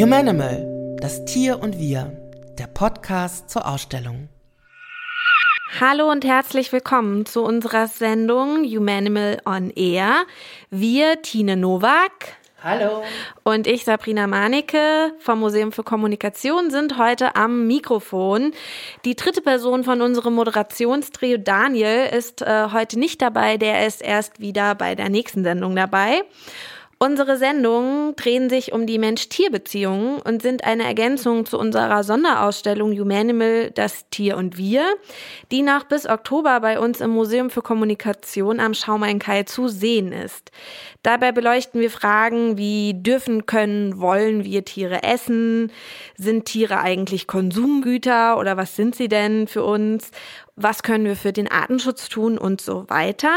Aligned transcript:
Humanimal, 0.00 0.96
das 0.98 1.26
Tier 1.26 1.60
und 1.60 1.78
wir, 1.78 2.10
der 2.58 2.68
Podcast 2.68 3.50
zur 3.50 3.68
Ausstellung. 3.68 4.30
Hallo 5.78 6.10
und 6.10 6.24
herzlich 6.24 6.72
willkommen 6.72 7.26
zu 7.26 7.44
unserer 7.44 7.86
Sendung 7.86 8.64
Humanimal 8.64 9.42
on 9.44 9.68
Air. 9.68 10.24
Wir, 10.70 11.20
Tine 11.20 11.58
Nowak. 11.58 12.38
Hallo. 12.64 13.02
Und 13.44 13.66
ich, 13.66 13.84
Sabrina 13.84 14.26
Manecke 14.26 15.12
vom 15.18 15.40
Museum 15.40 15.70
für 15.70 15.82
Kommunikation, 15.82 16.70
sind 16.70 16.96
heute 16.96 17.36
am 17.36 17.66
Mikrofon. 17.66 18.52
Die 19.04 19.16
dritte 19.16 19.42
Person 19.42 19.84
von 19.84 20.00
unserem 20.00 20.34
Moderationstrio, 20.34 21.36
Daniel, 21.36 22.08
ist 22.10 22.40
äh, 22.40 22.68
heute 22.72 22.98
nicht 22.98 23.20
dabei. 23.20 23.58
Der 23.58 23.86
ist 23.86 24.00
erst 24.00 24.40
wieder 24.40 24.74
bei 24.74 24.94
der 24.94 25.10
nächsten 25.10 25.44
Sendung 25.44 25.76
dabei. 25.76 26.22
Unsere 27.02 27.38
Sendungen 27.38 28.14
drehen 28.14 28.50
sich 28.50 28.74
um 28.74 28.86
die 28.86 28.98
Mensch-Tier-Beziehungen 28.98 30.20
und 30.20 30.42
sind 30.42 30.64
eine 30.64 30.84
Ergänzung 30.84 31.46
zu 31.46 31.58
unserer 31.58 32.04
Sonderausstellung 32.04 32.92
Humanimal, 32.92 33.70
das 33.70 34.10
Tier 34.10 34.36
und 34.36 34.58
wir, 34.58 34.84
die 35.50 35.62
noch 35.62 35.84
bis 35.84 36.06
Oktober 36.06 36.60
bei 36.60 36.78
uns 36.78 37.00
im 37.00 37.08
Museum 37.08 37.48
für 37.48 37.62
Kommunikation 37.62 38.60
am 38.60 38.74
Schaumain-Kai 38.74 39.44
zu 39.44 39.68
sehen 39.68 40.12
ist. 40.12 40.50
Dabei 41.02 41.32
beleuchten 41.32 41.80
wir 41.80 41.90
Fragen 41.90 42.58
wie 42.58 42.92
dürfen, 42.94 43.46
können, 43.46 43.98
wollen 43.98 44.44
wir 44.44 44.66
Tiere 44.66 45.02
essen? 45.02 45.72
Sind 46.18 46.44
Tiere 46.44 46.80
eigentlich 46.80 47.26
Konsumgüter 47.26 48.38
oder 48.38 48.58
was 48.58 48.76
sind 48.76 48.94
sie 48.94 49.08
denn 49.08 49.46
für 49.46 49.64
uns? 49.64 50.10
Was 50.62 50.82
können 50.82 51.04
wir 51.04 51.16
für 51.16 51.32
den 51.32 51.50
Artenschutz 51.50 52.08
tun 52.08 52.38
und 52.38 52.60
so 52.60 52.88
weiter. 52.88 53.30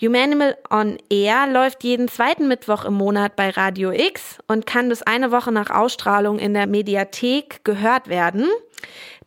Humanimal 0.00 0.56
on 0.70 0.98
Air 1.10 1.46
läuft 1.46 1.84
jeden 1.84 2.08
zweiten 2.08 2.48
Mittwoch 2.48 2.84
im 2.84 2.94
Monat 2.94 3.36
bei 3.36 3.50
Radio 3.50 3.90
X 3.90 4.38
und 4.46 4.66
kann 4.66 4.88
bis 4.88 5.02
eine 5.02 5.30
Woche 5.30 5.52
nach 5.52 5.70
Ausstrahlung 5.70 6.38
in 6.38 6.54
der 6.54 6.66
Mediathek 6.66 7.64
gehört 7.64 8.08
werden. 8.08 8.46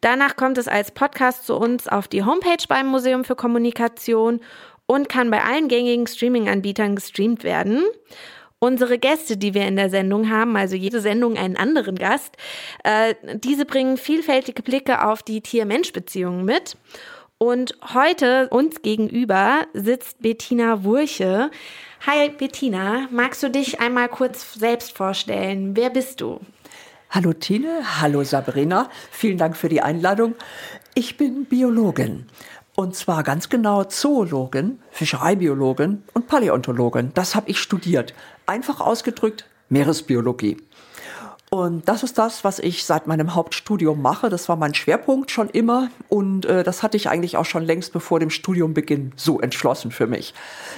Danach 0.01 0.35
kommt 0.35 0.57
es 0.57 0.67
als 0.67 0.91
Podcast 0.91 1.45
zu 1.45 1.55
uns 1.55 1.87
auf 1.87 2.07
die 2.07 2.23
Homepage 2.23 2.63
beim 2.67 2.87
Museum 2.87 3.23
für 3.23 3.35
Kommunikation 3.35 4.39
und 4.85 5.09
kann 5.09 5.31
bei 5.31 5.43
allen 5.43 5.67
gängigen 5.67 6.07
Streaming-Anbietern 6.07 6.95
gestreamt 6.95 7.43
werden. 7.43 7.83
Unsere 8.59 8.97
Gäste, 8.97 9.37
die 9.37 9.53
wir 9.53 9.67
in 9.67 9.75
der 9.75 9.91
Sendung 9.91 10.31
haben, 10.31 10.55
also 10.57 10.75
jede 10.75 10.99
Sendung 10.99 11.37
einen 11.37 11.57
anderen 11.57 11.95
Gast, 11.95 12.37
äh, 12.83 13.13
diese 13.35 13.65
bringen 13.65 13.97
vielfältige 13.97 14.63
Blicke 14.63 15.05
auf 15.05 15.21
die 15.21 15.41
Tier-Mensch-Beziehungen 15.41 16.43
mit. 16.43 16.75
Und 17.39 17.77
heute 17.93 18.49
uns 18.49 18.81
gegenüber 18.81 19.67
sitzt 19.73 20.23
Bettina 20.23 20.83
Wurche. 20.83 21.51
Hi 22.07 22.29
Bettina, 22.29 23.07
magst 23.11 23.43
du 23.43 23.51
dich 23.51 23.79
einmal 23.79 24.09
kurz 24.09 24.55
selbst 24.55 24.97
vorstellen? 24.97 25.75
Wer 25.75 25.91
bist 25.91 26.19
du? 26.21 26.39
Hallo 27.11 27.33
Tine, 27.33 28.01
hallo 28.01 28.23
Sabrina, 28.23 28.89
vielen 29.11 29.37
Dank 29.37 29.55
für 29.55 29.69
die 29.69 29.81
Einladung. 29.81 30.33
Ich 30.95 31.15
bin 31.17 31.45
Biologin 31.45 32.25
und 32.75 32.95
zwar 32.95 33.21
ganz 33.21 33.49
genau 33.49 33.83
Zoologin, 33.83 34.79
Fischereibiologin 34.89 36.03
und 36.15 36.27
Paläontologin. 36.27 37.11
Das 37.13 37.35
habe 37.35 37.51
ich 37.51 37.59
studiert. 37.59 38.15
Einfach 38.47 38.81
ausgedrückt 38.81 39.45
Meeresbiologie. 39.69 40.57
Und 41.49 41.87
das 41.87 42.03
ist 42.03 42.17
das, 42.17 42.43
was 42.43 42.59
ich 42.59 42.83
seit 42.83 43.07
meinem 43.07 43.33
Hauptstudium 43.33 44.01
mache. 44.01 44.29
Das 44.29 44.49
war 44.49 44.57
mein 44.57 44.73
Schwerpunkt 44.73 45.31
schon 45.31 45.49
immer 45.49 45.89
und 46.09 46.45
äh, 46.45 46.61
das 46.61 46.83
hatte 46.83 46.97
ich 46.97 47.07
eigentlich 47.07 47.37
auch 47.37 47.45
schon 47.45 47.63
längst 47.63 47.93
bevor 47.93 48.19
dem 48.19 48.29
Studiumbeginn 48.29 49.13
so 49.15 49.39
entschlossen 49.39 49.91
für 49.91 50.07
mich. 50.07 50.33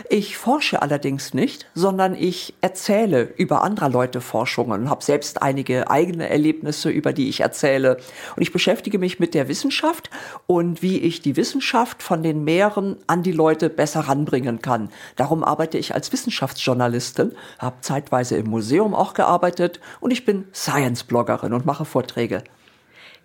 Ich 0.10 0.38
forsche 0.38 0.84
allerdings 0.84 1.34
nicht, 1.34 1.66
sondern 1.74 2.14
ich 2.14 2.54
erzähle 2.62 3.34
über 3.38 3.64
anderer 3.64 3.90
Leute 3.90 4.22
Forschungen 4.22 4.84
und 4.84 4.90
habe 4.92 5.04
selbst 5.04 5.42
einige 5.42 5.90
eigene 5.90 6.30
Erlebnisse, 6.30 6.92
über 6.92 7.14
die 7.14 7.30
ich 7.30 7.40
erzähle. 7.40 7.98
Und 8.36 8.44
ich 8.44 8.54
beschäftige 8.54 9.00
mich 9.00 9.20
mit 9.20 9.34
der 9.34 9.48
Wissenschaft 9.48 10.12
und 10.46 10.84
wie 10.84 11.00
ich 11.00 11.24
die 11.24 11.36
Wissenschaft 11.36 12.04
von 12.04 12.22
den 12.22 12.44
Meeren 12.44 12.98
an 13.08 13.24
die 13.24 13.32
Leute 13.32 13.72
besser 13.72 14.02
ranbringen 14.02 14.62
kann. 14.62 14.90
Darum 15.16 15.44
arbeite 15.44 15.80
ich 15.80 15.96
als 15.96 16.12
Wissenschaftsjournalistin, 16.12 17.32
habe 17.58 17.78
zeitweise 17.82 18.38
im 18.38 18.52
Museum 18.52 18.94
auch 18.94 19.16
gearbeitet 19.16 19.80
und 20.00 20.12
ich 20.12 20.26
bin 20.26 20.46
Science-Bloggerin 20.64 21.54
und 21.54 21.66
mache 21.66 21.86
Vorträge. 21.86 22.44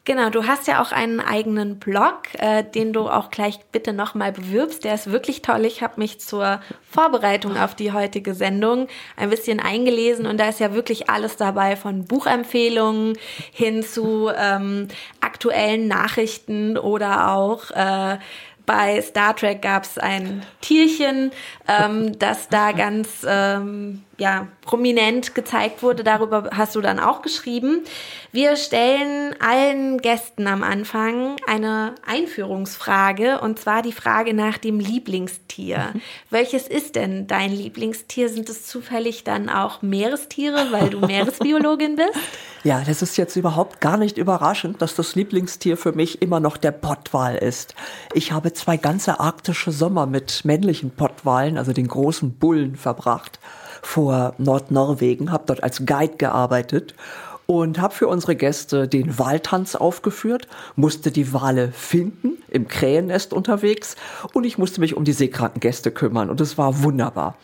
Genau, 0.07 0.29
du 0.29 0.47
hast 0.47 0.67
ja 0.67 0.83
auch 0.83 0.93
einen 0.93 1.19
eigenen 1.19 1.79
Blog, 1.79 2.25
äh, 2.35 2.63
den 2.63 2.93
du 2.93 3.09
auch 3.09 3.31
gleich 3.31 3.59
bitte 3.73 3.95
nochmal 3.95 4.33
bewirbst. 4.33 4.85
Der 4.85 4.95
ist 4.95 5.11
wirklich 5.11 5.41
toll. 5.41 5.65
Ich 5.65 5.83
habe 5.83 5.95
mich 5.97 6.21
zur 6.21 6.61
Vorbereitung 6.91 7.57
auf 7.57 7.75
die 7.75 7.91
heutige 7.91 8.35
Sendung 8.35 8.89
ein 9.17 9.31
bisschen 9.31 9.61
eingelesen 9.61 10.27
und 10.27 10.39
da 10.39 10.51
ist 10.51 10.61
ja 10.61 10.75
wirklich 10.75 11.09
alles 11.09 11.39
dabei, 11.39 11.77
von 11.77 12.05
Buchempfehlungen 12.05 13.17
hin 13.51 13.83
zu 13.83 14.31
ähm, 14.37 14.89
aktuellen 15.23 15.89
Nachrichten 15.89 16.77
oder 16.77 17.33
auch 17.35 17.71
äh, 17.71 18.19
bei 18.67 19.01
Star 19.01 19.35
Trek 19.37 19.63
gab 19.63 19.85
es 19.85 19.97
ein 19.97 20.45
Tierchen, 20.61 21.33
ähm, 21.67 22.19
das 22.19 22.49
da 22.49 22.73
ganz 22.73 23.25
ähm, 23.27 24.04
ja, 24.19 24.49
prominent 24.63 25.35
gezeigt 25.35 25.83
wurde. 25.83 26.05
Darüber 26.05 26.51
hast 26.53 26.77
du 26.77 26.81
dann 26.81 26.99
auch 26.99 27.23
geschrieben. 27.23 27.85
Wir 28.33 28.57
stellen 28.57 29.35
allen 29.41 29.99
Gästen 29.99 30.47
am 30.47 30.63
Anfang 30.63 31.37
eine 31.47 31.95
Einführungsfrage 32.07 33.41
und 33.41 33.59
zwar 33.59 33.83
die 33.83 33.93
Frage 33.93 34.35
nach 34.35 34.59
dem 34.59 34.81
Lieblingstier. 34.81 35.91
Mhm. 35.95 36.01
Welches 36.31 36.69
ist 36.69 36.97
denn 36.97 37.27
dein 37.27 37.53
Lieblingstier? 37.53 38.29
Sind 38.29 38.49
es 38.49 38.67
zufällig 38.67 39.25
dann 39.25 39.49
auch 39.49 39.83
Meerestiere, 39.83 40.69
weil 40.71 40.91
du 40.91 41.01
Meeresbiologin 41.07 41.97
bist? 41.97 42.19
Ja, 42.63 42.83
das 42.87 43.03
ist 43.03 43.17
jetzt 43.19 43.37
überhaupt 43.37 43.81
gar 43.81 43.99
nicht 43.99 44.17
überraschend, 44.17 44.81
dass 44.81 44.95
das 44.95 45.15
Lieblingstier 45.15 45.77
für 45.77 45.93
mich 45.93 46.23
immer 46.23 46.41
noch 46.41 46.57
der 46.57 46.73
Pottwal 46.73 47.37
ist. 47.37 47.75
Ich 48.15 48.33
habe 48.33 48.53
zwei 48.55 48.79
ganze 48.79 49.21
arktische 49.21 49.71
Sommer 49.71 50.07
mit 50.07 50.45
männlichen 50.45 50.91
Pottwalen, 50.91 51.59
also 51.59 51.73
den 51.73 51.89
großen 51.89 52.35
Bullen, 52.39 52.77
verbracht 52.77 53.39
vor 53.87 54.35
Nordnorwegen, 54.39 55.31
habe 55.31 55.45
dort 55.47 55.63
als 55.63 55.87
Guide 55.87 56.17
gearbeitet 56.17 56.95
und 57.47 57.81
habe 57.81 57.95
für 57.95 58.09
unsere 58.09 58.37
Gäste 58.37 58.89
den 58.89 59.19
Waltanz 59.19 59.75
aufgeführt, 59.75 60.49
musste 60.77 61.11
die 61.11 61.33
Wale 61.33 61.73
finden, 61.73 62.43
im 62.49 62.69
Krähennest 62.69 63.33
unterwegs 63.33 63.97
und 64.33 64.45
ich 64.45 64.59
musste 64.59 64.81
mich 64.81 64.97
um 64.97 65.05
die 65.05 65.13
seekranken 65.13 65.61
Gäste 65.61 65.91
kümmern 65.91 66.31
und 66.31 66.41
es 66.41 66.57
war 66.57 66.83
wunderbar. 66.83 67.37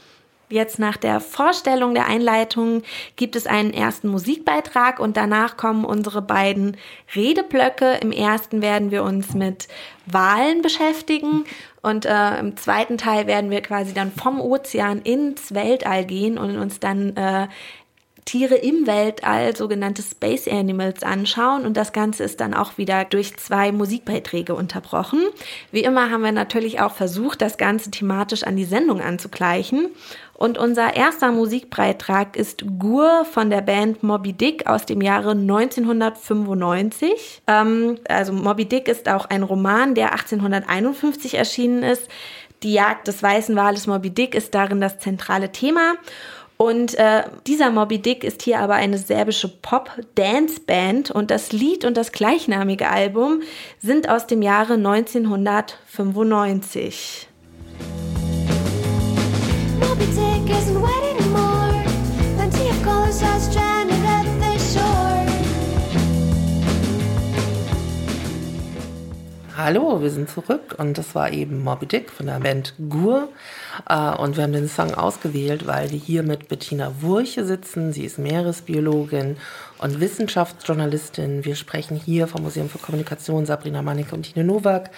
Jetzt 0.53 0.81
nach 0.81 0.97
der 0.97 1.21
Vorstellung 1.21 1.95
der 1.95 2.09
Einleitung 2.09 2.83
gibt 3.15 3.37
es 3.37 3.47
einen 3.47 3.73
ersten 3.73 4.09
Musikbeitrag 4.09 4.99
und 4.99 5.17
danach 5.17 5.57
kommen 5.57 5.85
unsere 5.85 6.23
beiden 6.23 6.77
Redeblöcke. 7.15 7.99
Im 8.03 8.11
ersten 8.11 8.61
werden 8.61 8.91
wir 8.91 9.05
uns 9.05 9.33
mit 9.33 9.69
Wahlen 10.07 10.61
beschäftigen 10.61 11.45
und 11.83 12.05
äh, 12.05 12.39
im 12.39 12.57
zweiten 12.57 12.99
Teil 12.99 13.27
werden 13.27 13.51
wir 13.51 13.63
quasi 13.63 13.95
dann 13.95 14.13
vom 14.13 14.41
Ozean 14.41 15.01
ins 15.01 15.55
Weltall 15.55 16.05
gehen 16.05 16.37
und 16.37 16.59
uns 16.59 16.79
dann 16.79 17.17
äh, 17.17 17.49
Tiere 18.27 18.55
im 18.55 18.87
Weltall, 18.87 19.57
sogenannte 19.57 20.03
Space 20.03 20.47
Animals, 20.47 21.03
anschauen. 21.03 21.65
Und 21.65 21.77
das 21.77 21.93
Ganze 21.93 22.23
ist 22.23 22.41
dann 22.41 22.55
auch 22.55 22.79
wieder 22.79 23.05
durch 23.05 23.37
zwei 23.39 23.73
Musikbeiträge 23.73 24.55
unterbrochen. 24.55 25.21
Wie 25.73 25.83
immer 25.83 26.11
haben 26.11 26.23
wir 26.23 26.31
natürlich 26.31 26.81
auch 26.81 26.93
versucht, 26.93 27.43
das 27.43 27.57
Ganze 27.59 27.91
thematisch 27.91 28.45
an 28.45 28.57
die 28.57 28.65
Sendung 28.65 29.01
anzugleichen. 29.01 29.89
Und 30.41 30.57
unser 30.57 30.97
erster 30.97 31.31
Musikbeitrag 31.33 32.35
ist 32.35 32.65
Gur 32.79 33.27
von 33.27 33.51
der 33.51 33.61
Band 33.61 34.03
Moby 34.03 34.33
Dick 34.33 34.67
aus 34.67 34.87
dem 34.87 35.03
Jahre 35.03 35.33
1995. 35.33 37.43
Ähm, 37.47 37.99
also 38.09 38.33
Moby 38.33 38.65
Dick 38.65 38.89
ist 38.89 39.07
auch 39.11 39.27
ein 39.27 39.43
Roman, 39.43 39.95
der 39.95 40.13
1851 40.13 41.35
erschienen 41.35 41.83
ist. 41.83 42.09
Die 42.63 42.73
Jagd 42.73 43.07
des 43.07 43.23
weißen 43.23 43.55
Wales 43.55 43.87
Moby 43.87 44.09
Dick 44.09 44.35
ist 44.35 44.55
darin 44.55 44.81
das 44.81 44.99
zentrale 44.99 45.53
Thema. 45.53 45.97
Und 46.57 46.95
äh, 46.95 47.25
dieser 47.47 47.71
Moby 47.71 47.99
Dick 47.99 48.25
ist 48.25 48.41
hier 48.41 48.61
aber 48.61 48.77
eine 48.77 48.97
serbische 48.97 49.49
Pop-Dance-Band 49.49 51.11
und 51.11 51.31
das 51.31 51.53
Lied 51.53 51.85
und 51.85 51.99
das 51.99 52.13
gleichnamige 52.13 52.89
Album 52.89 53.43
sind 53.79 54.09
aus 54.09 54.27
dem 54.27 54.41
Jahre 54.41 54.73
1995. 54.75 57.29
Hallo, 69.73 70.03
wir 70.03 70.11
sind 70.11 70.29
zurück 70.29 70.75
und 70.79 70.99
das 70.99 71.15
war 71.15 71.33
eben 71.33 71.63
Moby 71.63 71.87
Dick 71.87 72.11
von 72.11 72.27
der 72.27 72.41
Band 72.41 72.75
Gur. 72.89 73.29
Äh, 73.89 74.17
und 74.17 74.37
wir 74.37 74.43
haben 74.43 74.53
den 74.53 74.69
Song 74.69 74.95
ausgewählt, 74.95 75.65
weil 75.69 75.93
wir 75.93 75.97
hier 75.97 76.25
mit 76.25 76.49
Bettina 76.49 76.93
Wurche 77.03 77.45
sitzen. 77.45 77.93
Sie 77.93 78.05
ist 78.05 78.19
Meeresbiologin 78.19 79.37
und 79.81 79.99
Wissenschaftsjournalistin. 79.99 81.45
Wir 81.45 81.57
sprechen 81.57 81.97
hier 81.97 82.27
vom 82.27 82.43
Museum 82.43 82.69
für 82.69 82.79
Kommunikation 82.79 83.47
Sabrina 83.47 83.81
Manicke 83.81 84.15
und 84.15 84.23
Tine 84.23 84.45
Nowak. 84.45 84.91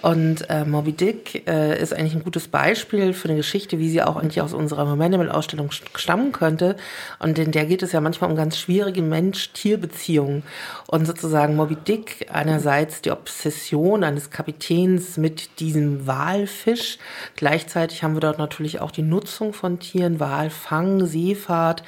Und 0.00 0.48
äh, 0.48 0.64
Moby 0.64 0.92
Dick 0.92 1.46
äh, 1.46 1.80
ist 1.80 1.92
eigentlich 1.92 2.14
ein 2.14 2.24
gutes 2.24 2.48
Beispiel 2.48 3.12
für 3.12 3.28
eine 3.28 3.36
Geschichte, 3.36 3.78
wie 3.78 3.90
sie 3.90 4.02
auch 4.02 4.16
eigentlich 4.16 4.40
aus 4.40 4.54
unserer 4.54 4.86
Momental-Ausstellung 4.86 5.70
stammen 5.70 6.32
könnte. 6.32 6.76
Und 7.18 7.38
in 7.38 7.52
der 7.52 7.66
geht 7.66 7.82
es 7.82 7.92
ja 7.92 8.00
manchmal 8.00 8.30
um 8.30 8.36
ganz 8.36 8.58
schwierige 8.58 9.02
Mensch-Tier-Beziehungen. 9.02 10.44
Und 10.86 11.06
sozusagen 11.06 11.54
Moby 11.54 11.76
Dick 11.76 12.26
einerseits 12.32 13.02
die 13.02 13.10
Obsession 13.10 14.02
eines 14.02 14.30
Kapitäns 14.30 15.18
mit 15.18 15.60
diesem 15.60 16.06
Walfisch. 16.06 16.96
Gleichzeitig 17.36 18.02
haben 18.02 18.14
wir 18.14 18.20
dort 18.20 18.38
natürlich 18.38 18.80
auch 18.80 18.90
die 18.90 19.02
Nutzung 19.02 19.52
von 19.52 19.78
Tieren, 19.78 20.20
Walfang, 20.20 21.06
Seefahrt. 21.06 21.82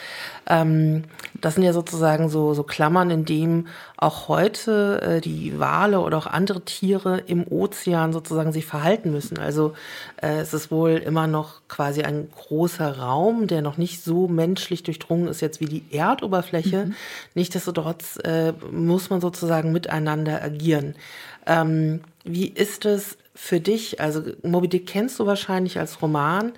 Ähm, 0.47 1.05
das 1.41 1.55
sind 1.55 1.63
ja 1.63 1.73
sozusagen 1.73 2.29
so, 2.29 2.55
so 2.55 2.63
Klammern, 2.63 3.11
in 3.11 3.25
dem 3.25 3.67
auch 3.97 4.29
heute 4.29 5.01
äh, 5.03 5.21
die 5.21 5.59
Wale 5.59 6.01
oder 6.01 6.19
auch 6.19 6.27
andere 6.27 6.63
Tiere 6.63 7.19
im 7.27 7.47
Ozean 7.47 8.13
sozusagen 8.13 8.53
sich 8.53 8.67
verhalten 8.67 9.11
müssen. 9.11 9.39
Also 9.39 9.75
äh, 10.21 10.39
es 10.41 10.55
ist 10.55 10.71
wohl 10.71 10.93
immer 10.93 11.27
noch 11.27 11.63
quasi 11.69 12.03
ein 12.03 12.29
großer 12.31 12.99
Raum, 12.99 13.47
der 13.47 13.63
noch 13.63 13.79
nicht 13.79 14.03
so 14.03 14.29
menschlich 14.29 14.83
durchdrungen 14.83 15.29
ist 15.29 15.41
jetzt 15.41 15.61
wie 15.61 15.67
die 15.67 15.85
Erdoberfläche. 15.91 16.87
Mhm. 16.87 16.95
Nichtsdestotrotz 17.35 18.19
äh, 18.25 18.53
muss 18.71 19.11
man 19.11 19.21
sozusagen 19.21 19.73
miteinander 19.73 20.43
agieren. 20.43 20.95
Ähm, 21.47 22.01
wie 22.25 22.49
ist 22.49 22.85
es 22.87 23.19
für 23.35 23.61
dich? 23.61 24.01
Also 24.01 24.23
Moby 24.43 24.69
Dick 24.69 24.87
kennst 24.87 25.19
du 25.19 25.27
wahrscheinlich 25.27 25.79
als 25.79 26.01
Roman. 26.01 26.53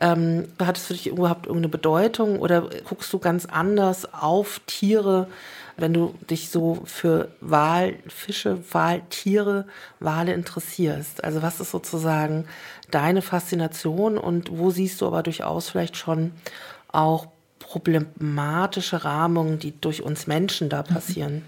Ähm, 0.00 0.48
hat 0.60 0.78
es 0.78 0.86
für 0.86 0.94
dich 0.94 1.08
überhaupt 1.08 1.46
irgendeine 1.46 1.68
Bedeutung 1.70 2.38
oder 2.38 2.70
guckst 2.88 3.12
du 3.12 3.18
ganz 3.18 3.46
anders 3.46 4.12
auf 4.12 4.60
Tiere? 4.66 5.28
wenn 5.76 5.94
du 5.94 6.14
dich 6.30 6.50
so 6.50 6.82
für 6.84 7.28
Walfische, 7.40 8.58
Waltiere, 8.72 9.66
Wale 10.00 10.32
interessierst? 10.32 11.24
Also 11.24 11.42
was 11.42 11.60
ist 11.60 11.70
sozusagen 11.70 12.46
deine 12.90 13.22
Faszination 13.22 14.18
und 14.18 14.50
wo 14.56 14.70
siehst 14.70 15.00
du 15.00 15.06
aber 15.06 15.22
durchaus 15.22 15.70
vielleicht 15.70 15.96
schon 15.96 16.32
auch 16.88 17.26
problematische 17.58 19.04
Rahmungen, 19.04 19.58
die 19.58 19.78
durch 19.80 20.02
uns 20.02 20.26
Menschen 20.26 20.68
da 20.68 20.82
passieren? 20.82 21.42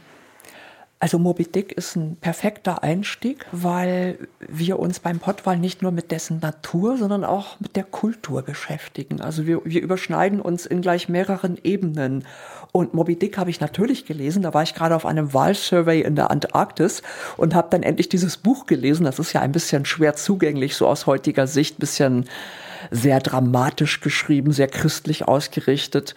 Also 1.00 1.18
Moby 1.18 1.44
Dick 1.44 1.72
ist 1.72 1.96
ein 1.96 2.16
perfekter 2.16 2.82
Einstieg, 2.82 3.44
weil 3.52 4.16
wir 4.40 4.78
uns 4.78 5.00
beim 5.00 5.18
Pottwal 5.18 5.58
nicht 5.58 5.82
nur 5.82 5.92
mit 5.92 6.10
dessen 6.10 6.38
Natur, 6.38 6.96
sondern 6.96 7.24
auch 7.24 7.60
mit 7.60 7.76
der 7.76 7.84
Kultur 7.84 8.42
beschäftigen. 8.42 9.20
Also 9.20 9.46
wir, 9.46 9.60
wir 9.64 9.82
überschneiden 9.82 10.40
uns 10.40 10.64
in 10.64 10.80
gleich 10.80 11.08
mehreren 11.08 11.58
Ebenen. 11.62 12.24
Und 12.72 12.94
Moby 12.94 13.16
Dick 13.16 13.36
habe 13.36 13.50
ich 13.50 13.60
natürlich 13.60 14.06
gelesen. 14.06 14.42
Da 14.42 14.54
war 14.54 14.62
ich 14.62 14.74
gerade 14.74 14.96
auf 14.96 15.04
einem 15.04 15.34
Wahlsurvey 15.34 16.00
in 16.00 16.16
der 16.16 16.30
Antarktis 16.30 17.02
und 17.36 17.54
habe 17.54 17.68
dann 17.70 17.82
endlich 17.82 18.08
dieses 18.08 18.36
Buch 18.36 18.66
gelesen. 18.66 19.04
Das 19.04 19.18
ist 19.18 19.32
ja 19.32 19.42
ein 19.42 19.52
bisschen 19.52 19.84
schwer 19.84 20.14
zugänglich, 20.14 20.74
so 20.74 20.86
aus 20.86 21.06
heutiger 21.06 21.46
Sicht, 21.46 21.78
bisschen 21.78 22.24
sehr 22.94 23.18
dramatisch 23.18 24.00
geschrieben, 24.00 24.52
sehr 24.52 24.68
christlich 24.68 25.26
ausgerichtet. 25.26 26.14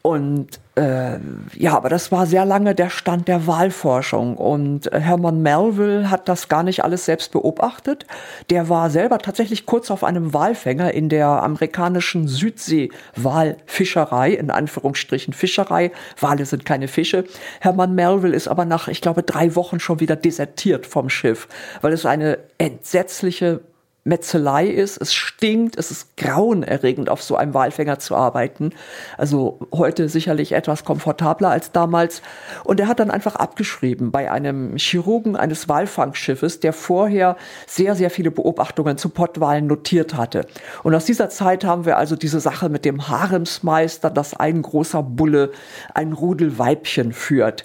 Und 0.00 0.58
äh, 0.74 1.18
ja, 1.54 1.76
aber 1.76 1.90
das 1.90 2.10
war 2.10 2.26
sehr 2.26 2.46
lange 2.46 2.74
der 2.74 2.88
Stand 2.88 3.28
der 3.28 3.46
Wahlforschung. 3.46 4.38
Und 4.38 4.90
Hermann 4.90 5.42
Melville 5.42 6.10
hat 6.10 6.26
das 6.28 6.48
gar 6.48 6.62
nicht 6.62 6.82
alles 6.82 7.04
selbst 7.04 7.32
beobachtet. 7.32 8.06
Der 8.48 8.70
war 8.70 8.88
selber 8.88 9.18
tatsächlich 9.18 9.66
kurz 9.66 9.90
auf 9.90 10.02
einem 10.02 10.32
Walfänger 10.32 10.94
in 10.94 11.10
der 11.10 11.28
amerikanischen 11.28 12.26
Südsee-Walfischerei, 12.26 14.32
in 14.32 14.50
Anführungsstrichen 14.50 15.34
Fischerei. 15.34 15.92
Wale 16.18 16.46
sind 16.46 16.64
keine 16.64 16.88
Fische. 16.88 17.24
Hermann 17.60 17.94
Melville 17.94 18.34
ist 18.34 18.48
aber 18.48 18.64
nach, 18.64 18.88
ich 18.88 19.02
glaube, 19.02 19.22
drei 19.22 19.54
Wochen 19.56 19.78
schon 19.78 20.00
wieder 20.00 20.16
desertiert 20.16 20.86
vom 20.86 21.10
Schiff, 21.10 21.48
weil 21.82 21.92
es 21.92 22.06
eine 22.06 22.38
entsetzliche 22.56 23.60
Metzelei 24.04 24.66
ist, 24.66 24.98
es 24.98 25.14
stinkt, 25.14 25.78
es 25.78 25.90
ist 25.90 26.18
grauenerregend, 26.18 27.08
auf 27.08 27.22
so 27.22 27.36
einem 27.36 27.54
Walfänger 27.54 27.98
zu 27.98 28.14
arbeiten. 28.14 28.72
Also 29.16 29.58
heute 29.72 30.10
sicherlich 30.10 30.52
etwas 30.52 30.84
komfortabler 30.84 31.48
als 31.48 31.72
damals. 31.72 32.20
Und 32.64 32.80
er 32.80 32.88
hat 32.88 33.00
dann 33.00 33.10
einfach 33.10 33.36
abgeschrieben 33.36 34.12
bei 34.12 34.30
einem 34.30 34.76
Chirurgen 34.76 35.36
eines 35.36 35.70
Walfangschiffes, 35.70 36.60
der 36.60 36.74
vorher 36.74 37.36
sehr, 37.66 37.94
sehr 37.94 38.10
viele 38.10 38.30
Beobachtungen 38.30 38.98
zu 38.98 39.08
Pottwalen 39.08 39.66
notiert 39.66 40.14
hatte. 40.14 40.46
Und 40.82 40.94
aus 40.94 41.06
dieser 41.06 41.30
Zeit 41.30 41.64
haben 41.64 41.86
wir 41.86 41.96
also 41.96 42.14
diese 42.14 42.40
Sache 42.40 42.68
mit 42.68 42.84
dem 42.84 43.08
Haremsmeister, 43.08 44.10
dass 44.10 44.34
ein 44.34 44.60
großer 44.60 45.02
Bulle 45.02 45.50
ein 45.94 46.12
Rudel 46.12 46.58
Weibchen 46.58 47.14
führt. 47.14 47.64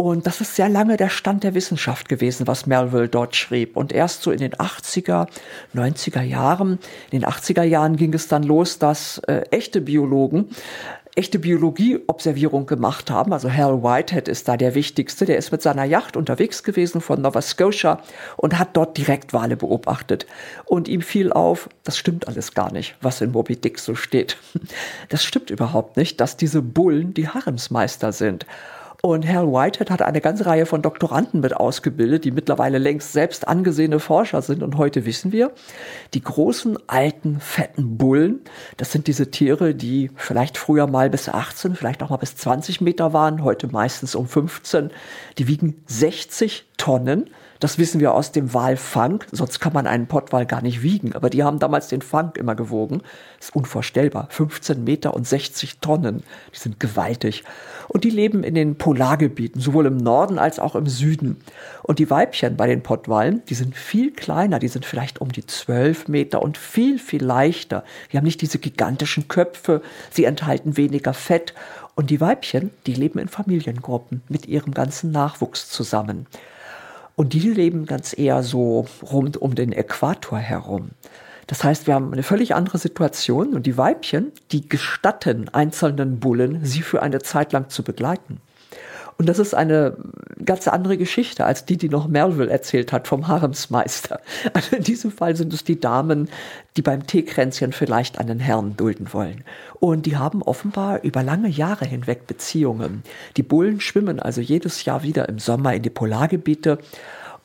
Und 0.00 0.28
das 0.28 0.40
ist 0.40 0.54
sehr 0.54 0.68
lange 0.68 0.96
der 0.96 1.08
Stand 1.08 1.42
der 1.42 1.54
Wissenschaft 1.54 2.08
gewesen, 2.08 2.46
was 2.46 2.66
Melville 2.66 3.08
dort 3.08 3.34
schrieb. 3.34 3.76
Und 3.76 3.92
erst 3.92 4.22
so 4.22 4.30
in 4.30 4.38
den 4.38 4.52
80er, 4.52 5.26
90er 5.74 6.22
Jahren, 6.22 6.78
in 7.10 7.20
den 7.20 7.28
80er 7.28 7.64
Jahren 7.64 7.96
ging 7.96 8.14
es 8.14 8.28
dann 8.28 8.44
los, 8.44 8.78
dass 8.78 9.18
äh, 9.26 9.40
echte 9.50 9.80
Biologen 9.80 10.50
echte 11.16 11.40
Biologieobservierung 11.40 12.66
gemacht 12.66 13.10
haben. 13.10 13.32
Also 13.32 13.52
Hal 13.52 13.82
Whitehead 13.82 14.28
ist 14.28 14.46
da 14.46 14.56
der 14.56 14.76
wichtigste. 14.76 15.24
Der 15.24 15.36
ist 15.36 15.50
mit 15.50 15.62
seiner 15.62 15.82
Yacht 15.82 16.16
unterwegs 16.16 16.62
gewesen 16.62 17.00
von 17.00 17.20
Nova 17.20 17.42
Scotia 17.42 18.00
und 18.36 18.56
hat 18.56 18.76
dort 18.76 18.96
direkt 18.96 19.32
Wale 19.32 19.56
beobachtet. 19.56 20.26
Und 20.64 20.86
ihm 20.86 21.02
fiel 21.02 21.32
auf, 21.32 21.68
das 21.82 21.98
stimmt 21.98 22.28
alles 22.28 22.54
gar 22.54 22.72
nicht, 22.72 22.94
was 23.00 23.20
in 23.20 23.32
Moby 23.32 23.56
Dick 23.56 23.80
so 23.80 23.96
steht. 23.96 24.36
Das 25.08 25.24
stimmt 25.24 25.50
überhaupt 25.50 25.96
nicht, 25.96 26.20
dass 26.20 26.36
diese 26.36 26.62
Bullen 26.62 27.14
die 27.14 27.28
Haremsmeister 27.28 28.12
sind. 28.12 28.46
Und 29.00 29.28
Hal 29.28 29.46
Whitehead 29.46 29.90
hat 29.90 30.02
eine 30.02 30.20
ganze 30.20 30.44
Reihe 30.46 30.66
von 30.66 30.82
Doktoranden 30.82 31.40
mit 31.40 31.54
ausgebildet, 31.54 32.24
die 32.24 32.32
mittlerweile 32.32 32.78
längst 32.78 33.12
selbst 33.12 33.46
angesehene 33.46 34.00
Forscher 34.00 34.42
sind. 34.42 34.64
Und 34.64 34.76
heute 34.76 35.06
wissen 35.06 35.30
wir, 35.30 35.52
die 36.14 36.20
großen, 36.20 36.76
alten, 36.88 37.38
fetten 37.38 37.96
Bullen, 37.96 38.40
das 38.76 38.90
sind 38.90 39.06
diese 39.06 39.30
Tiere, 39.30 39.76
die 39.76 40.10
vielleicht 40.16 40.58
früher 40.58 40.88
mal 40.88 41.10
bis 41.10 41.28
18, 41.28 41.76
vielleicht 41.76 42.02
auch 42.02 42.10
mal 42.10 42.16
bis 42.16 42.34
20 42.34 42.80
Meter 42.80 43.12
waren, 43.12 43.44
heute 43.44 43.68
meistens 43.68 44.16
um 44.16 44.26
15. 44.26 44.90
Die 45.38 45.46
wiegen 45.46 45.80
60 45.86 46.66
Tonnen. 46.76 47.30
Das 47.60 47.76
wissen 47.78 48.00
wir 48.00 48.14
aus 48.14 48.30
dem 48.30 48.54
Walfang, 48.54 49.24
sonst 49.32 49.58
kann 49.58 49.72
man 49.72 49.88
einen 49.88 50.06
Pottwal 50.06 50.46
gar 50.46 50.62
nicht 50.62 50.82
wiegen. 50.82 51.12
Aber 51.14 51.28
die 51.28 51.42
haben 51.42 51.58
damals 51.58 51.88
den 51.88 52.02
Fang 52.02 52.32
immer 52.36 52.54
gewogen. 52.54 53.02
Das 53.38 53.48
ist 53.48 53.56
unvorstellbar. 53.56 54.28
15 54.30 54.84
Meter 54.84 55.14
und 55.14 55.26
60 55.26 55.78
Tonnen. 55.80 56.22
Die 56.54 56.58
sind 56.58 56.78
gewaltig. 56.78 57.42
Und 57.88 58.04
die 58.04 58.10
leben 58.10 58.44
in 58.44 58.54
den 58.54 58.76
Polargebieten, 58.76 59.60
sowohl 59.60 59.86
im 59.86 59.96
Norden 59.96 60.38
als 60.38 60.60
auch 60.60 60.76
im 60.76 60.86
Süden. 60.86 61.38
Und 61.82 61.98
die 61.98 62.10
Weibchen 62.10 62.56
bei 62.56 62.68
den 62.68 62.82
Pottwalen, 62.82 63.42
die 63.48 63.54
sind 63.54 63.74
viel 63.76 64.12
kleiner. 64.12 64.60
Die 64.60 64.68
sind 64.68 64.84
vielleicht 64.84 65.20
um 65.20 65.32
die 65.32 65.44
12 65.44 66.06
Meter 66.06 66.42
und 66.42 66.58
viel, 66.58 66.98
viel 67.00 67.24
leichter. 67.24 67.82
Die 68.12 68.18
haben 68.18 68.24
nicht 68.24 68.40
diese 68.40 68.58
gigantischen 68.58 69.26
Köpfe. 69.26 69.82
Sie 70.10 70.24
enthalten 70.24 70.76
weniger 70.76 71.14
Fett. 71.14 71.54
Und 71.96 72.10
die 72.10 72.20
Weibchen, 72.20 72.70
die 72.86 72.94
leben 72.94 73.18
in 73.18 73.26
Familiengruppen 73.26 74.22
mit 74.28 74.46
ihrem 74.46 74.72
ganzen 74.72 75.10
Nachwuchs 75.10 75.68
zusammen. 75.68 76.26
Und 77.18 77.32
die 77.32 77.40
leben 77.40 77.84
ganz 77.84 78.16
eher 78.16 78.44
so 78.44 78.86
rund 79.02 79.36
um 79.36 79.56
den 79.56 79.72
Äquator 79.72 80.38
herum. 80.38 80.90
Das 81.48 81.64
heißt, 81.64 81.88
wir 81.88 81.94
haben 81.94 82.12
eine 82.12 82.22
völlig 82.22 82.54
andere 82.54 82.78
Situation 82.78 83.54
und 83.54 83.66
die 83.66 83.76
Weibchen, 83.76 84.30
die 84.52 84.68
gestatten 84.68 85.48
einzelnen 85.48 86.20
Bullen, 86.20 86.64
sie 86.64 86.80
für 86.80 87.02
eine 87.02 87.18
Zeit 87.18 87.52
lang 87.52 87.70
zu 87.70 87.82
begleiten. 87.82 88.40
Und 89.18 89.28
das 89.28 89.40
ist 89.40 89.52
eine 89.52 89.96
ganz 90.44 90.68
andere 90.68 90.96
Geschichte 90.96 91.44
als 91.44 91.64
die, 91.64 91.76
die 91.76 91.88
noch 91.88 92.06
Melville 92.06 92.50
erzählt 92.50 92.92
hat 92.92 93.08
vom 93.08 93.26
Haremsmeister. 93.26 94.20
Also 94.54 94.76
in 94.76 94.84
diesem 94.84 95.10
Fall 95.10 95.34
sind 95.34 95.52
es 95.52 95.64
die 95.64 95.80
Damen, 95.80 96.28
die 96.76 96.82
beim 96.82 97.06
Teekränzchen 97.06 97.72
vielleicht 97.72 98.18
einen 98.18 98.38
Herrn 98.38 98.76
dulden 98.76 99.12
wollen. 99.12 99.42
Und 99.80 100.06
die 100.06 100.16
haben 100.16 100.42
offenbar 100.42 101.02
über 101.02 101.24
lange 101.24 101.48
Jahre 101.48 101.84
hinweg 101.84 102.28
Beziehungen. 102.28 103.02
Die 103.36 103.42
Bullen 103.42 103.80
schwimmen 103.80 104.20
also 104.20 104.40
jedes 104.40 104.84
Jahr 104.84 105.02
wieder 105.02 105.28
im 105.28 105.40
Sommer 105.40 105.74
in 105.74 105.82
die 105.82 105.90
Polargebiete 105.90 106.78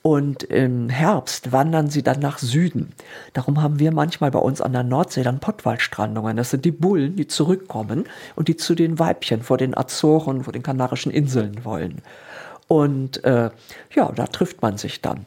und 0.03 0.43
im 0.43 0.89
Herbst 0.89 1.53
wandern 1.53 1.89
sie 1.89 2.03
dann 2.03 2.19
nach 2.19 2.38
Süden. 2.38 2.91
Darum 3.31 3.62
haben 3.62 3.79
wir 3.79 3.93
manchmal 3.93 4.31
bei 4.31 4.39
uns 4.39 4.60
an 4.60 4.74
der 4.74 4.83
Nordsee 4.83 5.24
dann 5.24 5.39
Pottwaldstrandungen. 5.39 6.36
Das 6.36 6.51
sind 6.51 6.65
die 6.65 6.72
Bullen, 6.72 7.15
die 7.15 7.25
zurückkommen 7.25 8.03
und 8.36 8.50
die 8.50 8.57
zu 8.57 8.75
den 8.75 9.00
Weibchen 9.00 9.41
vor 9.41 9.57
den 9.57 9.75
Azoren, 9.75 10.43
vor 10.43 10.51
den 10.51 10.62
Kanarischen 10.62 11.12
Inseln 11.12 11.63
wollen. 11.63 12.01
Und 12.67 13.24
äh, 13.24 13.50
ja, 13.95 14.12
da 14.12 14.27
trifft 14.27 14.62
man 14.62 14.77
sich 14.77 15.01
dann. 15.01 15.25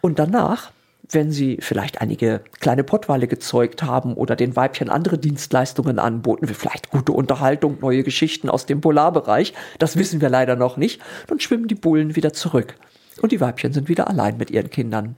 Und 0.00 0.18
danach 0.18 0.72
wenn 1.12 1.32
sie 1.32 1.58
vielleicht 1.60 2.00
einige 2.00 2.40
kleine 2.60 2.84
Pottwale 2.84 3.26
gezeugt 3.26 3.82
haben 3.82 4.14
oder 4.14 4.36
den 4.36 4.54
Weibchen 4.54 4.90
andere 4.90 5.18
Dienstleistungen 5.18 5.98
anboten, 5.98 6.48
wie 6.48 6.54
vielleicht 6.54 6.90
gute 6.90 7.10
Unterhaltung, 7.10 7.78
neue 7.80 8.04
Geschichten 8.04 8.48
aus 8.48 8.64
dem 8.64 8.80
Polarbereich, 8.80 9.52
das 9.80 9.96
wissen 9.96 10.20
wir 10.20 10.28
leider 10.28 10.54
noch 10.54 10.76
nicht, 10.76 11.00
dann 11.26 11.40
schwimmen 11.40 11.66
die 11.66 11.74
Bullen 11.74 12.14
wieder 12.14 12.32
zurück. 12.32 12.76
Und 13.20 13.32
die 13.32 13.40
Weibchen 13.40 13.72
sind 13.72 13.88
wieder 13.88 14.08
allein 14.08 14.36
mit 14.36 14.50
ihren 14.50 14.70
Kindern. 14.70 15.16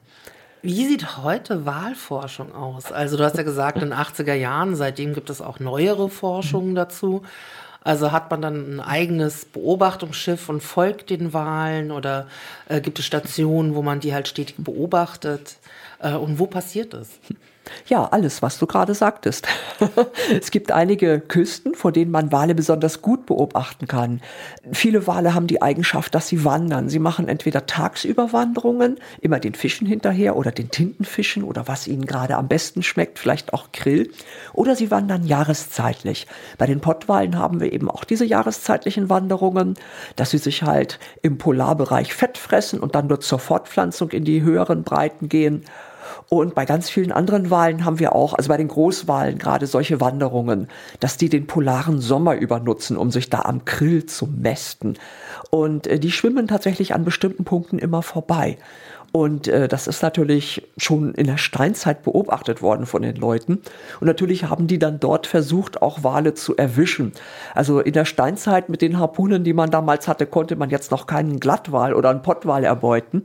Wie 0.63 0.87
sieht 0.87 1.19
heute 1.19 1.67
Wahlforschung 1.67 2.55
aus? 2.55 2.93
Also 2.93 3.17
du 3.17 3.25
hast 3.25 3.37
ja 3.37 3.43
gesagt, 3.43 3.79
in 3.79 3.91
den 3.91 3.95
80er 3.95 4.35
Jahren, 4.35 4.77
seitdem 4.77 5.13
gibt 5.13 5.29
es 5.29 5.41
auch 5.41 5.59
neuere 5.59 6.09
Forschungen 6.09 6.75
dazu. 6.75 7.23
Also 7.85 8.13
hat 8.13 8.31
man 8.31 8.43
dann 8.43 8.75
ein 8.77 8.81
eigenes 8.81 9.45
Beobachtungsschiff 9.45 10.49
und 10.49 10.63
folgt 10.63 11.11
den 11.11 11.33
Wahlen 11.33 11.91
oder 11.91 12.29
äh, 12.69 12.81
gibt 12.81 13.01
es 13.01 13.05
Stationen, 13.05 13.75
wo 13.75 13.83
man 13.83 13.99
die 13.99 14.15
halt 14.15 14.29
stetig 14.29 14.55
beobachtet? 14.59 15.57
Äh, 15.99 16.15
und 16.15 16.39
wo 16.39 16.47
passiert 16.47 16.95
das? 16.95 17.09
Ja, 17.87 18.07
alles, 18.07 18.43
was 18.43 18.59
du 18.59 18.67
gerade 18.67 18.95
sagtest. 18.95 19.47
es 20.41 20.51
gibt 20.51 20.73
einige 20.73 21.21
Küsten, 21.21 21.75
vor 21.75 21.93
denen 21.93 22.11
man 22.11 22.33
Wale 22.33 22.55
besonders 22.55 23.03
gut 23.03 23.27
beobachten 23.27 23.87
kann. 23.87 24.21
Viele 24.73 25.07
Wale 25.07 25.35
haben 25.35 25.47
die 25.47 25.63
Eigenschaft, 25.63 26.15
dass 26.15 26.29
sie 26.29 26.45
wandern. 26.45 26.89
Sie 26.89 26.99
machen 26.99 27.29
entweder 27.29 27.67
tagsüber 27.67 28.33
Wanderungen, 28.33 28.99
immer 29.21 29.39
den 29.39 29.55
Fischen 29.55 29.87
hinterher 29.87 30.37
oder 30.37 30.51
den 30.51 30.71
Tintenfischen 30.71 31.45
oder 31.45 31.69
was 31.69 31.87
ihnen 31.87 32.07
gerade 32.07 32.37
am 32.37 32.49
besten 32.49 32.83
schmeckt, 32.83 33.19
vielleicht 33.19 33.53
auch 33.53 33.73
Grill, 33.73 34.11
oder 34.53 34.77
sie 34.77 34.91
wandern 34.91 35.25
jahreszeitlich. 35.25 36.27
Bei 36.59 36.67
den 36.67 36.81
Pottwalen 36.81 37.39
haben 37.39 37.61
wir 37.61 37.73
eben 37.73 37.91
auch 37.91 38.05
diese 38.05 38.25
jahreszeitlichen 38.25 39.09
Wanderungen, 39.09 39.75
dass 40.17 40.31
sie 40.31 40.39
sich 40.39 40.63
halt 40.63 40.99
im 41.23 41.39
Polarbereich 41.39 42.15
Fett 42.15 42.39
fressen 42.39 42.81
und 42.81 42.95
dann 42.95 43.07
nur 43.07 43.21
zur 43.21 43.39
Fortpflanzung 43.39 44.11
in 44.11 44.25
die 44.25 44.43
höheren 44.43 44.83
Breiten 44.83 45.29
gehen. 45.29 45.65
Und 46.33 46.55
bei 46.55 46.65
ganz 46.65 46.89
vielen 46.89 47.13
anderen 47.13 47.51
Wahlen 47.51 47.85
haben 47.85 47.99
wir 47.99 48.15
auch, 48.15 48.33
also 48.33 48.49
bei 48.49 48.57
den 48.57 48.69
Großwahlen 48.69 49.37
gerade 49.37 49.67
solche 49.67 50.01
Wanderungen, 50.01 50.69
dass 50.99 51.19
die 51.19 51.29
den 51.29 51.47
polaren 51.47 52.01
Sommer 52.01 52.37
übernutzen, 52.37 52.97
um 52.97 53.11
sich 53.11 53.29
da 53.29 53.41
am 53.41 53.67
Krill 53.67 54.07
zu 54.07 54.27
mästen. 54.29 54.97
Und 55.51 55.87
äh, 55.87 55.99
die 55.99 56.11
schwimmen 56.11 56.49
tatsächlich 56.49 56.95
an 56.95 57.05
bestimmten 57.05 57.45
Punkten 57.45 57.79
immer 57.79 58.03
vorbei. 58.03 58.57
Und 59.13 59.47
äh, 59.47 59.69
das 59.69 59.87
ist 59.87 60.03
natürlich 60.03 60.67
schon 60.79 61.13
in 61.13 61.27
der 61.27 61.37
Steinzeit 61.37 62.03
beobachtet 62.03 62.63
worden 62.63 62.87
von 62.87 63.03
den 63.03 63.17
Leuten. 63.17 63.61
Und 64.01 64.07
natürlich 64.07 64.45
haben 64.45 64.67
die 64.67 64.79
dann 64.79 65.01
dort 65.01 65.27
versucht, 65.27 65.83
auch 65.83 66.03
Wale 66.03 66.33
zu 66.33 66.57
erwischen. 66.57 67.13
Also 67.55 67.81
in 67.81 67.93
der 67.93 68.07
Steinzeit 68.07 68.71
mit 68.71 68.81
den 68.81 68.99
Harpunen, 68.99 69.45
die 69.45 69.53
man 69.53 69.71
damals 69.71 70.09
hatte, 70.09 70.25
konnte 70.25 70.57
man 70.57 70.71
jetzt 70.71 70.91
noch 70.91 71.07
keinen 71.07 71.41
Glattwal 71.41 71.93
oder 71.93 72.09
einen 72.09 72.23
Pottwal 72.23 72.65
erbeuten. 72.65 73.25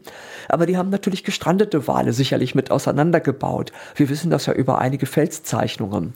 Aber 0.50 0.66
die 0.66 0.76
haben 0.76 0.90
natürlich 0.90 1.24
gestrandete 1.24 1.88
Wale 1.88 2.12
sicherlich 2.12 2.54
mit 2.54 2.70
auseinandergebaut. 2.70 3.72
Wir 3.96 4.10
wissen 4.10 4.30
das 4.30 4.46
ja 4.46 4.54
über 4.54 4.80
einige 4.80 5.06
Felszeichnungen. 5.06 6.14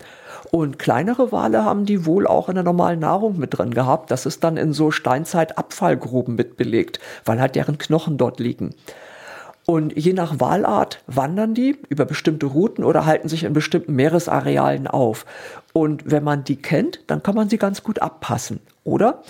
Und 0.51 0.79
kleinere 0.79 1.31
Wale 1.31 1.63
haben 1.63 1.85
die 1.85 2.05
wohl 2.05 2.27
auch 2.27 2.49
in 2.49 2.55
der 2.55 2.65
normalen 2.65 2.99
Nahrung 2.99 3.39
mit 3.39 3.57
drin 3.57 3.73
gehabt. 3.73 4.11
Das 4.11 4.25
ist 4.25 4.43
dann 4.43 4.57
in 4.57 4.73
so 4.73 4.91
Steinzeit-Abfallgruben 4.91 6.35
mitbelegt, 6.35 6.99
weil 7.23 7.39
halt 7.39 7.55
deren 7.55 7.77
Knochen 7.77 8.17
dort 8.17 8.41
liegen. 8.41 8.75
Und 9.65 9.95
je 9.97 10.13
nach 10.13 10.39
Wahlart 10.39 11.03
wandern 11.07 11.53
die 11.53 11.77
über 11.89 12.05
bestimmte 12.05 12.47
Routen 12.47 12.83
oder 12.83 13.05
halten 13.05 13.29
sich 13.29 13.43
in 13.43 13.53
bestimmten 13.53 13.95
Meeresarealen 13.95 14.87
auf. 14.87 15.25
Und 15.73 16.09
wenn 16.09 16.23
man 16.23 16.43
die 16.43 16.55
kennt, 16.55 17.01
dann 17.07 17.23
kann 17.23 17.35
man 17.35 17.49
sie 17.49 17.57
ganz 17.57 17.83
gut 17.83 18.01
abpassen. 18.01 18.59
Oder 18.83 19.21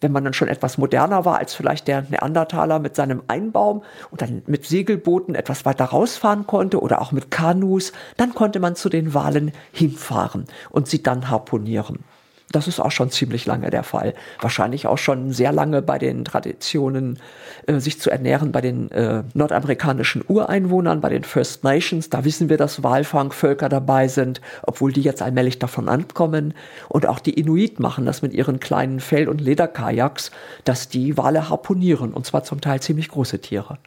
wenn 0.00 0.12
man 0.12 0.24
dann 0.24 0.32
schon 0.32 0.48
etwas 0.48 0.78
moderner 0.78 1.24
war 1.24 1.38
als 1.38 1.54
vielleicht 1.54 1.88
der 1.88 2.02
Neandertaler 2.02 2.78
mit 2.78 2.96
seinem 2.96 3.22
Einbaum 3.28 3.82
und 4.10 4.22
dann 4.22 4.42
mit 4.46 4.64
Segelbooten 4.64 5.34
etwas 5.34 5.64
weiter 5.64 5.86
rausfahren 5.86 6.46
konnte 6.46 6.80
oder 6.80 7.00
auch 7.02 7.12
mit 7.12 7.30
Kanus, 7.30 7.92
dann 8.16 8.34
konnte 8.34 8.60
man 8.60 8.76
zu 8.76 8.88
den 8.88 9.12
Walen 9.12 9.52
hinfahren 9.72 10.46
und 10.70 10.88
sie 10.88 11.02
dann 11.02 11.28
harponieren. 11.28 12.04
Das 12.52 12.66
ist 12.66 12.80
auch 12.80 12.90
schon 12.90 13.10
ziemlich 13.10 13.46
lange 13.46 13.70
der 13.70 13.84
Fall. 13.84 14.14
Wahrscheinlich 14.40 14.86
auch 14.88 14.98
schon 14.98 15.32
sehr 15.32 15.52
lange 15.52 15.82
bei 15.82 15.98
den 15.98 16.24
Traditionen, 16.24 17.20
äh, 17.66 17.78
sich 17.78 18.00
zu 18.00 18.10
ernähren 18.10 18.50
bei 18.50 18.60
den 18.60 18.90
äh, 18.90 19.22
nordamerikanischen 19.34 20.24
Ureinwohnern, 20.26 21.00
bei 21.00 21.10
den 21.10 21.22
First 21.22 21.62
Nations. 21.62 22.10
Da 22.10 22.24
wissen 22.24 22.48
wir, 22.48 22.56
dass 22.56 22.82
Walfangvölker 22.82 23.68
dabei 23.68 24.08
sind, 24.08 24.40
obwohl 24.62 24.92
die 24.92 25.02
jetzt 25.02 25.22
allmählich 25.22 25.60
davon 25.60 25.88
ankommen. 25.88 26.54
Und 26.88 27.06
auch 27.06 27.20
die 27.20 27.34
Inuit 27.34 27.78
machen 27.78 28.04
das 28.04 28.20
mit 28.20 28.32
ihren 28.32 28.58
kleinen 28.58 28.98
Fell- 28.98 29.28
und 29.28 29.40
Lederkajaks, 29.40 30.32
dass 30.64 30.88
die 30.88 31.16
Wale 31.16 31.48
harponieren, 31.48 32.12
und 32.12 32.26
zwar 32.26 32.42
zum 32.42 32.60
Teil 32.60 32.80
ziemlich 32.80 33.08
große 33.08 33.40
Tiere. 33.40 33.78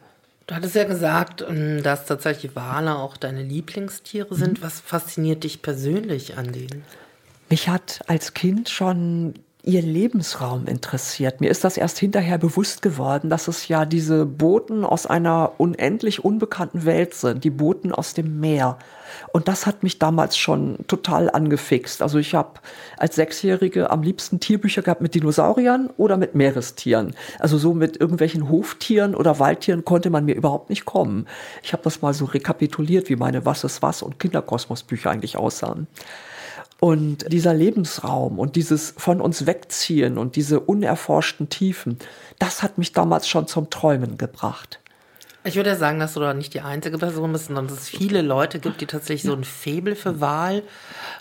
Du 0.46 0.54
hattest 0.54 0.74
ja 0.74 0.84
gesagt, 0.84 1.44
ähm, 1.46 1.82
dass 1.82 2.06
tatsächlich 2.06 2.56
Wale 2.56 2.96
auch 2.96 3.18
deine 3.18 3.42
Lieblingstiere 3.42 4.34
sind. 4.34 4.62
Was 4.62 4.80
fasziniert 4.80 5.44
dich 5.44 5.60
persönlich 5.60 6.38
an 6.38 6.52
denen? 6.52 6.82
Mich 7.54 7.68
hat 7.68 8.00
als 8.08 8.34
Kind 8.34 8.68
schon 8.68 9.34
ihr 9.62 9.80
Lebensraum 9.80 10.66
interessiert. 10.66 11.40
Mir 11.40 11.52
ist 11.52 11.62
das 11.62 11.76
erst 11.76 12.00
hinterher 12.00 12.36
bewusst 12.36 12.82
geworden, 12.82 13.30
dass 13.30 13.46
es 13.46 13.68
ja 13.68 13.84
diese 13.84 14.26
Boten 14.26 14.84
aus 14.84 15.06
einer 15.06 15.52
unendlich 15.58 16.24
unbekannten 16.24 16.84
Welt 16.84 17.14
sind, 17.14 17.44
die 17.44 17.50
Boten 17.50 17.92
aus 17.92 18.12
dem 18.12 18.40
Meer. 18.40 18.76
Und 19.32 19.46
das 19.46 19.66
hat 19.66 19.84
mich 19.84 20.00
damals 20.00 20.36
schon 20.36 20.78
total 20.88 21.30
angefixt. 21.30 22.02
Also 22.02 22.18
ich 22.18 22.34
habe 22.34 22.54
als 22.96 23.14
Sechsjährige 23.14 23.88
am 23.88 24.02
liebsten 24.02 24.40
Tierbücher 24.40 24.82
gehabt 24.82 25.00
mit 25.00 25.14
Dinosauriern 25.14 25.90
oder 25.96 26.16
mit 26.16 26.34
Meerestieren. 26.34 27.14
Also 27.38 27.56
so 27.56 27.72
mit 27.72 28.00
irgendwelchen 28.00 28.48
Hoftieren 28.50 29.14
oder 29.14 29.38
Waldtieren 29.38 29.84
konnte 29.84 30.10
man 30.10 30.24
mir 30.24 30.34
überhaupt 30.34 30.70
nicht 30.70 30.86
kommen. 30.86 31.28
Ich 31.62 31.72
habe 31.72 31.84
das 31.84 32.02
mal 32.02 32.14
so 32.14 32.24
rekapituliert, 32.24 33.08
wie 33.08 33.14
meine 33.14 33.46
Was 33.46 33.62
ist 33.62 33.80
was 33.80 34.02
und 34.02 34.18
Kinderkosmosbücher 34.18 35.08
eigentlich 35.08 35.36
aussahen. 35.36 35.86
Und 36.80 37.32
dieser 37.32 37.54
Lebensraum 37.54 38.38
und 38.38 38.56
dieses 38.56 38.94
von 38.96 39.20
uns 39.20 39.46
wegziehen 39.46 40.18
und 40.18 40.36
diese 40.36 40.60
unerforschten 40.60 41.48
Tiefen, 41.48 41.98
das 42.38 42.62
hat 42.62 42.78
mich 42.78 42.92
damals 42.92 43.28
schon 43.28 43.46
zum 43.46 43.70
Träumen 43.70 44.18
gebracht. 44.18 44.80
Ich 45.46 45.56
würde 45.56 45.76
sagen, 45.76 46.00
dass 46.00 46.14
du 46.14 46.20
da 46.20 46.32
nicht 46.32 46.54
die 46.54 46.62
einzige 46.62 46.96
Person 46.96 47.32
bist, 47.32 47.46
sondern 47.46 47.68
dass 47.68 47.78
es 47.78 47.88
viele 47.88 48.22
Leute 48.22 48.58
gibt, 48.58 48.80
die 48.80 48.86
tatsächlich 48.86 49.30
so 49.30 49.36
ein 49.36 49.44
Faible 49.44 49.94
für 49.94 50.20
Wahl, 50.20 50.62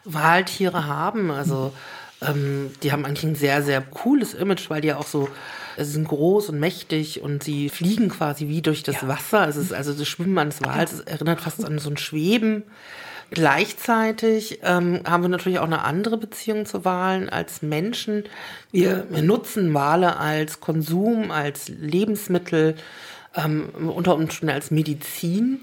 Wahltiere 0.05 0.87
haben. 0.87 1.29
Also 1.29 1.73
ähm, 2.21 2.71
die 2.81 2.93
haben 2.93 3.05
eigentlich 3.05 3.25
ein 3.25 3.35
sehr, 3.35 3.61
sehr 3.63 3.81
cooles 3.81 4.33
Image, 4.33 4.69
weil 4.69 4.79
die 4.79 4.89
ja 4.89 4.97
auch 4.97 5.07
so, 5.07 5.27
sie 5.77 5.83
sind 5.83 6.07
groß 6.07 6.49
und 6.49 6.59
mächtig 6.59 7.21
und 7.21 7.43
sie 7.43 7.67
fliegen 7.67 8.07
quasi 8.07 8.47
wie 8.47 8.61
durch 8.61 8.83
das 8.83 9.01
ja. 9.01 9.09
Wasser. 9.09 9.47
Es 9.47 9.57
ist 9.57 9.73
also 9.73 9.93
das 9.93 10.07
Schwimmen 10.07 10.37
eines 10.37 10.63
Wals, 10.63 10.93
es 10.93 10.99
erinnert 11.01 11.41
fast 11.41 11.65
an 11.65 11.77
so 11.79 11.89
ein 11.89 11.97
Schweben. 11.97 12.63
Gleichzeitig 13.33 14.59
ähm, 14.61 15.01
haben 15.05 15.23
wir 15.23 15.29
natürlich 15.29 15.57
auch 15.57 15.65
eine 15.65 15.83
andere 15.83 16.17
Beziehung 16.17 16.67
zu 16.67 16.85
Wahlen 16.85 17.29
als 17.29 17.63
Menschen. 17.63 18.25
Wir, 18.71 19.07
wir 19.09 19.23
nutzen 19.23 19.73
Wale 19.73 20.17
als 20.17 20.59
Konsum, 20.59 21.31
als 21.31 21.67
Lebensmittel, 21.67 22.75
ähm, 23.35 23.69
unter 23.73 24.13
Umständen 24.13 24.53
als 24.53 24.69
Medizin. 24.69 25.61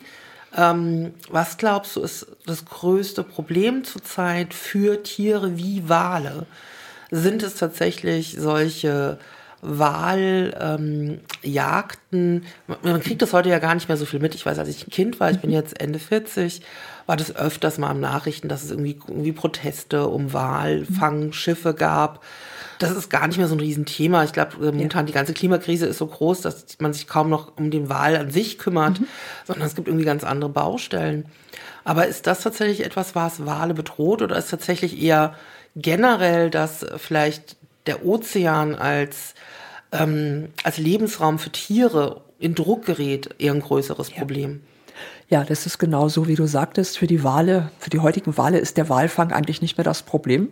Ähm, 0.56 1.14
was 1.28 1.58
glaubst 1.58 1.94
du, 1.94 2.00
ist 2.00 2.26
das 2.44 2.64
größte 2.64 3.22
Problem 3.22 3.84
zurzeit 3.84 4.52
für 4.52 5.04
Tiere 5.04 5.56
wie 5.56 5.88
Wale? 5.88 6.46
Sind 7.12 7.44
es 7.44 7.54
tatsächlich 7.54 8.34
solche 8.36 9.20
Wahljagden? 9.62 11.22
Ähm, 12.12 12.42
man 12.82 13.00
kriegt 13.00 13.22
das 13.22 13.32
heute 13.32 13.48
ja 13.48 13.60
gar 13.60 13.76
nicht 13.76 13.86
mehr 13.86 13.96
so 13.96 14.06
viel 14.06 14.18
mit. 14.18 14.34
Ich 14.34 14.44
weiß, 14.44 14.58
als 14.58 14.68
ich 14.68 14.88
ein 14.88 14.90
Kind 14.90 15.20
war, 15.20 15.30
ich 15.30 15.38
bin 15.38 15.52
jetzt 15.52 15.80
Ende 15.80 16.00
40, 16.00 16.62
war 17.10 17.16
das 17.16 17.34
öfters 17.34 17.76
mal 17.76 17.90
im 17.90 17.98
Nachrichten, 17.98 18.46
dass 18.46 18.62
es 18.62 18.70
irgendwie, 18.70 18.96
irgendwie 19.08 19.32
Proteste 19.32 20.06
um 20.06 20.32
Walfangschiffe 20.32 21.74
gab. 21.74 22.22
Das 22.78 22.92
ist 22.92 23.10
gar 23.10 23.26
nicht 23.26 23.36
mehr 23.36 23.48
so 23.48 23.56
ein 23.56 23.60
Riesenthema. 23.60 24.22
Ich 24.22 24.32
glaube, 24.32 24.64
äh, 24.64 24.70
momentan 24.70 25.02
ja. 25.02 25.06
die 25.06 25.12
ganze 25.12 25.34
Klimakrise 25.34 25.86
ist 25.86 25.98
so 25.98 26.06
groß, 26.06 26.40
dass 26.42 26.78
man 26.78 26.92
sich 26.92 27.08
kaum 27.08 27.28
noch 27.28 27.56
um 27.56 27.72
den 27.72 27.88
Wal 27.88 28.14
an 28.16 28.30
sich 28.30 28.58
kümmert, 28.58 29.00
mhm. 29.00 29.08
sondern 29.44 29.66
es 29.66 29.74
gibt 29.74 29.88
irgendwie 29.88 30.04
ganz 30.04 30.22
andere 30.22 30.50
Baustellen. 30.50 31.26
Aber 31.82 32.06
ist 32.06 32.28
das 32.28 32.44
tatsächlich 32.44 32.84
etwas, 32.86 33.16
was 33.16 33.44
Wale 33.44 33.74
bedroht 33.74 34.22
oder 34.22 34.36
ist 34.36 34.50
tatsächlich 34.52 35.02
eher 35.02 35.34
generell, 35.74 36.48
dass 36.48 36.86
vielleicht 36.96 37.56
der 37.88 38.06
Ozean 38.06 38.76
als, 38.76 39.34
ähm, 39.90 40.50
als 40.62 40.78
Lebensraum 40.78 41.40
für 41.40 41.50
Tiere 41.50 42.20
in 42.38 42.54
Druck 42.54 42.86
gerät, 42.86 43.34
eher 43.40 43.52
ein 43.52 43.62
größeres 43.62 44.10
ja. 44.10 44.18
Problem? 44.18 44.60
Ja, 45.28 45.44
das 45.44 45.66
ist 45.66 45.78
genau 45.78 46.08
so, 46.08 46.26
wie 46.26 46.34
du 46.34 46.46
sagtest. 46.46 46.98
Für 46.98 47.06
die 47.06 47.22
Wale, 47.22 47.70
für 47.78 47.90
die 47.90 48.00
heutigen 48.00 48.36
Wale 48.36 48.58
ist 48.58 48.76
der 48.76 48.88
Walfang 48.88 49.32
eigentlich 49.32 49.62
nicht 49.62 49.78
mehr 49.78 49.84
das 49.84 50.02
Problem. 50.02 50.48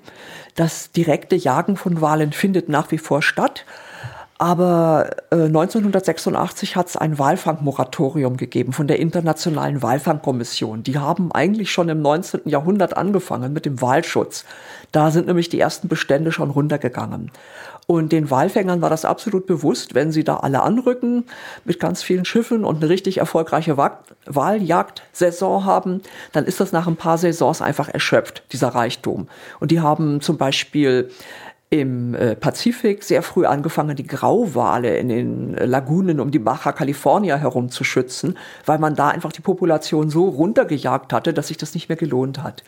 Das 0.54 0.92
direkte 0.92 1.34
Jagen 1.34 1.76
von 1.76 2.00
Walen 2.00 2.32
findet 2.32 2.68
nach 2.68 2.90
wie 2.90 2.98
vor 2.98 3.22
statt. 3.22 3.64
Aber 4.38 5.10
äh, 5.32 5.46
1986 5.46 6.76
hat 6.76 6.86
es 6.86 6.96
ein 6.96 7.18
Walfangmoratorium 7.18 8.36
gegeben 8.36 8.72
von 8.72 8.86
der 8.86 9.00
Internationalen 9.00 9.82
Walfangkommission. 9.82 10.84
Die 10.84 10.96
haben 10.96 11.32
eigentlich 11.32 11.72
schon 11.72 11.88
im 11.88 12.00
19. 12.00 12.42
Jahrhundert 12.44 12.96
angefangen 12.96 13.52
mit 13.52 13.66
dem 13.66 13.82
Walschutz. 13.82 14.44
Da 14.92 15.10
sind 15.10 15.26
nämlich 15.26 15.48
die 15.48 15.58
ersten 15.58 15.88
Bestände 15.88 16.30
schon 16.30 16.50
runtergegangen. 16.50 17.32
Und 17.90 18.12
den 18.12 18.30
Walfängern 18.30 18.82
war 18.82 18.90
das 18.90 19.06
absolut 19.06 19.46
bewusst, 19.46 19.94
wenn 19.94 20.12
sie 20.12 20.22
da 20.22 20.36
alle 20.36 20.60
anrücken 20.60 21.24
mit 21.64 21.80
ganz 21.80 22.02
vielen 22.02 22.26
Schiffen 22.26 22.62
und 22.62 22.76
eine 22.76 22.90
richtig 22.90 23.16
erfolgreiche 23.16 23.78
Waljagdsaison 23.78 25.64
haben, 25.64 26.02
dann 26.32 26.44
ist 26.44 26.60
das 26.60 26.70
nach 26.70 26.86
ein 26.86 26.96
paar 26.96 27.16
Saisons 27.16 27.62
einfach 27.62 27.88
erschöpft, 27.88 28.42
dieser 28.52 28.68
Reichtum. 28.68 29.26
Und 29.58 29.70
die 29.70 29.80
haben 29.80 30.20
zum 30.20 30.36
Beispiel 30.36 31.08
im 31.70 32.14
äh, 32.14 32.36
Pazifik 32.36 33.04
sehr 33.04 33.22
früh 33.22 33.46
angefangen, 33.46 33.96
die 33.96 34.06
Grauwale 34.06 34.98
in 34.98 35.08
den 35.08 35.54
Lagunen 35.54 36.20
um 36.20 36.30
die 36.30 36.38
Baja 36.38 36.72
California 36.72 37.36
herum 37.36 37.70
zu 37.70 37.84
schützen, 37.84 38.36
weil 38.66 38.78
man 38.78 38.96
da 38.96 39.08
einfach 39.08 39.32
die 39.32 39.40
Population 39.40 40.10
so 40.10 40.28
runtergejagt 40.28 41.14
hatte, 41.14 41.32
dass 41.32 41.48
sich 41.48 41.56
das 41.56 41.72
nicht 41.72 41.88
mehr 41.88 41.96
gelohnt 41.96 42.42
hat. 42.42 42.64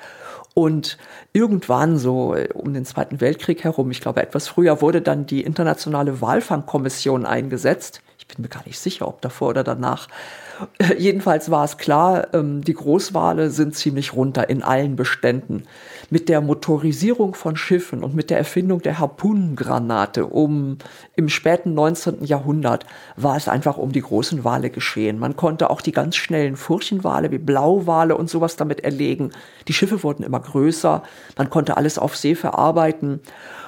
Und 0.54 0.98
irgendwann 1.32 1.98
so 1.98 2.34
äh, 2.34 2.48
um 2.52 2.74
den 2.74 2.84
Zweiten 2.84 3.20
Weltkrieg 3.20 3.64
herum, 3.64 3.90
ich 3.90 4.00
glaube 4.00 4.22
etwas 4.22 4.48
früher, 4.48 4.80
wurde 4.80 5.00
dann 5.00 5.26
die 5.26 5.42
internationale 5.42 6.20
Walfangkommission 6.20 7.24
eingesetzt. 7.24 8.02
Ich 8.18 8.26
bin 8.26 8.42
mir 8.42 8.48
gar 8.48 8.66
nicht 8.66 8.78
sicher, 8.78 9.08
ob 9.08 9.20
davor 9.20 9.50
oder 9.50 9.64
danach. 9.64 10.08
Jedenfalls 10.98 11.50
war 11.50 11.64
es 11.64 11.78
klar, 11.78 12.28
ähm, 12.34 12.62
die 12.62 12.74
Großwale 12.74 13.50
sind 13.50 13.74
ziemlich 13.74 14.12
runter 14.12 14.50
in 14.50 14.62
allen 14.62 14.96
Beständen. 14.96 15.64
Mit 16.10 16.28
der 16.28 16.40
Motorisierung 16.40 17.34
von 17.34 17.56
Schiffen 17.56 18.02
und 18.02 18.14
mit 18.14 18.30
der 18.30 18.38
Erfindung 18.38 18.82
der 18.82 18.98
Harpunengranate 18.98 20.26
um 20.26 20.78
im 21.16 21.28
späten 21.28 21.74
19. 21.74 22.24
Jahrhundert 22.24 22.84
war 23.16 23.36
es 23.36 23.48
einfach 23.48 23.76
um 23.76 23.92
die 23.92 24.02
großen 24.02 24.44
Wale 24.44 24.70
geschehen. 24.70 25.18
Man 25.18 25.36
konnte 25.36 25.70
auch 25.70 25.80
die 25.80 25.92
ganz 25.92 26.16
schnellen 26.16 26.56
Furchenwale 26.56 27.30
wie 27.30 27.38
Blauwale 27.38 28.16
und 28.16 28.28
sowas 28.28 28.56
damit 28.56 28.80
erlegen. 28.80 29.30
Die 29.68 29.72
Schiffe 29.72 30.02
wurden 30.02 30.24
immer 30.24 30.40
größer, 30.40 31.02
man 31.38 31.48
konnte 31.48 31.76
alles 31.76 31.98
auf 31.98 32.16
See 32.16 32.34
verarbeiten 32.34 33.20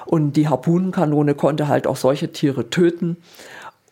und 0.05 0.33
die 0.33 0.49
Harpunenkanone 0.49 1.35
konnte 1.35 1.67
halt 1.67 1.87
auch 1.87 1.95
solche 1.95 2.31
Tiere 2.31 2.69
töten. 2.69 3.17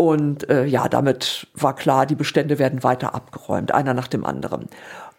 Und 0.01 0.50
äh, 0.50 0.65
ja, 0.65 0.89
damit 0.89 1.46
war 1.53 1.75
klar, 1.75 2.08
die 2.08 2.15
Bestände 2.15 2.58
werden 2.58 2.84
weiter 2.84 3.13
abgeräumt, 3.13 3.72
einer 3.72 3.93
nach 3.93 4.08
dem 4.08 4.25
anderen. 4.25 4.67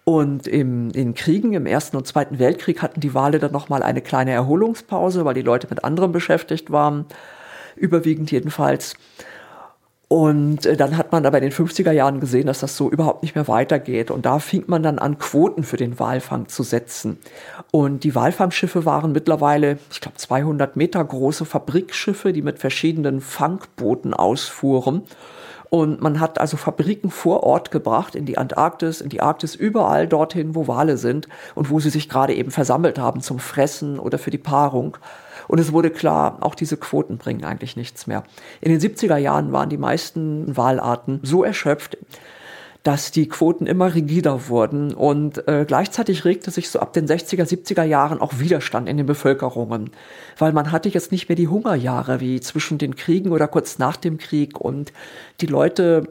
Und 0.04 0.48
im, 0.48 0.90
in 0.90 1.14
Kriegen, 1.14 1.52
im 1.52 1.66
Ersten 1.66 1.96
und 1.96 2.06
Zweiten 2.06 2.38
Weltkrieg, 2.38 2.82
hatten 2.82 3.00
die 3.00 3.14
Wale 3.14 3.38
dann 3.38 3.52
nochmal 3.52 3.82
eine 3.82 4.00
kleine 4.00 4.32
Erholungspause, 4.32 5.24
weil 5.24 5.34
die 5.34 5.42
Leute 5.42 5.68
mit 5.70 5.84
anderem 5.84 6.10
beschäftigt 6.10 6.72
waren, 6.72 7.06
überwiegend 7.76 8.30
jedenfalls. 8.32 8.94
Und 10.12 10.66
äh, 10.66 10.76
dann 10.76 10.98
hat 10.98 11.10
man 11.10 11.24
aber 11.24 11.38
in 11.38 11.44
den 11.44 11.52
50er 11.52 11.90
Jahren 11.90 12.20
gesehen, 12.20 12.46
dass 12.46 12.60
das 12.60 12.76
so 12.76 12.90
überhaupt 12.90 13.22
nicht 13.22 13.34
mehr 13.34 13.48
weitergeht. 13.48 14.10
Und 14.10 14.26
da 14.26 14.40
fing 14.40 14.64
man 14.66 14.82
dann 14.82 14.98
an, 14.98 15.16
Quoten 15.18 15.62
für 15.62 15.78
den 15.78 15.98
Walfang 15.98 16.48
zu 16.48 16.62
setzen. 16.64 17.16
Und 17.70 18.04
die 18.04 18.14
Walfangschiffe 18.14 18.84
waren 18.84 19.12
mittlerweile, 19.12 19.78
ich 19.90 20.02
glaube, 20.02 20.18
200 20.18 20.76
Meter 20.76 21.02
große 21.02 21.46
Fabrikschiffe, 21.46 22.34
die 22.34 22.42
mit 22.42 22.58
verschiedenen 22.58 23.22
Fangbooten 23.22 24.12
ausfuhren. 24.12 25.04
Und 25.74 26.02
man 26.02 26.20
hat 26.20 26.38
also 26.38 26.58
Fabriken 26.58 27.10
vor 27.10 27.44
Ort 27.44 27.70
gebracht, 27.70 28.14
in 28.14 28.26
die 28.26 28.36
Antarktis, 28.36 29.00
in 29.00 29.08
die 29.08 29.22
Arktis, 29.22 29.54
überall 29.54 30.06
dorthin, 30.06 30.54
wo 30.54 30.68
Wale 30.68 30.98
sind 30.98 31.28
und 31.54 31.70
wo 31.70 31.80
sie 31.80 31.88
sich 31.88 32.10
gerade 32.10 32.34
eben 32.34 32.50
versammelt 32.50 32.98
haben 32.98 33.22
zum 33.22 33.38
Fressen 33.38 33.98
oder 33.98 34.18
für 34.18 34.30
die 34.30 34.36
Paarung. 34.36 34.98
Und 35.48 35.58
es 35.60 35.72
wurde 35.72 35.88
klar, 35.88 36.36
auch 36.40 36.54
diese 36.54 36.76
Quoten 36.76 37.16
bringen 37.16 37.42
eigentlich 37.44 37.74
nichts 37.74 38.06
mehr. 38.06 38.22
In 38.60 38.70
den 38.70 38.80
70er 38.82 39.16
Jahren 39.16 39.52
waren 39.52 39.70
die 39.70 39.78
meisten 39.78 40.54
Wahlarten 40.54 41.20
so 41.22 41.42
erschöpft, 41.42 41.96
dass 42.82 43.12
die 43.12 43.28
Quoten 43.28 43.66
immer 43.66 43.94
rigider 43.94 44.48
wurden 44.48 44.92
und 44.92 45.46
äh, 45.46 45.64
gleichzeitig 45.66 46.24
regte 46.24 46.50
sich 46.50 46.68
so 46.68 46.80
ab 46.80 46.92
den 46.92 47.06
60er, 47.06 47.44
70er 47.44 47.84
Jahren 47.84 48.20
auch 48.20 48.38
Widerstand 48.38 48.88
in 48.88 48.96
den 48.96 49.06
Bevölkerungen, 49.06 49.90
weil 50.36 50.52
man 50.52 50.72
hatte 50.72 50.88
jetzt 50.88 51.12
nicht 51.12 51.28
mehr 51.28 51.36
die 51.36 51.48
Hungerjahre 51.48 52.20
wie 52.20 52.40
zwischen 52.40 52.78
den 52.78 52.96
Kriegen 52.96 53.30
oder 53.30 53.46
kurz 53.46 53.78
nach 53.78 53.96
dem 53.96 54.18
Krieg 54.18 54.60
und 54.60 54.92
die 55.40 55.46
Leute 55.46 56.08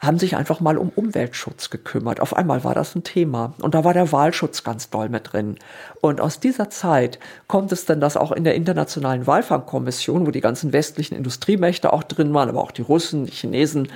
haben 0.00 0.18
sich 0.18 0.34
einfach 0.34 0.60
mal 0.60 0.78
um 0.78 0.88
Umweltschutz 0.88 1.68
gekümmert. 1.68 2.20
Auf 2.20 2.34
einmal 2.34 2.64
war 2.64 2.74
das 2.74 2.94
ein 2.94 3.04
Thema. 3.04 3.52
Und 3.60 3.74
da 3.74 3.84
war 3.84 3.92
der 3.92 4.10
Wahlschutz 4.12 4.64
ganz 4.64 4.88
doll 4.88 5.10
mit 5.10 5.32
drin. 5.32 5.56
Und 6.00 6.22
aus 6.22 6.40
dieser 6.40 6.70
Zeit 6.70 7.18
kommt 7.48 7.70
es 7.70 7.84
dann, 7.84 8.00
dass 8.00 8.16
auch 8.16 8.32
in 8.32 8.44
der 8.44 8.54
Internationalen 8.54 9.26
Walfangkommission, 9.26 10.26
wo 10.26 10.30
die 10.30 10.40
ganzen 10.40 10.72
westlichen 10.72 11.14
Industriemächte 11.14 11.92
auch 11.92 12.02
drin 12.02 12.32
waren, 12.32 12.48
aber 12.48 12.62
auch 12.62 12.70
die 12.70 12.80
Russen, 12.80 13.26
die 13.26 13.32
Chinesen 13.32 13.88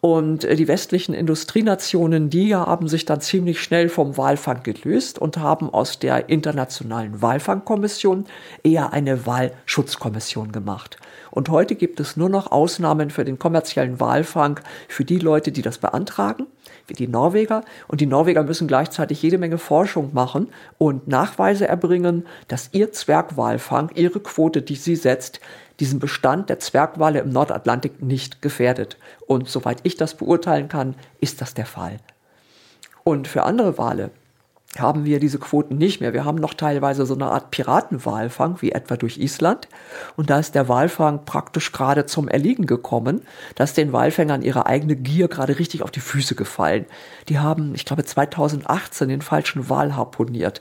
und 0.00 0.44
äh, 0.44 0.56
die 0.56 0.66
westlichen 0.66 1.14
Industrienationen, 1.14 2.30
die 2.30 2.54
haben 2.56 2.88
sich 2.88 3.04
dann 3.04 3.20
ziemlich 3.20 3.62
schnell 3.62 3.88
vom 3.88 4.16
Walfang 4.16 4.64
gelöst 4.64 5.20
und 5.20 5.36
haben 5.36 5.70
aus 5.70 6.00
der 6.00 6.28
Internationalen 6.28 7.22
Walfangkommission 7.22 8.26
eher 8.64 8.92
eine 8.92 9.24
Wahlschutzkommission 9.24 10.50
gemacht. 10.50 10.98
Und 11.34 11.48
heute 11.48 11.74
gibt 11.74 11.98
es 11.98 12.16
nur 12.16 12.28
noch 12.28 12.52
Ausnahmen 12.52 13.10
für 13.10 13.24
den 13.24 13.40
kommerziellen 13.40 13.98
Walfang 13.98 14.60
für 14.86 15.04
die 15.04 15.18
Leute, 15.18 15.50
die 15.50 15.62
das 15.62 15.78
beantragen, 15.78 16.46
wie 16.86 16.94
die 16.94 17.08
Norweger. 17.08 17.64
Und 17.88 18.00
die 18.00 18.06
Norweger 18.06 18.44
müssen 18.44 18.68
gleichzeitig 18.68 19.20
jede 19.20 19.36
Menge 19.36 19.58
Forschung 19.58 20.14
machen 20.14 20.48
und 20.78 21.08
Nachweise 21.08 21.66
erbringen, 21.66 22.24
dass 22.46 22.68
ihr 22.70 22.92
Zwergwalfang, 22.92 23.90
ihre 23.96 24.20
Quote, 24.20 24.62
die 24.62 24.76
sie 24.76 24.94
setzt, 24.94 25.40
diesen 25.80 25.98
Bestand 25.98 26.50
der 26.50 26.60
Zwergwale 26.60 27.18
im 27.18 27.30
Nordatlantik 27.30 28.00
nicht 28.00 28.40
gefährdet. 28.40 28.96
Und 29.26 29.48
soweit 29.48 29.80
ich 29.82 29.96
das 29.96 30.14
beurteilen 30.14 30.68
kann, 30.68 30.94
ist 31.18 31.40
das 31.40 31.52
der 31.52 31.66
Fall. 31.66 31.96
Und 33.02 33.26
für 33.26 33.42
andere 33.42 33.76
Wale, 33.76 34.12
haben 34.78 35.04
wir 35.04 35.20
diese 35.20 35.38
Quoten 35.38 35.78
nicht 35.78 36.00
mehr. 36.00 36.12
Wir 36.12 36.24
haben 36.24 36.38
noch 36.38 36.54
teilweise 36.54 37.06
so 37.06 37.14
eine 37.14 37.26
Art 37.26 37.50
Piratenwalfang, 37.50 38.60
wie 38.60 38.72
etwa 38.72 38.96
durch 38.96 39.18
Island. 39.18 39.68
Und 40.16 40.30
da 40.30 40.38
ist 40.38 40.54
der 40.54 40.68
Walfang 40.68 41.24
praktisch 41.24 41.72
gerade 41.72 42.06
zum 42.06 42.28
Erliegen 42.28 42.66
gekommen. 42.66 43.22
Da 43.54 43.64
ist 43.64 43.76
den 43.76 43.92
Walfängern 43.92 44.42
ihre 44.42 44.66
eigene 44.66 44.96
Gier 44.96 45.28
gerade 45.28 45.58
richtig 45.58 45.82
auf 45.82 45.90
die 45.90 46.00
Füße 46.00 46.34
gefallen. 46.34 46.86
Die 47.28 47.38
haben, 47.38 47.74
ich 47.74 47.84
glaube, 47.84 48.04
2018 48.04 49.08
den 49.08 49.22
falschen 49.22 49.68
Wal 49.68 49.96
harponiert. 49.96 50.60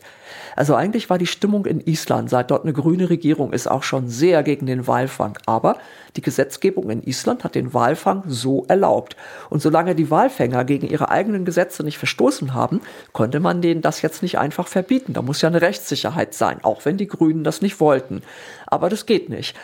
Also 0.56 0.76
eigentlich 0.76 1.10
war 1.10 1.18
die 1.18 1.28
Stimmung 1.28 1.66
in 1.66 1.80
Island, 1.82 2.30
seit 2.30 2.52
dort 2.52 2.64
eine 2.64 2.74
grüne 2.74 3.10
Regierung 3.10 3.54
ist, 3.54 3.70
auch 3.70 3.84
schon 3.84 4.08
sehr 4.10 4.44
gegen 4.44 4.66
den 4.66 4.88
Walfang. 4.88 5.38
Aber 5.46 5.78
die 6.16 6.22
Gesetzgebung 6.22 6.90
in 6.90 7.04
Island 7.04 7.44
hat 7.44 7.56
den 7.56 7.74
Walfang 7.74 8.24
so 8.28 8.66
erlaubt. 8.68 9.16
Und 9.50 9.62
solange 9.62 9.96
die 9.96 10.10
Walfänger 10.12 10.64
gegen 10.66 10.88
ihre 10.88 11.10
eigenen 11.10 11.46
Gesetze 11.46 11.84
nicht 11.84 11.98
verstoßen 11.98 12.54
haben, 12.54 12.82
konnte 13.12 13.40
man 13.40 13.62
denen 13.62 13.82
das 13.82 14.02
jetzt 14.02 14.22
nicht 14.22 14.38
einfach 14.38 14.68
verbieten. 14.68 15.14
Da 15.14 15.22
muss 15.22 15.42
ja 15.42 15.50
eine 15.50 15.62
Rechtssicherheit 15.62 16.34
sein, 16.34 16.60
auch 16.64 16.86
wenn 16.86 16.98
die 16.98 17.08
Grünen 17.08 17.44
das 17.44 17.62
nicht 17.62 17.80
wollten. 17.80 18.22
Aber 18.68 18.90
das 18.90 19.06
geht 19.06 19.30
nicht. 19.30 19.56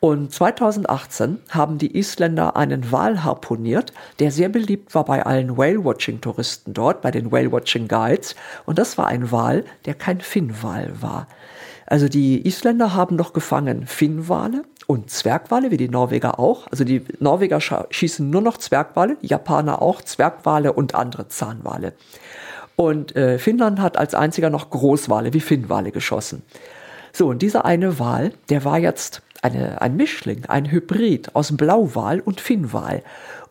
Und 0.00 0.32
2018 0.34 1.38
haben 1.48 1.78
die 1.78 1.96
Isländer 1.96 2.56
einen 2.56 2.92
Wal 2.92 3.24
harponiert, 3.24 3.94
der 4.18 4.30
sehr 4.30 4.50
beliebt 4.50 4.94
war 4.94 5.06
bei 5.06 5.24
allen 5.24 5.56
Whale-Watching-Touristen 5.56 6.74
dort, 6.74 7.00
bei 7.00 7.10
den 7.10 7.32
Whale-Watching-Guides. 7.32 8.34
Und 8.66 8.78
das 8.78 8.98
war 8.98 9.06
ein 9.06 9.32
Wal, 9.32 9.64
der 9.86 9.94
kein 9.94 10.20
Finnwal 10.20 10.92
war. 11.00 11.26
Also 11.86 12.08
die 12.08 12.46
Isländer 12.46 12.94
haben 12.94 13.16
noch 13.16 13.32
gefangen 13.32 13.86
Finnwale 13.86 14.64
und 14.86 15.10
Zwergwale, 15.10 15.70
wie 15.70 15.76
die 15.76 15.88
Norweger 15.88 16.38
auch. 16.38 16.66
Also 16.70 16.84
die 16.84 17.04
Norweger 17.18 17.60
schießen 17.60 18.28
nur 18.28 18.42
noch 18.42 18.58
Zwergwale, 18.58 19.16
Japaner 19.22 19.80
auch 19.82 20.02
Zwergwale 20.02 20.72
und 20.72 20.94
andere 20.94 21.28
Zahnwale. 21.28 21.94
Und 22.76 23.14
äh, 23.16 23.38
Finnland 23.38 23.80
hat 23.80 23.96
als 23.96 24.14
einziger 24.14 24.50
noch 24.50 24.70
Großwale 24.70 25.32
wie 25.32 25.40
Finnwale 25.40 25.92
geschossen. 25.92 26.42
So, 27.12 27.28
und 27.28 27.42
dieser 27.42 27.64
eine 27.64 27.98
Wal, 27.98 28.32
der 28.48 28.64
war 28.64 28.78
jetzt 28.78 29.22
eine, 29.42 29.80
ein 29.80 29.96
Mischling, 29.96 30.46
ein 30.46 30.70
Hybrid 30.70 31.34
aus 31.36 31.56
Blauwal 31.56 32.20
und 32.20 32.40
Finnwal. 32.40 33.02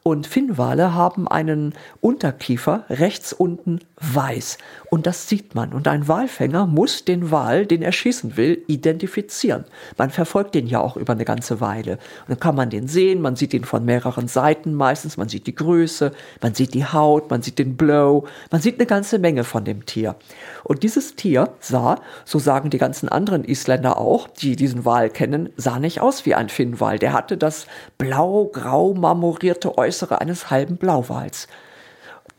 Und 0.05 0.27
Finnwale 0.27 0.93
haben 0.93 1.29
einen 1.29 1.73
Unterkiefer 2.01 2.83
rechts 2.89 3.31
unten 3.31 3.79
weiß. 4.01 4.57
Und 4.89 5.07
das 5.07 5.29
sieht 5.29 5.55
man. 5.55 5.71
Und 5.71 5.87
ein 5.87 6.09
Walfänger 6.09 6.67
muss 6.67 7.05
den 7.05 7.31
Wal, 7.31 7.65
den 7.65 7.81
er 7.81 7.93
schießen 7.93 8.35
will, 8.35 8.61
identifizieren. 8.67 9.63
Man 9.97 10.09
verfolgt 10.09 10.55
den 10.55 10.67
ja 10.67 10.81
auch 10.81 10.97
über 10.97 11.13
eine 11.13 11.23
ganze 11.23 11.61
Weile. 11.61 11.93
Und 11.93 12.29
dann 12.29 12.39
kann 12.41 12.55
man 12.55 12.69
den 12.69 12.89
sehen, 12.89 13.21
man 13.21 13.37
sieht 13.37 13.53
ihn 13.53 13.63
von 13.63 13.85
mehreren 13.85 14.27
Seiten 14.27 14.73
meistens, 14.73 15.15
man 15.15 15.29
sieht 15.29 15.47
die 15.47 15.55
Größe, 15.55 16.11
man 16.41 16.53
sieht 16.53 16.73
die 16.73 16.85
Haut, 16.85 17.31
man 17.31 17.41
sieht 17.41 17.57
den 17.57 17.77
Blow, 17.77 18.25
man 18.51 18.59
sieht 18.59 18.79
eine 18.79 18.85
ganze 18.85 19.19
Menge 19.19 19.45
von 19.45 19.63
dem 19.63 19.85
Tier. 19.85 20.17
Und 20.65 20.83
dieses 20.83 21.15
Tier 21.15 21.53
sah, 21.61 22.01
so 22.25 22.39
sagen 22.39 22.69
die 22.71 22.77
ganzen 22.77 23.07
anderen 23.07 23.45
Isländer 23.45 23.97
auch, 23.97 24.27
die 24.27 24.57
diesen 24.57 24.83
Wal 24.83 25.09
kennen, 25.09 25.47
sah 25.55 25.79
nicht 25.79 26.01
aus 26.01 26.25
wie 26.25 26.35
ein 26.35 26.49
Finnwal. 26.49 26.99
Der 26.99 27.13
hatte 27.13 27.37
das 27.37 27.67
blau-grau 27.97 28.93
marmorierte 28.93 29.77
Äußere 29.77 29.92
eines 30.21 30.49
halben 30.49 30.77
Blauwals. 30.77 31.47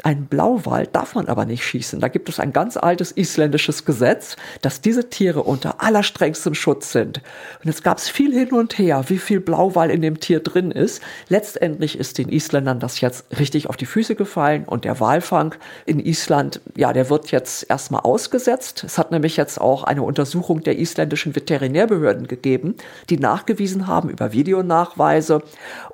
Ein 0.05 0.27
Blauwal 0.27 0.87
darf 0.87 1.15
man 1.15 1.29
aber 1.29 1.47
nicht 1.47 1.65
schießen. 1.65 1.99
Da 1.99 2.09
gibt 2.09 2.29
es 2.29 2.39
ein 2.39 2.53
ganz 2.53 2.77
altes 2.77 3.11
isländisches 3.11 3.87
Gesetz, 3.87 4.37
dass 4.61 4.83
diese 4.83 5.09
Tiere 5.09 5.43
unter 5.43 5.83
allerstrengstem 5.83 6.53
Schutz 6.53 6.93
sind. 6.93 7.23
Und 7.63 7.65
jetzt 7.71 7.83
gab 7.83 7.97
es 7.97 8.11
viel 8.11 8.31
hin 8.35 8.53
und 8.53 8.77
her, 8.77 9.05
wie 9.09 9.17
viel 9.17 9.41
Blauwal 9.41 9.91
in 9.91 10.03
dem 10.03 10.21
Tier 10.21 10.41
drin 10.41 10.73
ist. 10.73 11.01
Letztendlich 11.31 11.99
ist 11.99 12.19
den 12.19 12.29
Isländern 12.29 12.81
das 12.81 13.01
jetzt 13.01 13.25
richtig 13.39 13.71
auf 13.71 13.79
die 13.79 13.87
Füße 13.87 14.15
gefallen 14.15 14.65
und 14.67 14.85
der 14.85 15.01
Walfang 15.01 15.55
in 15.87 15.99
Island, 16.01 16.61
ja, 16.77 16.93
der 16.93 17.09
wird 17.09 17.31
jetzt 17.31 17.71
erstmal 17.71 18.03
ausgesetzt. 18.03 18.85
Es 18.85 18.99
hat 18.99 19.11
nämlich 19.11 19.39
jetzt 19.39 19.59
auch 19.59 19.85
eine 19.85 20.03
Untersuchung 20.03 20.63
der 20.63 20.79
isländischen 20.79 21.35
Veterinärbehörden 21.35 22.29
gegeben, 22.29 22.75
die 23.09 23.17
nachgewiesen 23.17 23.87
haben 23.87 24.11
über 24.11 24.33
Videonachweise 24.33 25.43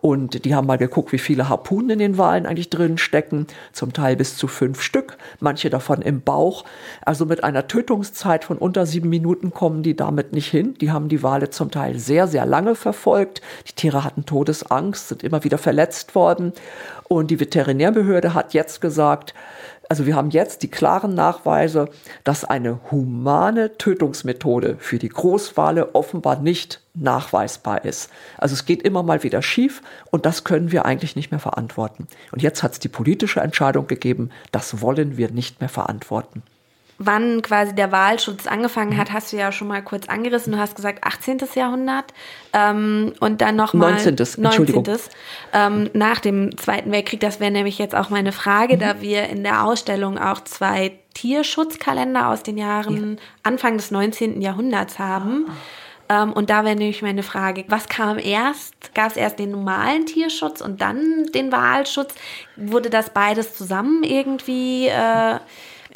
und 0.00 0.44
die 0.44 0.56
haben 0.56 0.66
mal 0.66 0.78
geguckt, 0.78 1.12
wie 1.12 1.18
viele 1.18 1.48
Harpunen 1.48 1.90
in 1.90 1.98
den 2.00 2.18
Walen 2.18 2.46
eigentlich 2.46 2.70
drin 2.70 2.98
stecken. 2.98 3.46
Zum 3.72 3.92
bis 4.16 4.36
zu 4.36 4.48
fünf 4.48 4.82
Stück, 4.82 5.16
manche 5.38 5.70
davon 5.70 6.02
im 6.02 6.22
Bauch. 6.22 6.64
Also 7.02 7.26
mit 7.26 7.44
einer 7.44 7.68
Tötungszeit 7.68 8.44
von 8.44 8.58
unter 8.58 8.86
sieben 8.86 9.08
Minuten 9.08 9.52
kommen 9.52 9.82
die 9.82 9.96
damit 9.96 10.32
nicht 10.32 10.48
hin. 10.48 10.74
Die 10.80 10.90
haben 10.90 11.08
die 11.08 11.22
Wale 11.22 11.50
zum 11.50 11.70
Teil 11.70 11.98
sehr, 11.98 12.26
sehr 12.26 12.46
lange 12.46 12.74
verfolgt. 12.74 13.40
Die 13.68 13.74
Tiere 13.74 14.04
hatten 14.04 14.26
Todesangst, 14.26 15.08
sind 15.08 15.22
immer 15.22 15.44
wieder 15.44 15.58
verletzt 15.58 16.14
worden. 16.14 16.52
Und 17.08 17.30
die 17.30 17.40
Veterinärbehörde 17.40 18.34
hat 18.34 18.54
jetzt 18.54 18.80
gesagt, 18.80 19.34
also 19.90 20.06
wir 20.06 20.14
haben 20.14 20.30
jetzt 20.30 20.62
die 20.62 20.70
klaren 20.70 21.14
Nachweise, 21.14 21.88
dass 22.22 22.44
eine 22.44 22.78
humane 22.92 23.76
Tötungsmethode 23.76 24.76
für 24.78 25.00
die 25.00 25.08
Großwale 25.08 25.96
offenbar 25.96 26.38
nicht 26.38 26.80
nachweisbar 26.94 27.84
ist. 27.84 28.08
Also 28.38 28.52
es 28.52 28.66
geht 28.66 28.82
immer 28.82 29.02
mal 29.02 29.24
wieder 29.24 29.42
schief 29.42 29.82
und 30.12 30.26
das 30.26 30.44
können 30.44 30.70
wir 30.70 30.86
eigentlich 30.86 31.16
nicht 31.16 31.32
mehr 31.32 31.40
verantworten. 31.40 32.06
Und 32.30 32.40
jetzt 32.40 32.62
hat 32.62 32.74
es 32.74 32.78
die 32.78 32.88
politische 32.88 33.40
Entscheidung 33.40 33.88
gegeben, 33.88 34.30
das 34.52 34.80
wollen 34.80 35.16
wir 35.16 35.32
nicht 35.32 35.58
mehr 35.58 35.68
verantworten 35.68 36.44
wann 37.02 37.40
quasi 37.40 37.74
der 37.74 37.90
Wahlschutz 37.90 38.46
angefangen 38.46 38.98
hat, 38.98 39.10
hast 39.10 39.32
du 39.32 39.36
ja 39.38 39.52
schon 39.52 39.68
mal 39.68 39.82
kurz 39.82 40.06
angerissen. 40.06 40.52
Du 40.52 40.58
hast 40.58 40.76
gesagt 40.76 41.02
18. 41.02 41.38
Jahrhundert 41.54 42.12
ähm, 42.52 43.14
und 43.20 43.40
dann 43.40 43.56
noch 43.56 43.72
mal 43.72 43.92
19. 43.92 44.16
19. 44.36 44.84
Ähm, 45.54 45.90
nach 45.94 46.20
dem 46.20 46.56
Zweiten 46.58 46.92
Weltkrieg. 46.92 47.18
Das 47.20 47.40
wäre 47.40 47.50
nämlich 47.50 47.78
jetzt 47.78 47.94
auch 47.94 48.10
meine 48.10 48.32
Frage, 48.32 48.76
mhm. 48.76 48.80
da 48.80 49.00
wir 49.00 49.30
in 49.30 49.42
der 49.42 49.64
Ausstellung 49.64 50.18
auch 50.18 50.44
zwei 50.44 50.92
Tierschutzkalender 51.14 52.28
aus 52.28 52.42
den 52.42 52.58
Jahren 52.58 53.16
ja. 53.16 53.22
Anfang 53.44 53.78
des 53.78 53.90
19. 53.90 54.42
Jahrhunderts 54.42 54.98
haben. 54.98 55.46
Ah. 56.08 56.24
Und 56.24 56.50
da 56.50 56.64
wäre 56.64 56.74
nämlich 56.74 57.02
meine 57.02 57.22
Frage, 57.22 57.64
was 57.68 57.88
kam 57.88 58.18
erst? 58.18 58.94
Gab 58.96 59.12
es 59.12 59.16
erst 59.16 59.38
den 59.38 59.52
normalen 59.52 60.06
Tierschutz 60.06 60.60
und 60.60 60.80
dann 60.80 61.26
den 61.32 61.52
Wahlschutz? 61.52 62.16
Wurde 62.56 62.90
das 62.90 63.10
beides 63.10 63.54
zusammen 63.54 64.02
irgendwie 64.02 64.88
äh, 64.88 65.38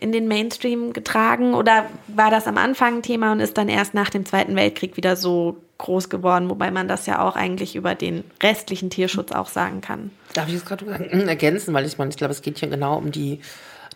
in 0.04 0.12
den 0.12 0.28
Mainstream 0.28 0.92
getragen 0.92 1.54
oder 1.54 1.86
war 2.08 2.30
das 2.30 2.46
am 2.46 2.58
Anfang 2.58 2.96
ein 2.96 3.02
Thema 3.02 3.32
und 3.32 3.40
ist 3.40 3.56
dann 3.56 3.70
erst 3.70 3.94
nach 3.94 4.10
dem 4.10 4.26
Zweiten 4.26 4.54
Weltkrieg 4.54 4.98
wieder 4.98 5.16
so 5.16 5.56
groß 5.78 6.10
geworden, 6.10 6.50
wobei 6.50 6.70
man 6.70 6.88
das 6.88 7.06
ja 7.06 7.26
auch 7.26 7.36
eigentlich 7.36 7.74
über 7.74 7.94
den 7.94 8.22
restlichen 8.42 8.90
Tierschutz 8.90 9.32
auch 9.32 9.48
sagen 9.48 9.80
kann. 9.80 10.10
Darf 10.34 10.48
ich 10.48 10.56
das 10.56 10.66
gerade 10.66 10.84
ergänzen, 11.26 11.72
weil 11.72 11.86
ich 11.86 11.96
meine, 11.96 12.10
ich 12.10 12.18
glaube, 12.18 12.32
es 12.32 12.42
geht 12.42 12.58
hier 12.58 12.68
genau 12.68 12.98
um 12.98 13.12
die, 13.12 13.40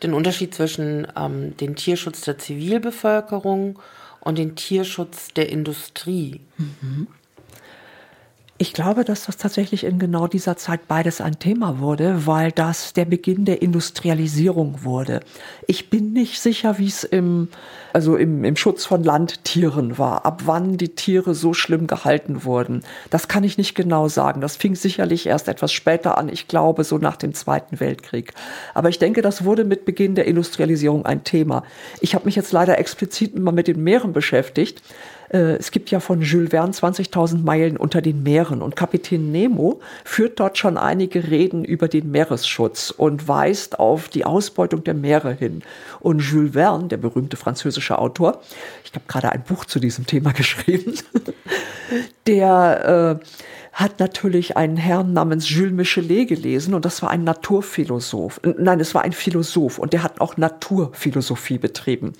den 0.02 0.14
Unterschied 0.14 0.54
zwischen 0.54 1.06
ähm, 1.14 1.54
dem 1.58 1.76
Tierschutz 1.76 2.22
der 2.22 2.38
Zivilbevölkerung 2.38 3.78
und 4.20 4.38
dem 4.38 4.56
Tierschutz 4.56 5.34
der 5.34 5.50
Industrie. 5.50 6.40
Mhm. 6.56 7.06
Ich 8.60 8.72
glaube, 8.72 9.04
dass 9.04 9.26
das 9.26 9.36
tatsächlich 9.36 9.84
in 9.84 10.00
genau 10.00 10.26
dieser 10.26 10.56
Zeit 10.56 10.88
beides 10.88 11.20
ein 11.20 11.38
Thema 11.38 11.78
wurde, 11.78 12.26
weil 12.26 12.50
das 12.50 12.92
der 12.92 13.04
Beginn 13.04 13.44
der 13.44 13.62
Industrialisierung 13.62 14.82
wurde. 14.82 15.20
Ich 15.68 15.90
bin 15.90 16.12
nicht 16.12 16.40
sicher, 16.40 16.76
wie 16.76 16.88
es 16.88 17.04
im, 17.04 17.50
also 17.92 18.16
im, 18.16 18.42
im 18.42 18.56
Schutz 18.56 18.84
von 18.84 19.04
Landtieren 19.04 19.96
war, 19.96 20.26
ab 20.26 20.42
wann 20.46 20.76
die 20.76 20.88
Tiere 20.88 21.36
so 21.36 21.54
schlimm 21.54 21.86
gehalten 21.86 22.42
wurden. 22.42 22.82
Das 23.10 23.28
kann 23.28 23.44
ich 23.44 23.58
nicht 23.58 23.76
genau 23.76 24.08
sagen. 24.08 24.40
Das 24.40 24.56
fing 24.56 24.74
sicherlich 24.74 25.26
erst 25.26 25.46
etwas 25.46 25.72
später 25.72 26.18
an. 26.18 26.28
Ich 26.28 26.48
glaube, 26.48 26.82
so 26.82 26.98
nach 26.98 27.16
dem 27.16 27.34
Zweiten 27.34 27.78
Weltkrieg. 27.78 28.34
Aber 28.74 28.88
ich 28.88 28.98
denke, 28.98 29.22
das 29.22 29.44
wurde 29.44 29.62
mit 29.62 29.84
Beginn 29.84 30.16
der 30.16 30.26
Industrialisierung 30.26 31.06
ein 31.06 31.22
Thema. 31.22 31.62
Ich 32.00 32.16
habe 32.16 32.24
mich 32.24 32.34
jetzt 32.34 32.50
leider 32.50 32.76
explizit 32.76 33.38
mal 33.38 33.52
mit 33.52 33.68
den 33.68 33.84
Meeren 33.84 34.12
beschäftigt. 34.12 34.82
Äh, 35.30 35.56
es 35.56 35.70
gibt 35.70 35.90
ja 35.90 36.00
von 36.00 36.22
Jules 36.22 36.50
Verne 36.50 36.72
20.000 36.72 37.42
Meilen 37.42 37.76
unter 37.76 38.00
den 38.00 38.22
Meeren 38.22 38.62
und 38.62 38.76
Kapitän 38.76 39.30
Nemo 39.30 39.80
führt 40.04 40.40
dort 40.40 40.58
schon 40.58 40.76
einige 40.76 41.30
Reden 41.30 41.64
über 41.64 41.88
den 41.88 42.10
Meeresschutz 42.10 42.90
und 42.90 43.28
weist 43.28 43.78
auf 43.78 44.08
die 44.08 44.24
Ausbeutung 44.24 44.84
der 44.84 44.94
Meere 44.94 45.32
hin. 45.32 45.62
Und 46.00 46.20
Jules 46.20 46.52
Verne, 46.52 46.88
der 46.88 46.96
berühmte 46.96 47.36
französische 47.36 47.98
Autor, 47.98 48.40
ich 48.84 48.92
habe 48.92 49.04
gerade 49.06 49.32
ein 49.32 49.42
Buch 49.42 49.64
zu 49.64 49.80
diesem 49.80 50.06
Thema 50.06 50.32
geschrieben, 50.38 50.94
der 52.26 53.20
äh, 53.20 53.26
hat 53.72 54.00
natürlich 54.00 54.56
einen 54.56 54.76
Herrn 54.76 55.12
namens 55.12 55.48
Jules 55.48 55.72
Michelet 55.72 56.28
gelesen 56.28 56.74
und 56.74 56.84
das 56.84 57.00
war 57.02 57.10
ein 57.10 57.22
Naturphilosoph. 57.22 58.40
Nein, 58.58 58.80
es 58.80 58.94
war 58.94 59.02
ein 59.02 59.12
Philosoph 59.12 59.78
und 59.78 59.92
der 59.92 60.02
hat 60.02 60.20
auch 60.20 60.36
Naturphilosophie 60.36 61.58
betrieben. 61.58 62.14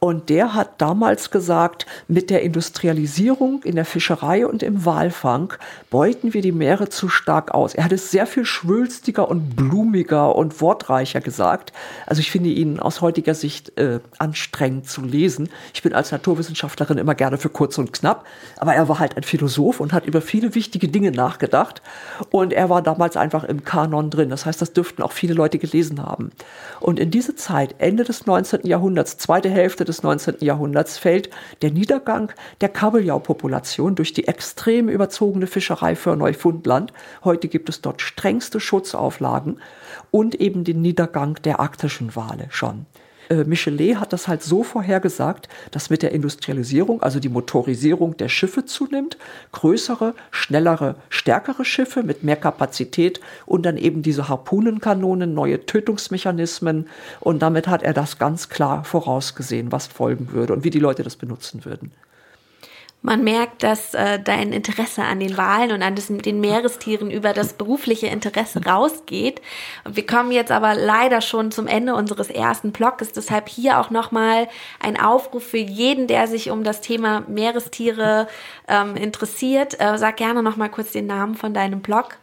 Und 0.00 0.28
der 0.28 0.54
hat 0.54 0.80
damals 0.80 1.32
gesagt, 1.32 1.84
mit 2.06 2.30
der 2.30 2.42
Industrialisierung 2.42 3.64
in 3.64 3.74
der 3.74 3.84
Fischerei 3.84 4.46
und 4.46 4.62
im 4.62 4.84
Walfang 4.84 5.52
beuten 5.90 6.34
wir 6.34 6.42
die 6.42 6.52
Meere 6.52 6.88
zu 6.88 7.08
stark 7.08 7.52
aus. 7.52 7.74
Er 7.74 7.84
hat 7.84 7.90
es 7.90 8.12
sehr 8.12 8.26
viel 8.26 8.44
schwülstiger 8.44 9.28
und 9.28 9.56
blumiger 9.56 10.36
und 10.36 10.60
wortreicher 10.60 11.20
gesagt. 11.20 11.72
Also 12.06 12.20
ich 12.20 12.30
finde 12.30 12.50
ihn 12.50 12.78
aus 12.78 13.00
heutiger 13.00 13.34
Sicht 13.34 13.76
äh, 13.76 13.98
anstrengend 14.18 14.88
zu 14.88 15.02
lesen. 15.02 15.48
Ich 15.74 15.82
bin 15.82 15.92
als 15.92 16.12
Naturwissenschaftlerin 16.12 16.98
immer 16.98 17.16
gerne 17.16 17.36
für 17.36 17.48
kurz 17.48 17.76
und 17.76 17.92
knapp, 17.92 18.24
aber 18.56 18.74
er 18.74 18.88
war 18.88 19.00
halt 19.00 19.16
ein 19.16 19.24
Philosoph 19.24 19.80
und 19.80 19.92
hat 19.92 20.06
über 20.06 20.20
viele 20.20 20.54
wichtige 20.54 20.86
Dinge 20.86 21.10
nachgedacht. 21.10 21.82
Und 22.30 22.52
er 22.52 22.70
war 22.70 22.82
damals 22.82 23.16
einfach 23.16 23.42
im 23.42 23.64
Kanon 23.64 24.10
drin. 24.10 24.30
Das 24.30 24.46
heißt, 24.46 24.62
das 24.62 24.72
dürften 24.72 25.02
auch 25.02 25.12
viele 25.12 25.34
Leute 25.34 25.58
gelesen 25.58 26.00
haben. 26.04 26.30
Und 26.78 27.00
in 27.00 27.10
diese 27.10 27.34
Zeit, 27.34 27.74
Ende 27.78 28.04
des 28.04 28.26
19. 28.26 28.64
Jahrhunderts, 28.64 29.18
zweite 29.18 29.50
Hälfte 29.50 29.87
des 29.88 30.02
19. 30.02 30.36
Jahrhunderts 30.40 30.98
fällt 30.98 31.30
der 31.62 31.70
Niedergang 31.70 32.32
der 32.60 32.68
Kabeljau-Population 32.68 33.94
durch 33.94 34.12
die 34.12 34.28
extrem 34.28 34.88
überzogene 34.88 35.46
Fischerei 35.46 35.96
für 35.96 36.14
Neufundland. 36.14 36.92
Heute 37.24 37.48
gibt 37.48 37.68
es 37.68 37.80
dort 37.80 38.02
strengste 38.02 38.60
Schutzauflagen 38.60 39.60
und 40.10 40.34
eben 40.34 40.64
den 40.64 40.82
Niedergang 40.82 41.34
der 41.42 41.60
arktischen 41.60 42.14
Wale 42.14 42.46
schon 42.50 42.86
äh, 43.28 43.44
Michelet 43.44 43.96
hat 43.96 44.12
das 44.12 44.28
halt 44.28 44.42
so 44.42 44.62
vorhergesagt, 44.62 45.48
dass 45.70 45.90
mit 45.90 46.02
der 46.02 46.12
Industrialisierung, 46.12 47.02
also 47.02 47.20
die 47.20 47.28
Motorisierung 47.28 48.16
der 48.16 48.28
Schiffe 48.28 48.64
zunimmt, 48.64 49.16
größere, 49.52 50.14
schnellere, 50.30 50.96
stärkere 51.08 51.64
Schiffe 51.64 52.02
mit 52.02 52.22
mehr 52.22 52.36
Kapazität 52.36 53.20
und 53.46 53.64
dann 53.64 53.76
eben 53.76 54.02
diese 54.02 54.28
Harpunenkanonen, 54.28 55.34
neue 55.34 55.64
Tötungsmechanismen 55.64 56.88
und 57.20 57.40
damit 57.40 57.68
hat 57.68 57.82
er 57.82 57.92
das 57.92 58.18
ganz 58.18 58.48
klar 58.48 58.84
vorausgesehen, 58.84 59.72
was 59.72 59.86
folgen 59.86 60.32
würde 60.32 60.52
und 60.52 60.64
wie 60.64 60.70
die 60.70 60.78
Leute 60.78 61.02
das 61.02 61.16
benutzen 61.16 61.64
würden. 61.64 61.92
Man 63.00 63.22
merkt, 63.22 63.62
dass 63.62 63.94
äh, 63.94 64.18
dein 64.18 64.52
Interesse 64.52 65.04
an 65.04 65.20
den 65.20 65.36
Wahlen 65.36 65.70
und 65.70 65.82
an 65.82 65.94
das, 65.94 66.08
den 66.08 66.40
Meerestieren 66.40 67.12
über 67.12 67.32
das 67.32 67.52
berufliche 67.52 68.08
Interesse 68.08 68.64
rausgeht. 68.64 69.40
Und 69.84 69.94
wir 69.94 70.04
kommen 70.04 70.32
jetzt 70.32 70.50
aber 70.50 70.74
leider 70.74 71.20
schon 71.20 71.52
zum 71.52 71.68
Ende 71.68 71.94
unseres 71.94 72.28
ersten 72.28 72.72
Blogs. 72.72 73.12
Deshalb 73.12 73.48
hier 73.48 73.78
auch 73.78 73.90
nochmal 73.90 74.48
ein 74.80 74.98
Aufruf 74.98 75.44
für 75.44 75.58
jeden, 75.58 76.08
der 76.08 76.26
sich 76.26 76.50
um 76.50 76.64
das 76.64 76.80
Thema 76.80 77.22
Meerestiere 77.28 78.26
ähm, 78.66 78.96
interessiert. 78.96 79.80
Äh, 79.80 79.96
sag 79.96 80.16
gerne 80.16 80.42
nochmal 80.42 80.70
kurz 80.70 80.90
den 80.90 81.06
Namen 81.06 81.36
von 81.36 81.54
deinem 81.54 81.80
Blog. 81.80 82.16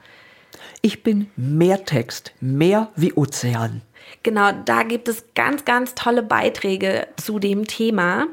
Ich 0.81 1.03
bin 1.03 1.31
Meertext, 1.37 2.33
Meer 2.41 2.89
wie 2.97 3.13
Ozean. 3.13 3.81
Genau, 4.23 4.51
da 4.65 4.83
gibt 4.83 5.07
es 5.07 5.25
ganz, 5.35 5.65
ganz 5.65 5.95
tolle 5.95 6.21
Beiträge 6.21 7.07
zu 7.17 7.39
dem 7.39 7.65
Thema. 7.65 8.27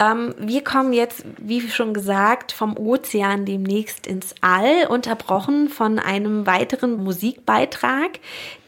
Ähm, 0.00 0.34
wir 0.38 0.62
kommen 0.62 0.92
jetzt, 0.92 1.24
wie 1.38 1.60
schon 1.68 1.92
gesagt, 1.92 2.52
vom 2.52 2.76
Ozean 2.76 3.44
demnächst 3.44 4.06
ins 4.06 4.34
All, 4.40 4.86
unterbrochen 4.86 5.68
von 5.68 5.98
einem 5.98 6.46
weiteren 6.46 7.02
Musikbeitrag. 7.02 8.20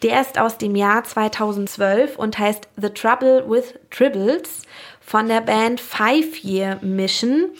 Der 0.02 0.20
ist 0.20 0.38
aus 0.38 0.58
dem 0.58 0.74
Jahr 0.74 1.04
2012 1.04 2.16
und 2.16 2.38
heißt 2.38 2.66
The 2.76 2.90
Trouble 2.90 3.44
with 3.48 3.74
Tribbles 3.90 4.62
von 5.00 5.28
der 5.28 5.40
Band 5.40 5.80
Five 5.80 6.42
Year 6.42 6.78
Mission. 6.82 7.50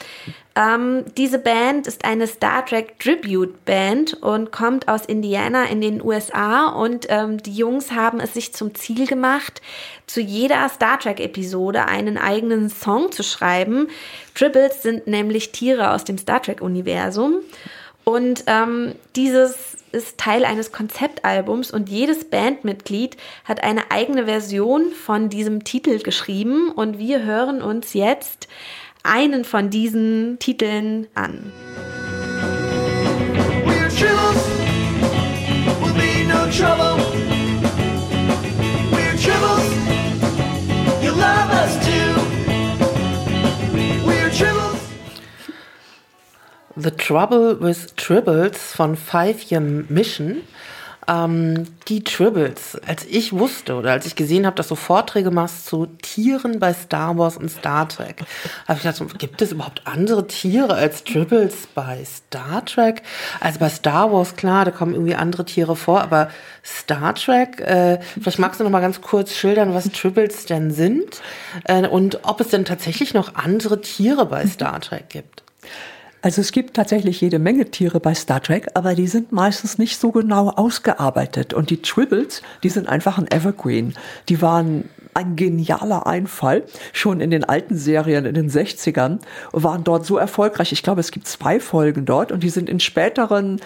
Ähm, 0.61 1.05
diese 1.17 1.39
Band 1.39 1.87
ist 1.87 2.05
eine 2.05 2.27
Star 2.27 2.67
Trek 2.67 2.99
Tribute 2.99 3.65
Band 3.65 4.15
und 4.15 4.53
kommt 4.53 4.89
aus 4.89 5.07
Indiana 5.07 5.65
in 5.65 5.81
den 5.81 6.05
USA 6.05 6.69
und 6.69 7.07
ähm, 7.09 7.43
die 7.43 7.55
Jungs 7.55 7.93
haben 7.93 8.21
es 8.21 8.35
sich 8.35 8.53
zum 8.53 8.75
Ziel 8.75 9.07
gemacht, 9.07 9.63
zu 10.07 10.21
jeder 10.21 10.69
Star 10.69 10.99
Trek 10.99 11.19
Episode 11.21 11.87
einen 11.87 12.19
eigenen 12.19 12.69
Song 12.69 13.11
zu 13.11 13.23
schreiben. 13.23 13.89
Tribbles 14.35 14.83
sind 14.83 15.07
nämlich 15.07 15.53
Tiere 15.53 15.93
aus 15.93 16.05
dem 16.05 16.19
Star 16.19 16.43
Trek 16.43 16.61
Universum 16.61 17.37
und 18.05 18.45
ähm, 18.47 18.95
dieses 19.17 19.79
ist 19.93 20.19
Teil 20.19 20.45
eines 20.45 20.73
Konzeptalbums 20.73 21.71
und 21.71 21.89
jedes 21.89 22.25
Bandmitglied 22.25 23.17
hat 23.45 23.63
eine 23.65 23.91
eigene 23.91 24.27
Version 24.27 24.93
von 24.93 25.31
diesem 25.31 25.65
Titel 25.65 25.99
geschrieben 26.01 26.71
und 26.71 26.99
wir 26.99 27.25
hören 27.25 27.61
uns 27.61 27.95
jetzt 27.95 28.47
einen 29.03 29.45
von 29.45 29.71
diesen 29.71 30.39
Titeln 30.39 31.07
an. 31.15 31.53
The 46.77 46.91
Trouble 46.93 47.61
with 47.61 47.95
Tribbles 47.97 48.73
von 48.75 48.97
Five 48.97 49.51
Year 49.51 49.61
Mission 49.61 50.43
Ähm, 51.09 51.67
die 51.89 52.05
Tribbles, 52.05 52.79
als 52.87 53.05
ich 53.07 53.33
wusste 53.33 53.75
oder 53.75 53.93
als 53.93 54.07
ich 54.07 54.17
gesehen 54.17 54.47
habe, 54.47 54.57
dass 54.57 54.69
du 54.69 54.75
Vorträge 54.75 55.31
machst 55.31 55.67
zu 55.67 55.87
Tieren 55.87 56.59
bei 56.59 56.75
Star 56.75 57.17
Wars 57.17 57.37
und 57.37 57.51
Star 57.51 57.89
Trek, 57.89 58.23
habe 58.69 58.79
ich 58.79 58.83
gedacht, 58.83 59.19
gibt 59.19 59.41
es 59.41 59.53
überhaupt 59.53 59.83
andere 59.87 60.27
Tiere 60.27 60.75
als 60.75 61.03
Tribbles 61.05 61.69
bei 61.75 62.05
Star 62.05 62.65
Trek? 62.65 63.03
Also 63.41 63.59
bei 63.59 63.71
Star 63.71 64.13
Wars, 64.13 64.37
klar, 64.37 64.65
da 64.65 64.71
kommen 64.71 64.93
irgendwie 64.93 65.15
andere 65.15 65.45
Tiere 65.45 65.75
vor, 65.75 66.03
aber 66.03 66.29
Star 66.63 67.15
Trek, 67.15 67.61
äh, 67.61 67.99
vielleicht 68.01 68.39
magst 68.39 68.61
du 68.61 68.65
noch 68.65 68.71
mal 68.71 68.81
ganz 68.81 69.01
kurz 69.01 69.35
schildern, 69.35 69.75
was 69.75 69.91
Tribbles 69.91 70.47
denn 70.47 70.71
sind 70.71 71.23
äh, 71.65 71.87
und 71.87 72.21
ob 72.25 72.41
es 72.41 72.49
denn 72.49 72.65
tatsächlich 72.65 73.15
noch 73.15 73.35
andere 73.35 73.81
Tiere 73.81 74.27
bei 74.27 74.47
Star 74.47 74.81
Trek 74.81 75.09
gibt. 75.09 75.43
Also 76.23 76.43
es 76.43 76.53
gibt 76.53 76.75
tatsächlich 76.75 77.21
jede 77.21 77.39
Menge 77.39 77.71
Tiere 77.71 77.99
bei 77.99 78.15
Star 78.15 78.43
Trek, 78.43 78.69
aber 78.75 78.95
die 78.95 79.07
sind 79.07 79.33
meistens 79.33 79.79
nicht 79.79 79.99
so 79.99 80.11
genau 80.11 80.51
ausgearbeitet. 80.51 81.55
Und 81.55 81.71
die 81.71 81.81
Tribbles, 81.81 82.43
die 82.63 82.69
sind 82.69 82.89
einfach 82.89 83.17
ein 83.17 83.31
Evergreen. 83.31 83.95
Die 84.29 84.43
waren 84.43 84.89
ein 85.15 85.37
genialer 85.37 86.07
Einfall, 86.07 86.65
schon 86.93 87.21
in 87.21 87.31
den 87.31 87.45
alten 87.45 87.77
Serien 87.77 88.27
in 88.27 88.35
den 88.35 88.51
60ern, 88.51 89.19
waren 89.53 89.83
dort 89.83 90.07
so 90.07 90.19
erfolgreich. 90.19 90.73
Ich 90.73 90.83
glaube, 90.83 91.01
es 91.01 91.11
gibt 91.11 91.27
zwei 91.27 91.59
Folgen 91.59 92.05
dort 92.05 92.33
und 92.33 92.43
die 92.43 92.51
sind 92.51 92.69
in 92.69 92.81
späteren 92.81 93.61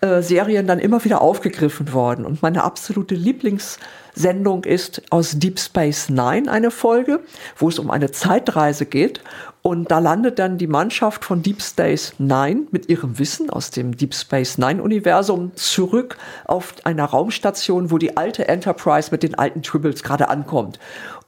äh, 0.00 0.20
Serien 0.22 0.66
dann 0.66 0.80
immer 0.80 1.04
wieder 1.04 1.22
aufgegriffen 1.22 1.92
worden. 1.92 2.26
Und 2.26 2.42
meine 2.42 2.64
absolute 2.64 3.14
Lieblingssendung 3.14 4.64
ist 4.64 5.02
aus 5.10 5.38
Deep 5.38 5.60
Space 5.60 6.08
Nine 6.08 6.50
eine 6.50 6.70
Folge, 6.70 7.20
wo 7.56 7.68
es 7.68 7.78
um 7.78 7.90
eine 7.90 8.10
Zeitreise 8.10 8.84
geht 8.84 9.20
und 9.62 9.92
da 9.92 10.00
landet 10.00 10.40
dann 10.40 10.58
die 10.58 10.66
Mannschaft 10.66 11.24
von 11.24 11.40
Deep 11.42 11.62
Space 11.62 12.14
Nine 12.18 12.66
mit 12.72 12.88
ihrem 12.88 13.20
Wissen 13.20 13.48
aus 13.48 13.70
dem 13.70 13.96
Deep 13.96 14.12
Space 14.12 14.58
Nine 14.58 14.82
Universum 14.82 15.52
zurück 15.54 16.18
auf 16.44 16.74
einer 16.82 17.04
Raumstation, 17.04 17.92
wo 17.92 17.98
die 17.98 18.16
alte 18.16 18.48
Enterprise 18.48 19.10
mit 19.12 19.22
den 19.22 19.36
alten 19.36 19.62
Tribbles 19.62 20.02
gerade 20.02 20.28
ankommt. 20.28 20.80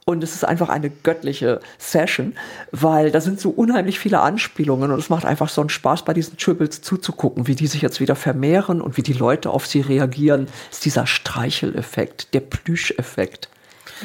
Und 0.03 0.21
es 0.21 0.35
ist 0.35 0.43
einfach 0.43 0.67
eine 0.67 0.89
göttliche 0.89 1.61
Session, 1.79 2.35
weil 2.71 3.09
da 3.09 3.21
sind 3.21 3.39
so 3.39 3.49
unheimlich 3.49 3.99
viele 3.99 4.19
Anspielungen 4.19 4.91
und 4.91 4.99
es 4.99 5.09
macht 5.09 5.25
einfach 5.25 5.49
so 5.49 5.61
einen 5.61 5.69
Spaß, 5.69 6.03
bei 6.03 6.13
diesen 6.13 6.37
Tribbles 6.37 6.81
zuzugucken, 6.81 7.47
wie 7.47 7.55
die 7.55 7.67
sich 7.67 7.81
jetzt 7.81 8.01
wieder 8.01 8.15
vermehren 8.15 8.81
und 8.81 8.97
wie 8.97 9.01
die 9.01 9.13
Leute 9.13 9.49
auf 9.49 9.65
sie 9.65 9.79
reagieren. 9.79 10.47
Das 10.69 10.79
ist 10.79 10.85
dieser 10.85 11.07
Streicheleffekt, 11.07 12.33
der 12.33 12.41
Plüscheffekt. 12.41 13.49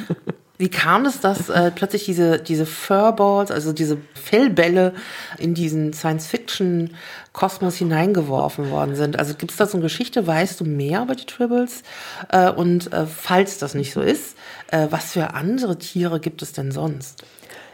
Wie 0.60 0.68
kam 0.68 1.06
es, 1.06 1.20
dass 1.20 1.48
äh, 1.48 1.70
plötzlich 1.70 2.04
diese, 2.04 2.38
diese 2.38 2.66
Furballs, 2.66 3.50
also 3.50 3.72
diese 3.72 3.96
Fellbälle 4.12 4.92
in 5.38 5.54
diesen 5.54 5.94
Science-Fiction-Kosmos 5.94 7.76
hineingeworfen 7.76 8.70
worden 8.70 8.94
sind? 8.94 9.18
Also 9.18 9.32
gibt 9.32 9.52
es 9.52 9.56
da 9.56 9.64
so 9.64 9.78
eine 9.78 9.84
Geschichte? 9.84 10.26
Weißt 10.26 10.60
du 10.60 10.66
mehr 10.66 11.00
über 11.00 11.14
die 11.14 11.24
Tribbles? 11.24 11.82
Äh, 12.28 12.50
und 12.50 12.92
äh, 12.92 13.06
falls 13.06 13.56
das 13.56 13.72
nicht 13.72 13.94
so 13.94 14.02
ist, 14.02 14.36
äh, 14.70 14.88
was 14.90 15.12
für 15.12 15.32
andere 15.32 15.78
Tiere 15.78 16.20
gibt 16.20 16.42
es 16.42 16.52
denn 16.52 16.72
sonst? 16.72 17.24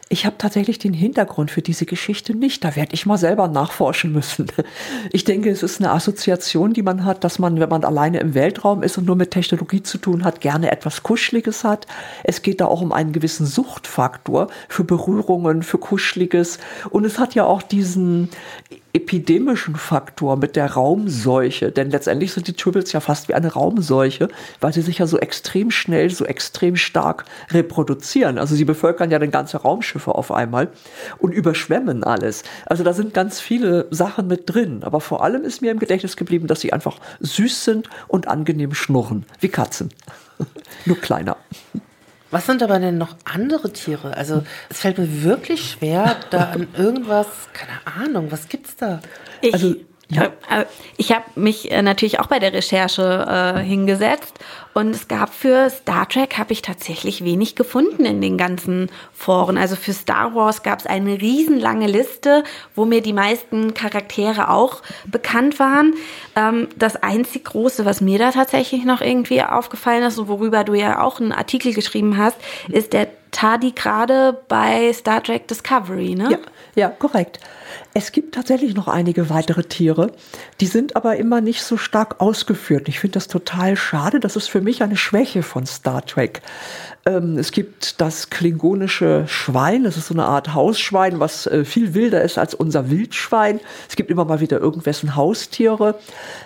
Ich 0.09 0.25
habe 0.25 0.39
tatsächlich 0.39 0.79
den 0.79 0.93
Hintergrund 0.93 1.51
für 1.51 1.63
diese 1.63 1.85
Geschichte 1.85 2.33
nicht. 2.33 2.63
Da 2.63 2.77
werde 2.77 2.95
ich 2.95 3.07
mal 3.07 3.19
selber 3.19 3.49
nachforschen 3.49 4.13
müssen. 4.13 4.47
Ich 5.11 5.25
denke, 5.25 5.51
es 5.51 5.65
ist 5.65 5.81
eine 5.81 5.91
Assoziation, 5.91 6.73
die 6.73 6.83
man 6.83 7.05
hat, 7.05 7.25
dass 7.25 7.41
man, 7.41 7.59
wenn 7.59 7.69
man 7.69 7.83
alleine 7.83 8.21
im 8.21 8.35
Weltraum 8.35 8.85
ist 8.85 8.99
und 8.99 9.07
nur 9.07 9.17
mit 9.17 9.33
Technologie 9.33 9.83
zu 9.83 9.99
tun 9.99 10.23
hat, 10.23 10.41
gerne 10.41 10.71
etwas 10.71 11.03
Kuscheliges 11.03 11.65
hat. 11.65 11.89
Es 12.23 12.43
geht 12.43 12.61
da 12.61 12.67
auch 12.67 12.83
um 12.83 12.93
einen 12.93 13.13
gewissen 13.13 13.47
Suchtfaktor 13.47 14.47
für 14.69 14.85
Berührungen, 14.85 15.65
für 15.65 15.79
Kuscheliges. 15.79 16.61
Und 16.91 17.05
es 17.05 17.19
hat 17.19 17.35
ja 17.35 17.45
auch 17.45 17.63
diesen 17.63 18.29
epidemischen 18.97 19.77
Faktor 19.77 20.37
mit 20.37 20.57
der 20.57 20.73
Raumseuche, 20.73 21.71
denn 21.71 21.91
letztendlich 21.91 22.33
sind 22.33 22.49
die 22.49 22.55
Tribbles 22.55 22.93
ja 22.93 23.01
fast 23.01 23.29
wie 23.29 23.35
eine 23.35 23.53
Raumseuche, 23.53 24.29
weil 24.61 24.73
sie 24.73 24.81
sich 24.81 24.99
ja 24.99 25.07
so 25.07 25.19
extrem 25.19 25.71
schnell, 25.71 26.09
so 26.09 26.25
extrem 26.25 26.77
stark 26.77 27.27
reproduzieren. 27.51 28.39
Also 28.39 28.55
sie 28.55 28.65
bevölkern 28.65 29.11
ja 29.11 29.19
den 29.19 29.31
ganzen 29.31 29.59
Raumschiffe 29.97 30.15
auf 30.15 30.33
einmal 30.33 30.69
und 31.19 31.33
überschwemmen 31.33 32.05
alles. 32.05 32.43
Also 32.67 32.85
da 32.85 32.93
sind 32.93 33.15
ganz 33.15 33.41
viele 33.41 33.87
Sachen 33.91 34.27
mit 34.27 34.43
drin, 34.47 34.83
aber 34.83 35.01
vor 35.01 35.23
allem 35.23 35.45
ist 35.45 35.63
mir 35.63 35.71
im 35.71 35.79
Gedächtnis 35.79 36.17
geblieben, 36.17 36.47
dass 36.47 36.61
sie 36.61 36.73
einfach 36.73 36.99
süß 37.21 37.65
sind 37.65 37.89
und 38.09 38.29
angenehm 38.29 38.75
schnurren, 38.75 39.25
wie 39.41 39.49
Katzen. 39.49 39.91
Nur 40.85 40.99
kleiner. 40.99 41.37
Was 42.31 42.47
sind 42.47 42.63
aber 42.63 42.79
denn 42.81 42.99
noch 42.99 43.17
andere 43.25 43.73
Tiere? 43.73 44.17
Also 44.17 44.43
es 44.69 44.81
fällt 44.81 44.99
mir 44.99 45.23
wirklich 45.23 45.71
schwer, 45.71 46.17
da 46.31 46.51
an 46.51 46.69
irgendwas, 46.77 47.27
keine 47.53 48.05
Ahnung, 48.05 48.31
was 48.31 48.49
gibt's 48.49 48.77
da? 48.77 49.01
Ich, 49.41 49.55
also, 49.55 49.77
ja. 50.09 50.25
Äh, 50.51 50.63
äh, 50.63 50.65
ich 50.97 51.13
habe 51.13 51.25
mich 51.37 51.71
äh, 51.71 51.83
natürlich 51.83 52.19
auch 52.21 52.27
bei 52.27 52.41
der 52.41 52.53
Recherche 52.53 53.57
äh, 53.57 53.61
hingesetzt 53.61 54.39
und 54.77 54.95
es 54.95 55.09
gab 55.09 55.33
für 55.33 55.71
Star 55.71 56.07
Trek 56.07 56.37
habe 56.37 56.53
ich 56.53 56.61
tatsächlich 56.61 57.25
wenig 57.25 57.55
gefunden 57.55 58.05
in 58.05 58.21
den 58.21 58.37
ganzen 58.37 58.91
Foren. 59.11 59.57
Also 59.57 59.75
für 59.75 59.95
Star 59.95 60.35
Wars 60.35 60.63
gab 60.63 60.81
es 60.81 60.87
eine 60.87 61.19
riesenlange 61.19 61.87
Liste, 61.87 62.45
wo 62.75 62.85
mir 62.85 63.01
die 63.01 63.15
meisten 63.15 63.73
Charaktere 63.73 64.51
auch 64.51 64.83
bekannt 65.07 65.59
waren. 65.59 65.95
Ähm, 66.35 66.69
das 66.77 66.97
einzig 66.97 67.47
große, 67.47 67.87
was 67.87 68.03
mir 68.03 68.19
da 68.19 68.33
tatsächlich 68.33 68.85
noch 68.85 69.01
irgendwie 69.01 69.43
aufgefallen 69.43 70.03
ist 70.03 70.19
und 70.19 70.29
worüber 70.29 70.63
du 70.63 70.75
ja 70.75 71.01
auch 71.01 71.21
einen 71.21 71.33
Artikel 71.33 71.73
geschrieben 71.73 72.19
hast, 72.19 72.37
ist 72.69 72.93
der 72.93 73.09
Tardigrade 73.37 74.39
bei 74.49 74.93
Star 74.93 75.23
Trek 75.23 75.49
Discovery, 75.49 76.15
ne? 76.15 76.31
Ja, 76.31 76.39
ja 76.75 76.89
korrekt. 76.89 77.41
Es 77.93 78.13
gibt 78.13 78.35
tatsächlich 78.35 78.75
noch 78.75 78.89
einige 78.89 79.29
weitere 79.29 79.63
Tiere, 79.63 80.13
die 80.61 80.67
sind 80.67 80.97
aber 80.97 81.17
immer 81.17 81.41
nicht 81.41 81.63
so 81.63 81.77
stark 81.77 82.21
ausgeführt. 82.21 82.89
Ich 82.89 83.01
finde 83.01 83.15
das 83.15 83.29
total 83.29 83.77
schade. 83.77 84.21
Das 84.21 84.37
ist 84.37 84.49
für 84.49 84.61
mich 84.67 84.83
eine 84.83 84.99
Schwäche 84.99 85.43
von 85.43 85.65
Star 85.65 86.05
Trek. 86.05 86.43
Ähm, 87.07 87.39
es 87.39 87.53
gibt 87.53 88.01
das 88.01 88.29
klingonische 88.29 89.25
Schwein, 89.27 89.85
das 89.85 89.97
ist 89.97 90.09
so 90.09 90.15
eine 90.15 90.27
Art 90.27 90.53
Hausschwein, 90.53 91.21
was 91.21 91.47
äh, 91.47 91.65
viel 91.65 91.95
wilder 91.95 92.21
ist 92.21 92.37
als 92.37 92.53
unser 92.53 92.91
Wildschwein. 92.91 93.61
Es 93.89 93.97
gibt 93.97 94.11
immer 94.11 94.25
mal 94.27 94.41
wieder 94.41 94.59
irgendwessen 94.59 95.17
Haustiere. 95.17 95.95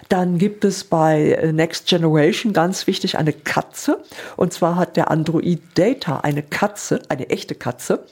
Dann 0.08 0.38
gibt 0.38 0.64
es 0.64 0.84
bei 0.84 1.32
äh, 1.32 1.52
Next 1.52 1.88
Generation 1.88 2.52
ganz 2.52 2.86
wichtig 2.86 3.18
eine 3.18 3.32
Katze. 3.32 3.98
Und 4.36 4.52
zwar 4.52 4.76
hat 4.76 4.96
der 4.96 5.10
Android 5.10 5.60
Data 5.74 6.20
eine 6.20 6.42
Katze, 6.42 7.02
eine 7.08 7.30
echte 7.30 7.54
Katze 7.56 8.04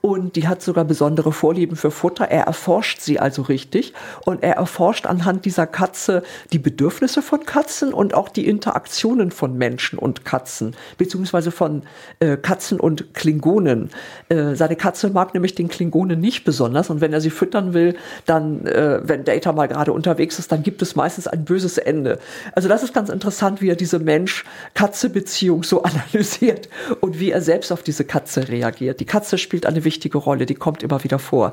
und 0.00 0.36
die 0.36 0.48
hat 0.48 0.62
sogar 0.62 0.84
besondere 0.84 1.32
Vorlieben 1.32 1.76
für 1.76 1.90
Futter. 1.90 2.26
Er 2.26 2.44
erforscht 2.44 3.00
sie 3.00 3.18
also 3.18 3.42
richtig 3.42 3.92
und 4.24 4.42
er 4.42 4.54
erforscht 4.56 5.06
anhand 5.06 5.44
dieser 5.44 5.66
Katze 5.66 6.22
die 6.52 6.58
Bedürfnisse 6.58 7.22
von 7.22 7.44
Katzen 7.44 7.92
und 7.92 8.14
auch 8.14 8.28
die 8.28 8.46
Interaktionen 8.46 9.30
von 9.30 9.56
Menschen 9.56 9.98
und 9.98 10.24
Katzen, 10.24 10.74
beziehungsweise 10.98 11.50
von 11.50 11.82
äh, 12.20 12.36
Katzen 12.36 12.80
und 12.80 13.14
Klingonen. 13.14 13.90
Äh, 14.28 14.54
seine 14.54 14.76
Katze 14.76 15.10
mag 15.10 15.34
nämlich 15.34 15.54
den 15.54 15.68
Klingonen 15.68 16.20
nicht 16.20 16.44
besonders 16.44 16.90
und 16.90 17.00
wenn 17.00 17.12
er 17.12 17.20
sie 17.20 17.30
füttern 17.30 17.74
will, 17.74 17.96
dann, 18.26 18.66
äh, 18.66 19.00
wenn 19.02 19.24
Data 19.24 19.52
mal 19.52 19.66
gerade 19.66 19.92
unterwegs 19.92 20.38
ist, 20.38 20.52
dann 20.52 20.62
gibt 20.62 20.82
es 20.82 20.96
meistens 20.96 21.26
ein 21.26 21.44
böses 21.44 21.78
Ende. 21.78 22.18
Also 22.54 22.68
das 22.68 22.82
ist 22.82 22.94
ganz 22.94 23.08
interessant, 23.08 23.60
wie 23.60 23.68
er 23.68 23.76
diese 23.76 23.98
Mensch-Katze-Beziehung 23.98 25.62
so 25.62 25.82
analysiert 25.84 26.68
und 27.00 27.18
wie 27.20 27.30
er 27.30 27.40
selbst 27.40 27.72
auf 27.72 27.82
diese 27.82 28.04
Katze 28.04 28.48
reagiert. 28.48 29.00
Die 29.00 29.06
Katze 29.06 29.38
spielt 29.38 29.66
eine 29.72 29.84
wichtige 29.84 30.18
Rolle, 30.18 30.46
die 30.46 30.54
kommt 30.54 30.82
immer 30.82 31.02
wieder 31.04 31.18
vor. 31.18 31.52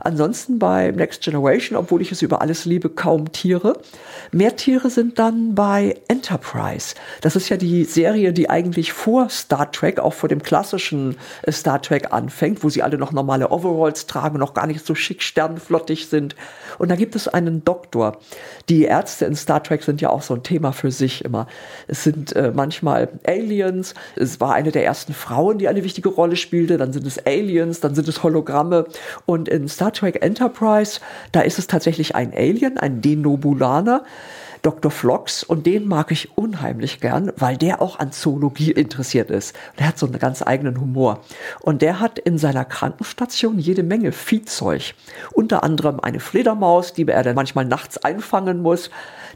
Ansonsten 0.00 0.58
bei 0.58 0.90
Next 0.90 1.22
Generation, 1.22 1.78
obwohl 1.78 2.02
ich 2.02 2.12
es 2.12 2.22
über 2.22 2.40
alles 2.40 2.64
liebe, 2.64 2.88
kaum 2.88 3.32
Tiere. 3.32 3.80
Mehr 4.30 4.56
Tiere 4.56 4.90
sind 4.90 5.18
dann 5.18 5.54
bei 5.54 5.96
Enterprise. 6.08 6.94
Das 7.20 7.36
ist 7.36 7.48
ja 7.48 7.56
die 7.56 7.84
Serie, 7.84 8.32
die 8.32 8.48
eigentlich 8.50 8.92
vor 8.92 9.28
Star 9.28 9.70
Trek, 9.70 9.98
auch 9.98 10.14
vor 10.14 10.28
dem 10.28 10.42
klassischen 10.42 11.16
äh, 11.42 11.52
Star 11.52 11.80
Trek 11.82 12.12
anfängt, 12.12 12.64
wo 12.64 12.68
sie 12.68 12.82
alle 12.82 12.98
noch 12.98 13.12
normale 13.12 13.50
Overalls 13.50 14.06
tragen, 14.06 14.38
noch 14.38 14.54
gar 14.54 14.66
nicht 14.66 14.86
so 14.86 14.94
schick 14.94 15.22
sternflottig 15.22 16.08
sind. 16.08 16.36
Und 16.78 16.90
da 16.90 16.96
gibt 16.96 17.14
es 17.16 17.28
einen 17.28 17.64
Doktor. 17.64 18.18
Die 18.68 18.84
Ärzte 18.84 19.24
in 19.26 19.36
Star 19.36 19.62
Trek 19.62 19.82
sind 19.82 20.00
ja 20.00 20.10
auch 20.10 20.22
so 20.22 20.34
ein 20.34 20.42
Thema 20.42 20.72
für 20.72 20.90
sich 20.90 21.24
immer. 21.24 21.46
Es 21.86 22.04
sind 22.04 22.34
äh, 22.34 22.52
manchmal 22.54 23.08
Aliens. 23.26 23.94
Es 24.16 24.40
war 24.40 24.54
eine 24.54 24.72
der 24.72 24.84
ersten 24.84 25.14
Frauen, 25.14 25.58
die 25.58 25.68
eine 25.68 25.84
wichtige 25.84 26.08
Rolle 26.08 26.36
spielte. 26.36 26.78
Dann 26.78 26.92
sind 26.92 27.06
es 27.06 27.24
Aliens, 27.26 27.80
dann 27.80 27.94
sind 27.94 28.08
es 28.08 28.22
Hologramme. 28.22 28.86
Und 29.26 29.48
in 29.48 29.61
Star 29.68 29.92
Trek 29.92 30.22
Enterprise, 30.22 31.00
da 31.32 31.40
ist 31.40 31.58
es 31.58 31.66
tatsächlich 31.66 32.14
ein 32.14 32.32
Alien, 32.34 32.78
ein 32.78 33.00
Denobulaner. 33.00 34.04
Dr. 34.62 34.92
Flox 34.92 35.42
und 35.42 35.66
den 35.66 35.88
mag 35.88 36.12
ich 36.12 36.38
unheimlich 36.38 37.00
gern, 37.00 37.32
weil 37.36 37.56
der 37.56 37.82
auch 37.82 37.98
an 37.98 38.12
Zoologie 38.12 38.70
interessiert 38.70 39.28
ist. 39.28 39.56
Der 39.78 39.88
hat 39.88 39.98
so 39.98 40.06
einen 40.06 40.20
ganz 40.20 40.40
eigenen 40.40 40.80
Humor. 40.80 41.20
Und 41.60 41.82
der 41.82 41.98
hat 41.98 42.20
in 42.20 42.38
seiner 42.38 42.64
Krankenstation 42.64 43.58
jede 43.58 43.82
Menge 43.82 44.12
Viehzeug. 44.12 44.94
Unter 45.32 45.64
anderem 45.64 45.98
eine 45.98 46.20
Fledermaus, 46.20 46.92
die 46.92 47.08
er 47.08 47.24
dann 47.24 47.34
manchmal 47.34 47.64
nachts 47.64 47.98
einfangen 47.98 48.62
muss. 48.62 48.90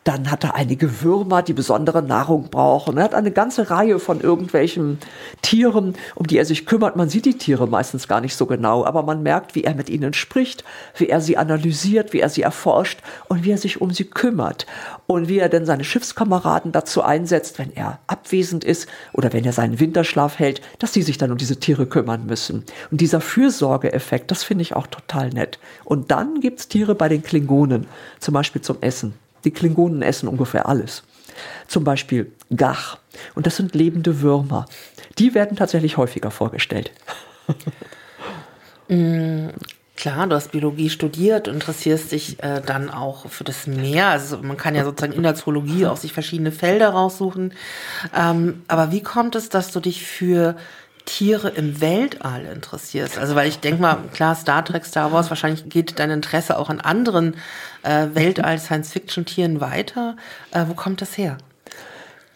Dann 0.06 0.30
hat 0.30 0.44
er 0.44 0.54
einige 0.54 1.02
Würmer, 1.02 1.42
die 1.42 1.52
besondere 1.52 2.00
Nahrung 2.00 2.48
brauchen. 2.48 2.96
Er 2.96 3.02
hat 3.02 3.14
eine 3.16 3.32
ganze 3.32 3.70
Reihe 3.70 3.98
von 3.98 4.20
irgendwelchen 4.20 5.00
Tieren, 5.42 5.96
um 6.14 6.28
die 6.28 6.38
er 6.38 6.44
sich 6.44 6.64
kümmert. 6.64 6.94
Man 6.94 7.08
sieht 7.08 7.24
die 7.24 7.36
Tiere 7.36 7.66
meistens 7.66 8.06
gar 8.06 8.20
nicht 8.20 8.36
so 8.36 8.46
genau, 8.46 8.84
aber 8.84 9.02
man 9.02 9.24
merkt, 9.24 9.56
wie 9.56 9.64
er 9.64 9.74
mit 9.74 9.90
ihnen 9.90 10.14
spricht, 10.14 10.62
wie 10.96 11.08
er 11.08 11.20
sie 11.20 11.36
analysiert, 11.36 12.12
wie 12.12 12.20
er 12.20 12.28
sie 12.28 12.42
erforscht 12.42 13.00
und 13.26 13.42
wie 13.42 13.50
er 13.50 13.58
sich 13.58 13.80
um 13.80 13.90
sie 13.90 14.04
kümmert. 14.04 14.66
Und 15.08 15.26
wie 15.26 15.40
er 15.40 15.48
denn 15.48 15.66
seine 15.66 15.82
Schiffskameraden 15.82 16.70
dazu 16.70 17.02
einsetzt, 17.02 17.58
wenn 17.58 17.74
er 17.74 17.98
abwesend 18.06 18.62
ist 18.62 18.86
oder 19.12 19.32
wenn 19.32 19.44
er 19.44 19.52
seinen 19.52 19.80
Winterschlaf 19.80 20.38
hält, 20.38 20.60
dass 20.78 20.92
die 20.92 21.02
sich 21.02 21.18
dann 21.18 21.32
um 21.32 21.38
diese 21.38 21.58
Tiere 21.58 21.86
kümmern 21.86 22.26
müssen. 22.26 22.64
Und 22.92 23.00
dieser 23.00 23.20
Fürsorgeeffekt, 23.20 24.30
das 24.30 24.44
finde 24.44 24.62
ich 24.62 24.76
auch 24.76 24.86
total 24.86 25.30
nett. 25.30 25.58
Und 25.84 26.12
dann 26.12 26.38
gibt's 26.38 26.68
Tiere 26.68 26.94
bei 26.94 27.08
den 27.08 27.24
Klingonen, 27.24 27.88
zum 28.20 28.34
Beispiel 28.34 28.62
zum 28.62 28.76
Essen. 28.82 29.25
Die 29.46 29.52
Klingonen 29.52 30.02
essen 30.02 30.28
ungefähr 30.28 30.68
alles. 30.68 31.04
Zum 31.68 31.84
Beispiel 31.84 32.32
Gach. 32.54 32.98
Und 33.34 33.46
das 33.46 33.56
sind 33.56 33.74
lebende 33.74 34.20
Würmer. 34.20 34.66
Die 35.18 35.34
werden 35.34 35.56
tatsächlich 35.56 35.96
häufiger 35.96 36.30
vorgestellt. 36.30 36.92
Mm, 38.88 39.48
klar, 39.96 40.28
du 40.28 40.36
hast 40.36 40.52
Biologie 40.52 40.90
studiert, 40.90 41.48
interessierst 41.48 42.12
dich 42.12 42.40
äh, 42.40 42.62
dann 42.64 42.88
auch 42.88 43.28
für 43.28 43.42
das 43.42 43.66
Meer. 43.66 44.06
Also 44.06 44.38
man 44.38 44.56
kann 44.56 44.76
ja 44.76 44.84
sozusagen 44.84 45.12
in 45.12 45.24
der 45.24 45.34
Zoologie 45.34 45.86
auch 45.86 45.96
sich 45.96 46.12
verschiedene 46.12 46.52
Felder 46.52 46.90
raussuchen. 46.90 47.52
Ähm, 48.14 48.62
aber 48.68 48.92
wie 48.92 49.02
kommt 49.02 49.34
es, 49.34 49.48
dass 49.48 49.72
du 49.72 49.80
dich 49.80 50.06
für 50.06 50.54
Tiere 51.06 51.48
im 51.48 51.80
Weltall 51.80 52.44
interessierst? 52.44 53.16
Also 53.18 53.34
weil 53.34 53.48
ich 53.48 53.60
denke 53.60 53.80
mal, 53.80 53.96
klar, 54.12 54.34
Star 54.34 54.64
Trek, 54.64 54.84
Star 54.84 55.12
Wars, 55.12 55.30
wahrscheinlich 55.30 55.68
geht 55.70 55.98
dein 55.98 56.10
Interesse 56.10 56.58
auch 56.58 56.68
an 56.68 56.80
anderen 56.80 57.36
äh, 57.82 58.08
Weltall-Science-Fiction-Tieren 58.12 59.60
weiter. 59.62 60.16
Äh, 60.50 60.64
wo 60.68 60.74
kommt 60.74 61.00
das 61.00 61.16
her? 61.16 61.38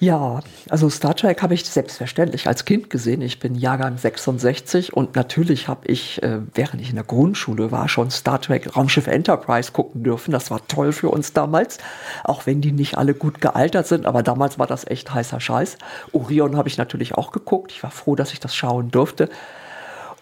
Ja, 0.02 0.40
also 0.70 0.88
Star 0.88 1.14
Trek 1.14 1.42
habe 1.42 1.52
ich 1.52 1.66
selbstverständlich 1.66 2.46
als 2.46 2.64
Kind 2.64 2.88
gesehen. 2.88 3.20
Ich 3.20 3.38
bin 3.38 3.54
Jahrgang 3.54 3.98
66 3.98 4.94
und 4.94 5.14
natürlich 5.14 5.68
habe 5.68 5.86
ich, 5.88 6.22
äh, 6.22 6.38
während 6.54 6.80
ich 6.80 6.88
in 6.88 6.94
der 6.94 7.04
Grundschule 7.04 7.70
war, 7.70 7.86
schon 7.86 8.10
Star 8.10 8.40
Trek 8.40 8.74
Raumschiff 8.74 9.08
Enterprise 9.08 9.72
gucken 9.72 10.02
dürfen. 10.02 10.32
Das 10.32 10.50
war 10.50 10.66
toll 10.68 10.92
für 10.92 11.10
uns 11.10 11.34
damals, 11.34 11.76
auch 12.24 12.46
wenn 12.46 12.62
die 12.62 12.72
nicht 12.72 12.96
alle 12.96 13.12
gut 13.12 13.42
gealtert 13.42 13.86
sind, 13.88 14.06
aber 14.06 14.22
damals 14.22 14.58
war 14.58 14.66
das 14.66 14.86
echt 14.86 15.12
heißer 15.12 15.38
Scheiß. 15.38 15.76
Orion 16.12 16.56
habe 16.56 16.70
ich 16.70 16.78
natürlich 16.78 17.14
auch 17.16 17.30
geguckt. 17.30 17.70
Ich 17.70 17.82
war 17.82 17.90
froh, 17.90 18.16
dass 18.16 18.32
ich 18.32 18.40
das 18.40 18.56
schauen 18.56 18.90
durfte. 18.90 19.28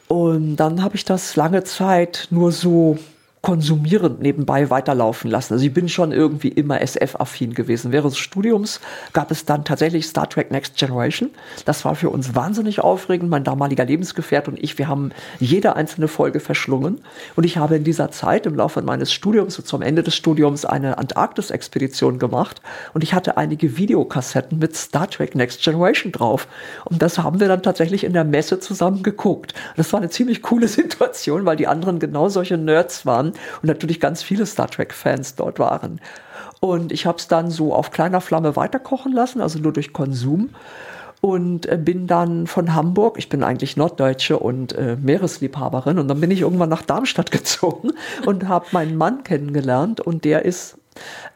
Und 0.08 0.56
dann 0.56 0.82
habe 0.82 0.96
ich 0.96 1.04
das 1.04 1.36
lange 1.36 1.62
Zeit 1.62 2.26
nur 2.30 2.50
so 2.50 2.98
konsumierend 3.42 4.20
nebenbei 4.20 4.68
weiterlaufen 4.68 5.31
lassen. 5.31 5.55
Also 5.55 5.64
ich 5.64 5.72
bin 5.72 5.88
schon 5.88 6.12
irgendwie 6.12 6.48
immer 6.48 6.81
SF-affin 6.81 7.55
gewesen. 7.55 7.92
Während 7.92 8.12
des 8.12 8.18
Studiums 8.18 8.81
gab 9.12 9.31
es 9.31 9.44
dann 9.44 9.64
tatsächlich 9.64 10.07
Star 10.07 10.29
Trek 10.29 10.51
Next 10.51 10.77
Generation. 10.77 11.31
Das 11.64 11.85
war 11.85 11.94
für 11.94 12.11
uns 12.11 12.35
wahnsinnig 12.35 12.81
aufregend. 12.81 13.31
Mein 13.31 13.44
damaliger 13.44 13.85
Lebensgefährt 13.85 14.48
und 14.48 14.62
ich, 14.62 14.79
wir 14.79 14.88
haben 14.88 15.12
jede 15.38 15.77
einzelne 15.77 16.09
Folge 16.09 16.40
verschlungen. 16.40 17.01
Und 17.37 17.44
ich 17.44 17.57
habe 17.57 17.77
in 17.77 17.85
dieser 17.85 18.11
Zeit 18.11 18.46
im 18.46 18.55
Laufe 18.55 18.83
meines 18.83 19.12
Studiums, 19.12 19.55
so 19.55 19.62
zum 19.62 19.83
Ende 19.83 20.03
des 20.03 20.16
Studiums, 20.16 20.64
eine 20.64 20.98
Antarktis-Expedition 20.98 22.18
gemacht. 22.18 22.61
Und 22.92 23.05
ich 23.05 23.14
hatte 23.14 23.37
einige 23.37 23.77
Videokassetten 23.77 24.59
mit 24.59 24.77
Star 24.77 25.09
Trek 25.09 25.35
Next 25.35 25.62
Generation 25.62 26.11
drauf. 26.11 26.48
Und 26.85 27.03
das 27.03 27.18
haben 27.18 27.38
wir 27.38 27.48
dann 27.48 27.62
tatsächlich 27.62 28.03
in 28.03 28.12
der 28.12 28.24
Messe 28.24 28.59
zusammen 28.59 29.03
geguckt. 29.03 29.55
Das 29.77 29.92
war 29.92 30.01
eine 30.01 30.11
ziemlich 30.11 30.42
coole 30.42 30.66
Situation, 30.68 31.46
weil 31.46 31.57
die 31.57 31.68
anderen 31.68 32.01
genau 32.01 32.29
solche 32.29 32.57
Nerds 32.57 33.07
waren 33.07 33.27
und 33.28 33.64
natürlich 33.64 34.00
ganz 34.00 34.22
viele 34.22 34.46
Star 34.46 34.68
Trek-Fans 34.68 35.34
dort 35.34 35.58
waren. 35.58 36.00
Und 36.60 36.92
ich 36.92 37.06
habe 37.06 37.18
es 37.18 37.28
dann 37.28 37.50
so 37.50 37.74
auf 37.74 37.90
kleiner 37.90 38.20
Flamme 38.20 38.56
weiterkochen 38.56 39.12
lassen, 39.12 39.40
also 39.40 39.58
nur 39.58 39.72
durch 39.72 39.92
Konsum. 39.92 40.50
Und 41.20 41.66
äh, 41.66 41.76
bin 41.76 42.06
dann 42.06 42.46
von 42.46 42.74
Hamburg, 42.74 43.18
ich 43.18 43.28
bin 43.28 43.42
eigentlich 43.42 43.76
Norddeutsche 43.76 44.38
und 44.38 44.72
äh, 44.74 44.96
Meeresliebhaberin, 44.96 45.98
und 45.98 46.06
dann 46.06 46.20
bin 46.20 46.30
ich 46.30 46.42
irgendwann 46.42 46.68
nach 46.68 46.82
Darmstadt 46.82 47.30
gezogen 47.32 47.90
und 48.24 48.46
habe 48.46 48.66
meinen 48.70 48.96
Mann 48.96 49.24
kennengelernt 49.24 50.00
und 50.00 50.24
der 50.24 50.44
ist 50.44 50.77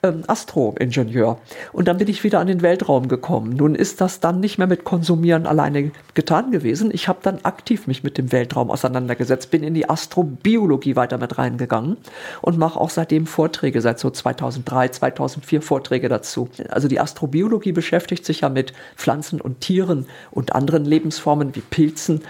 ähm, 0.03 0.25
Astroingenieur. 0.27 1.39
Und 1.73 1.89
dann 1.89 1.99
bin 1.99 2.09
ich 2.09 2.25
wieder 2.25 2.41
an 2.41 2.47
den 2.47 2.63
Weltraum 2.63 3.09
gekommen. 3.09 3.55
Nun 3.55 3.75
ist 3.75 4.01
das 4.01 4.21
dann 4.21 4.41
nicht 4.41 4.59
mehr 4.59 4.67
mit 4.67 4.85
Konsumieren 4.85 5.47
alleine 5.47 5.93
getan 6.15 6.51
gewesen. 6.51 6.91
Ich 6.93 7.09
habe 7.09 7.21
dann 7.23 7.41
aktiv 7.45 7.87
mich 7.87 8.03
mit 8.03 8.19
dem 8.19 8.33
Weltraum 8.33 8.71
auseinandergesetzt, 8.71 9.51
bin 9.51 9.63
in 9.63 9.75
die 9.75 9.89
Astrobiologie 9.89 10.97
weiter 10.97 11.19
mit 11.19 11.39
reingegangen 11.39 11.97
und 12.41 12.59
mache 12.59 12.81
auch 12.81 12.91
seitdem 12.91 13.27
Vorträge, 13.27 13.81
seit 13.81 13.99
so 13.99 14.11
2003, 14.11 14.89
2004 14.89 15.63
Vorträge 15.63 16.09
dazu. 16.09 16.49
Also 16.69 16.89
die 16.89 17.01
Astrobiologie 17.01 17.73
beschäftigt 17.73 18.25
sich 18.25 18.41
ja 18.41 18.49
mit 18.49 18.73
Pflanzen 18.97 19.41
und 19.41 19.61
Tieren 19.61 20.07
und 20.31 20.55
anderen 20.55 20.85
Lebensformen 20.85 21.55
wie 21.55 21.61
Pilzen 21.61 22.23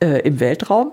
äh, 0.00 0.20
im 0.20 0.40
Weltraum. 0.40 0.92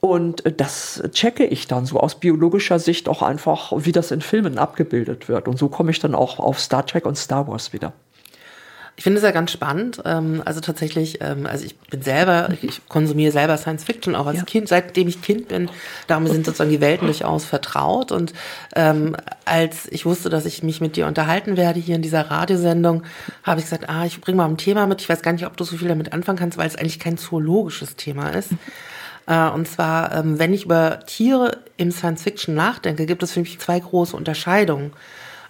Und 0.00 0.46
äh, 0.46 0.52
das 0.52 1.02
checke 1.12 1.44
ich 1.44 1.66
dann 1.66 1.86
so 1.86 1.98
aus 1.98 2.20
biologischer 2.20 2.78
Sicht 2.78 3.08
auch 3.08 3.22
einfach, 3.22 3.72
wie 3.76 3.92
das 3.92 4.10
in 4.10 4.20
Filmen 4.20 4.58
abgebildet 4.58 5.28
wird. 5.28 5.48
Und 5.48 5.58
so 5.58 5.68
komme 5.68 5.90
ich 5.90 5.98
dann 5.98 6.14
auch 6.14 6.38
auf 6.38 6.60
Star 6.60 6.86
Trek 6.86 7.06
und 7.06 7.16
Star 7.16 7.48
Wars 7.48 7.72
wieder. 7.72 7.92
Ich 8.98 9.04
finde 9.04 9.18
es 9.18 9.24
ja 9.24 9.30
ganz 9.30 9.52
spannend. 9.52 10.02
Ähm, 10.04 10.42
also 10.44 10.60
tatsächlich, 10.60 11.20
ähm, 11.20 11.46
also 11.46 11.64
ich 11.64 11.78
bin 11.78 12.02
selber, 12.02 12.48
ich 12.62 12.80
konsumiere 12.88 13.30
selber 13.30 13.56
Science 13.56 13.84
Fiction 13.84 14.16
auch 14.16 14.26
als 14.26 14.38
ja. 14.38 14.44
Kind, 14.44 14.66
seitdem 14.66 15.06
ich 15.06 15.22
Kind 15.22 15.46
bin. 15.48 15.70
Damit 16.08 16.32
sind 16.32 16.44
sozusagen 16.44 16.70
die 16.70 16.80
Welten 16.80 17.06
durchaus 17.06 17.44
vertraut. 17.44 18.10
Und 18.10 18.32
ähm, 18.74 19.16
als 19.44 19.86
ich 19.92 20.04
wusste, 20.04 20.30
dass 20.30 20.46
ich 20.46 20.64
mich 20.64 20.80
mit 20.80 20.96
dir 20.96 21.06
unterhalten 21.06 21.56
werde 21.56 21.78
hier 21.78 21.94
in 21.94 22.02
dieser 22.02 22.28
Radiosendung, 22.28 23.04
habe 23.44 23.60
ich 23.60 23.66
gesagt, 23.66 23.88
ah, 23.88 24.04
ich 24.04 24.20
bringe 24.20 24.38
mal 24.38 24.46
ein 24.46 24.56
Thema 24.56 24.88
mit. 24.88 25.00
Ich 25.00 25.08
weiß 25.08 25.22
gar 25.22 25.32
nicht, 25.32 25.46
ob 25.46 25.56
du 25.56 25.62
so 25.62 25.76
viel 25.76 25.88
damit 25.88 26.12
anfangen 26.12 26.38
kannst, 26.38 26.58
weil 26.58 26.66
es 26.66 26.74
eigentlich 26.74 26.98
kein 26.98 27.18
zoologisches 27.18 27.94
Thema 27.94 28.30
ist. 28.30 28.50
Äh, 29.28 29.50
und 29.50 29.68
zwar, 29.68 30.14
ähm, 30.14 30.38
wenn 30.38 30.54
ich 30.54 30.64
über 30.64 31.00
Tiere 31.06 31.58
im 31.76 31.92
Science 31.92 32.22
Fiction 32.22 32.54
nachdenke, 32.54 33.06
gibt 33.06 33.22
es 33.22 33.32
für 33.32 33.40
mich 33.40 33.58
zwei 33.60 33.78
große 33.78 34.16
Unterscheidungen. 34.16 34.92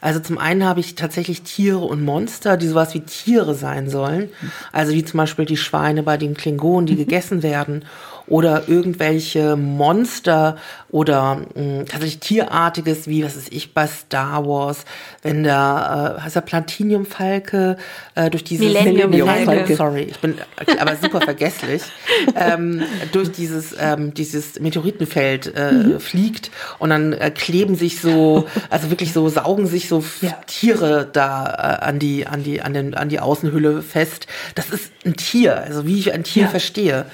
Also 0.01 0.21
zum 0.21 0.39
einen 0.39 0.65
habe 0.65 0.81
ich 0.81 0.95
tatsächlich 0.95 1.43
Tiere 1.43 1.79
und 1.79 2.05
Monster, 2.05 2.57
die 2.57 2.69
sowas 2.69 2.95
wie 2.95 3.01
Tiere 3.01 3.55
sein 3.55 3.89
sollen. 3.89 4.31
Also 4.71 4.93
wie 4.93 5.05
zum 5.05 5.19
Beispiel 5.19 5.45
die 5.45 5.57
Schweine 5.57 6.05
bei 6.05 6.17
den 6.17 6.35
Klingonen, 6.35 6.87
die 6.87 6.95
gegessen 6.95 7.43
werden 7.43 7.85
oder 8.29 8.69
irgendwelche 8.69 9.57
Monster 9.57 10.57
oder 10.91 11.37
mh, 11.37 11.47
hm, 11.55 11.87
tatsächlich 11.87 12.21
tierartiges, 12.21 13.07
wie 13.07 13.25
was 13.25 13.37
ist 13.37 13.53
ich 13.53 13.75
bei 13.75 13.87
Star 13.87 14.47
Wars, 14.47 14.85
wenn 15.23 15.45
der 15.45 16.17
äh, 16.19 16.23
heißt 16.23 16.37
der 16.37 16.41
Platiniumfalke 16.41 17.77
äh, 18.15 18.31
durch 18.31 18.45
dieses 18.45 18.67
Millennium, 18.67 19.11
Millennium 19.11 19.45
Falke. 19.45 19.77
sorry, 19.77 20.03
ich 20.03 20.19
bin 20.19 20.37
aber 20.79 20.97
super 20.97 21.21
vergesslich, 21.21 21.83
ähm, 22.35 22.83
durch 23.13 23.31
dieses 23.33 23.75
ähm, 23.79 24.15
dieses 24.15 24.61
Meteoritenfeld 24.61 25.53
äh, 25.55 25.73
mhm. 25.73 26.01
fliegt 26.01 26.51
und 26.79 26.91
dann 26.91 27.13
äh, 27.13 27.31
kleben 27.31 27.75
sich 27.75 28.01
so, 28.01 28.47
also 28.71 28.91
wirklich 28.91 29.13
so 29.13 29.29
saugen 29.29 29.67
sich 29.67 29.89
so 29.89 30.03
ja. 30.21 30.33
Tiere 30.47 31.09
da 31.13 31.47
äh, 31.47 31.85
an 31.85 31.99
die 31.99 32.27
an 32.27 32.43
die 32.43 32.63
an 32.63 32.73
den 32.73 32.95
an 32.95 33.09
die 33.09 33.21
Außenhülle 33.21 33.83
fest. 33.83 34.27
Das 34.55 34.71
ist 34.71 34.91
ein 35.05 35.17
Tier, 35.17 35.63
also 35.63 35.87
wie 35.87 35.99
ich 35.99 36.13
ein 36.13 36.25
Tier 36.25 36.45
ja. 36.45 36.49
verstehe. 36.49 37.07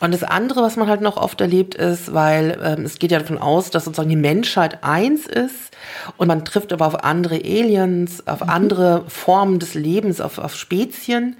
Und 0.00 0.12
das 0.12 0.22
andere, 0.22 0.53
was 0.62 0.76
man 0.76 0.88
halt 0.88 1.00
noch 1.00 1.16
oft 1.16 1.40
erlebt, 1.40 1.74
ist, 1.74 2.14
weil 2.14 2.58
ähm, 2.62 2.84
es 2.84 2.98
geht 2.98 3.10
ja 3.10 3.18
davon 3.18 3.38
aus, 3.38 3.70
dass 3.70 3.84
sozusagen 3.84 4.08
die 4.08 4.16
Menschheit 4.16 4.82
eins 4.82 5.26
ist 5.26 5.74
und 6.16 6.28
man 6.28 6.44
trifft 6.44 6.72
aber 6.72 6.86
auf 6.86 7.04
andere 7.04 7.36
Aliens, 7.36 8.26
auf 8.26 8.42
mhm. 8.42 8.50
andere 8.50 9.04
Formen 9.08 9.58
des 9.58 9.74
Lebens, 9.74 10.20
auf, 10.20 10.38
auf 10.38 10.54
Spezien. 10.54 11.36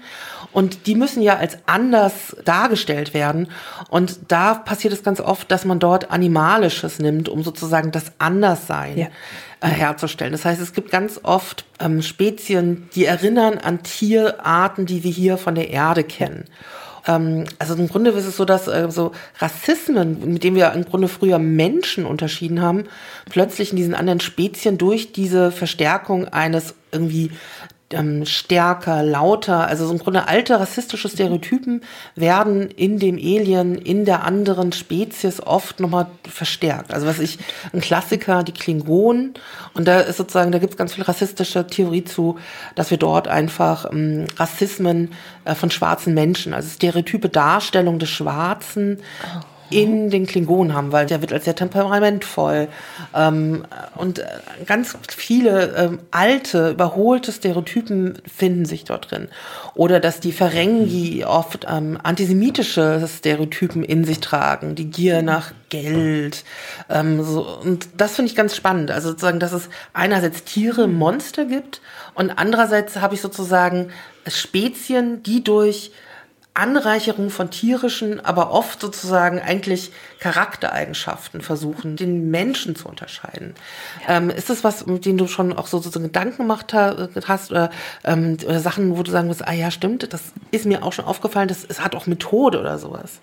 Und 0.51 0.87
die 0.87 0.95
müssen 0.95 1.21
ja 1.21 1.35
als 1.35 1.57
anders 1.65 2.35
dargestellt 2.45 3.13
werden. 3.13 3.49
Und 3.89 4.31
da 4.31 4.53
passiert 4.53 4.93
es 4.93 5.03
ganz 5.03 5.19
oft, 5.19 5.51
dass 5.51 5.65
man 5.65 5.79
dort 5.79 6.11
Animalisches 6.11 6.99
nimmt, 6.99 7.27
um 7.27 7.43
sozusagen 7.43 7.91
das 7.91 8.13
Anderssein 8.19 8.97
ja. 8.97 9.07
äh, 9.59 9.67
herzustellen. 9.67 10.31
Das 10.31 10.45
heißt, 10.45 10.61
es 10.61 10.73
gibt 10.73 10.91
ganz 10.91 11.19
oft 11.23 11.65
ähm, 11.79 12.01
Spezien, 12.01 12.89
die 12.95 13.05
erinnern 13.05 13.57
an 13.57 13.83
Tierarten, 13.83 14.85
die 14.85 15.03
wir 15.03 15.11
hier 15.11 15.37
von 15.37 15.55
der 15.55 15.71
Erde 15.71 16.03
kennen 16.03 16.45
ähm, 17.07 17.45
also 17.59 17.75
im 17.75 17.87
Grunde 17.87 18.11
ist 18.11 18.25
es 18.25 18.37
so, 18.37 18.45
dass 18.45 18.67
äh, 18.67 18.89
so 18.89 19.11
Rassismen, 19.39 20.33
mit 20.33 20.43
denen 20.43 20.55
wir 20.55 20.71
im 20.73 20.85
Grunde 20.85 21.07
früher 21.07 21.39
Menschen 21.39 22.05
unterschieden 22.05 22.61
haben, 22.61 22.85
plötzlich 23.29 23.71
in 23.71 23.77
diesen 23.77 23.95
anderen 23.95 24.19
Spezien 24.19 24.77
durch 24.77 25.11
diese 25.11 25.51
Verstärkung 25.51 26.27
eines 26.27 26.73
irgendwie 26.91 27.31
ähm, 27.95 28.25
stärker, 28.25 29.01
lauter, 29.03 29.67
also 29.67 29.87
so 29.87 29.93
im 29.93 29.99
Grunde 29.99 30.27
alte 30.27 30.59
rassistische 30.59 31.09
Stereotypen 31.09 31.81
werden 32.15 32.69
in 32.69 32.99
dem 32.99 33.15
Alien, 33.15 33.75
in 33.75 34.05
der 34.05 34.23
anderen 34.23 34.71
Spezies 34.71 35.41
oft 35.41 35.79
nochmal 35.79 36.07
verstärkt. 36.29 36.93
Also 36.93 37.07
was 37.07 37.19
ich, 37.19 37.39
ein 37.73 37.81
Klassiker, 37.81 38.43
die 38.43 38.51
Klingonen, 38.51 39.33
und 39.73 39.87
da 39.87 40.01
ist 40.01 40.17
sozusagen, 40.17 40.51
da 40.51 40.59
gibt 40.59 40.73
es 40.73 40.77
ganz 40.77 40.93
viel 40.93 41.03
rassistische 41.03 41.65
Theorie 41.67 42.03
zu, 42.03 42.37
dass 42.75 42.91
wir 42.91 42.97
dort 42.97 43.27
einfach 43.27 43.91
ähm, 43.91 44.27
Rassismen 44.37 45.13
äh, 45.45 45.55
von 45.55 45.71
schwarzen 45.71 46.13
Menschen, 46.13 46.53
also 46.53 46.69
stereotype 46.69 47.29
Darstellung 47.29 47.99
des 47.99 48.09
Schwarzen, 48.09 48.99
in 49.69 50.09
den 50.09 50.25
Klingonen 50.25 50.73
haben, 50.73 50.91
weil 50.91 51.05
der 51.05 51.21
wird 51.21 51.33
als 51.33 51.45
sehr 51.45 51.55
temperamentvoll 51.55 52.67
ähm, 53.13 53.65
und 53.95 54.19
äh, 54.19 54.25
ganz 54.65 54.97
viele 55.07 55.75
ähm, 55.75 55.99
alte, 56.11 56.71
überholte 56.71 57.31
Stereotypen 57.31 58.19
finden 58.25 58.65
sich 58.65 58.83
dort 58.83 59.11
drin. 59.11 59.27
Oder 59.73 59.99
dass 59.99 60.19
die 60.19 60.31
Ferengi 60.31 61.25
oft 61.25 61.65
ähm, 61.69 61.99
antisemitische 62.01 63.07
Stereotypen 63.07 63.83
in 63.83 64.05
sich 64.05 64.19
tragen, 64.19 64.75
die 64.75 64.89
Gier 64.89 65.21
nach 65.21 65.51
Geld. 65.69 66.43
Ähm, 66.89 67.23
so. 67.23 67.45
Und 67.61 67.89
das 67.97 68.15
finde 68.15 68.31
ich 68.31 68.37
ganz 68.37 68.55
spannend. 68.55 68.91
Also 68.91 69.09
sozusagen, 69.09 69.39
dass 69.39 69.51
es 69.51 69.69
einerseits 69.93 70.43
Tiere, 70.43 70.87
Monster 70.87 71.45
gibt 71.45 71.81
und 72.13 72.31
andererseits 72.31 72.97
habe 72.97 73.15
ich 73.15 73.21
sozusagen 73.21 73.89
Spezien, 74.27 75.23
die 75.23 75.43
durch 75.43 75.91
Anreicherung 76.55 77.29
von 77.29 77.51
tierischen, 77.51 78.23
aber 78.23 78.51
oft 78.51 78.79
sozusagen 78.79 79.39
eigentlich 79.39 79.91
Charaktereigenschaften 80.19 81.41
versuchen, 81.41 81.97
den 81.97 82.31
Menschen 82.31 82.75
zu 82.75 82.87
unterscheiden. 82.87 83.55
Ja. 84.07 84.17
Ähm, 84.17 84.29
ist 84.29 84.49
das 84.49 84.63
was, 84.63 84.85
mit 84.85 85.05
dem 85.05 85.17
du 85.17 85.27
schon 85.27 85.53
auch 85.53 85.67
so 85.67 85.77
sozusagen 85.77 86.05
Gedanken 86.05 86.37
gemacht 86.37 86.73
hast 86.73 87.51
oder, 87.51 87.69
ähm, 88.05 88.37
oder 88.45 88.59
Sachen, 88.59 88.97
wo 88.97 89.03
du 89.03 89.11
sagen 89.11 89.27
musst, 89.27 89.45
ah 89.45 89.51
ja, 89.51 89.69
stimmt, 89.69 90.11
das 90.13 90.21
ist 90.51 90.65
mir 90.65 90.83
auch 90.83 90.93
schon 90.93 91.05
aufgefallen, 91.05 91.49
das, 91.49 91.65
es 91.67 91.81
hat 91.81 91.93
auch 91.93 92.07
Methode 92.07 92.59
oder 92.59 92.79
sowas? 92.79 93.19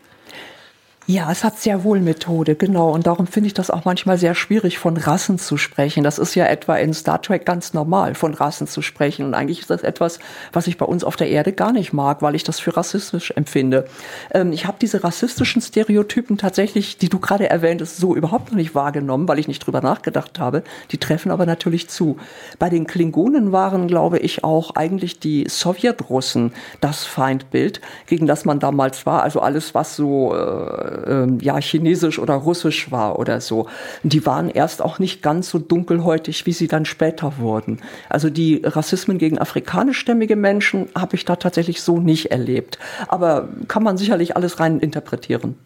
Ja, 1.08 1.32
es 1.32 1.42
hat 1.42 1.58
sehr 1.58 1.82
wohl 1.82 1.98
Methode, 1.98 2.54
genau. 2.54 2.92
Und 2.92 3.08
darum 3.08 3.26
finde 3.26 3.48
ich 3.48 3.54
das 3.54 3.70
auch 3.70 3.84
manchmal 3.84 4.18
sehr 4.18 4.36
schwierig, 4.36 4.78
von 4.78 4.96
Rassen 4.96 5.36
zu 5.36 5.56
sprechen. 5.56 6.04
Das 6.04 6.16
ist 6.16 6.36
ja 6.36 6.46
etwa 6.46 6.76
in 6.76 6.94
Star 6.94 7.20
Trek 7.20 7.44
ganz 7.44 7.74
normal, 7.74 8.14
von 8.14 8.34
Rassen 8.34 8.68
zu 8.68 8.82
sprechen. 8.82 9.26
Und 9.26 9.34
eigentlich 9.34 9.60
ist 9.60 9.70
das 9.70 9.82
etwas, 9.82 10.20
was 10.52 10.68
ich 10.68 10.78
bei 10.78 10.86
uns 10.86 11.02
auf 11.02 11.16
der 11.16 11.28
Erde 11.28 11.52
gar 11.52 11.72
nicht 11.72 11.92
mag, 11.92 12.22
weil 12.22 12.36
ich 12.36 12.44
das 12.44 12.60
für 12.60 12.76
rassistisch 12.76 13.32
empfinde. 13.32 13.86
Ähm, 14.32 14.52
ich 14.52 14.66
habe 14.66 14.76
diese 14.80 15.02
rassistischen 15.02 15.60
Stereotypen 15.60 16.38
tatsächlich, 16.38 16.98
die 16.98 17.08
du 17.08 17.18
gerade 17.18 17.50
erwähntest, 17.50 17.96
so 17.96 18.14
überhaupt 18.14 18.52
noch 18.52 18.56
nicht 18.56 18.76
wahrgenommen, 18.76 19.26
weil 19.26 19.40
ich 19.40 19.48
nicht 19.48 19.66
drüber 19.66 19.80
nachgedacht 19.80 20.38
habe. 20.38 20.62
Die 20.92 20.98
treffen 20.98 21.32
aber 21.32 21.46
natürlich 21.46 21.88
zu. 21.88 22.16
Bei 22.60 22.70
den 22.70 22.86
Klingonen 22.86 23.50
waren, 23.50 23.88
glaube 23.88 24.20
ich, 24.20 24.44
auch 24.44 24.76
eigentlich 24.76 25.18
die 25.18 25.48
Sowjetrussen 25.48 26.52
das 26.80 27.04
Feindbild, 27.04 27.80
gegen 28.06 28.28
das 28.28 28.44
man 28.44 28.60
damals 28.60 29.04
war. 29.04 29.24
Also 29.24 29.40
alles, 29.40 29.74
was 29.74 29.96
so 29.96 30.32
äh, 30.32 30.91
ähm, 31.06 31.38
ja 31.40 31.58
chinesisch 31.58 32.18
oder 32.18 32.34
russisch 32.34 32.90
war 32.90 33.18
oder 33.18 33.40
so. 33.40 33.66
Die 34.02 34.24
waren 34.26 34.48
erst 34.48 34.82
auch 34.82 34.98
nicht 34.98 35.22
ganz 35.22 35.50
so 35.50 35.58
dunkelhäutig, 35.58 36.46
wie 36.46 36.52
sie 36.52 36.68
dann 36.68 36.84
später 36.84 37.38
wurden. 37.38 37.80
Also 38.08 38.30
die 38.30 38.62
Rassismen 38.64 39.18
gegen 39.18 39.38
afrikanischstämmige 39.38 40.36
Menschen 40.36 40.88
habe 40.96 41.16
ich 41.16 41.24
da 41.24 41.36
tatsächlich 41.36 41.82
so 41.82 41.98
nicht 41.98 42.30
erlebt. 42.30 42.78
Aber 43.08 43.48
kann 43.68 43.82
man 43.82 43.96
sicherlich 43.96 44.36
alles 44.36 44.60
rein 44.60 44.80
interpretieren. 44.80 45.56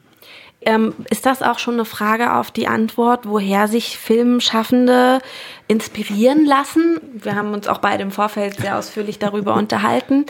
Ähm, 0.62 0.94
ist 1.10 1.26
das 1.26 1.42
auch 1.42 1.58
schon 1.58 1.74
eine 1.74 1.84
Frage 1.84 2.34
auf 2.34 2.50
die 2.50 2.66
Antwort, 2.66 3.28
woher 3.28 3.68
sich 3.68 3.98
Filmschaffende 3.98 5.20
inspirieren 5.68 6.44
lassen? 6.44 6.98
Wir 7.12 7.36
haben 7.36 7.52
uns 7.52 7.68
auch 7.68 7.78
beide 7.78 8.02
im 8.02 8.10
Vorfeld 8.10 8.56
sehr 8.56 8.76
ausführlich 8.78 9.18
darüber 9.18 9.54
unterhalten. 9.56 10.26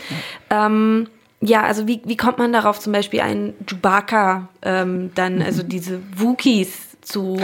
Ähm, 0.49 1.07
ja, 1.41 1.63
also 1.63 1.87
wie, 1.87 2.01
wie 2.05 2.17
kommt 2.17 2.39
man 2.39 2.51
darauf, 2.51 2.79
zum 2.79 2.93
Beispiel 2.93 3.21
einen 3.21 3.53
Chewbacca, 3.67 4.49
ähm, 4.63 5.11
dann, 5.15 5.41
also 5.41 5.63
diese 5.63 6.01
Wookies 6.15 6.99
zu 7.01 7.39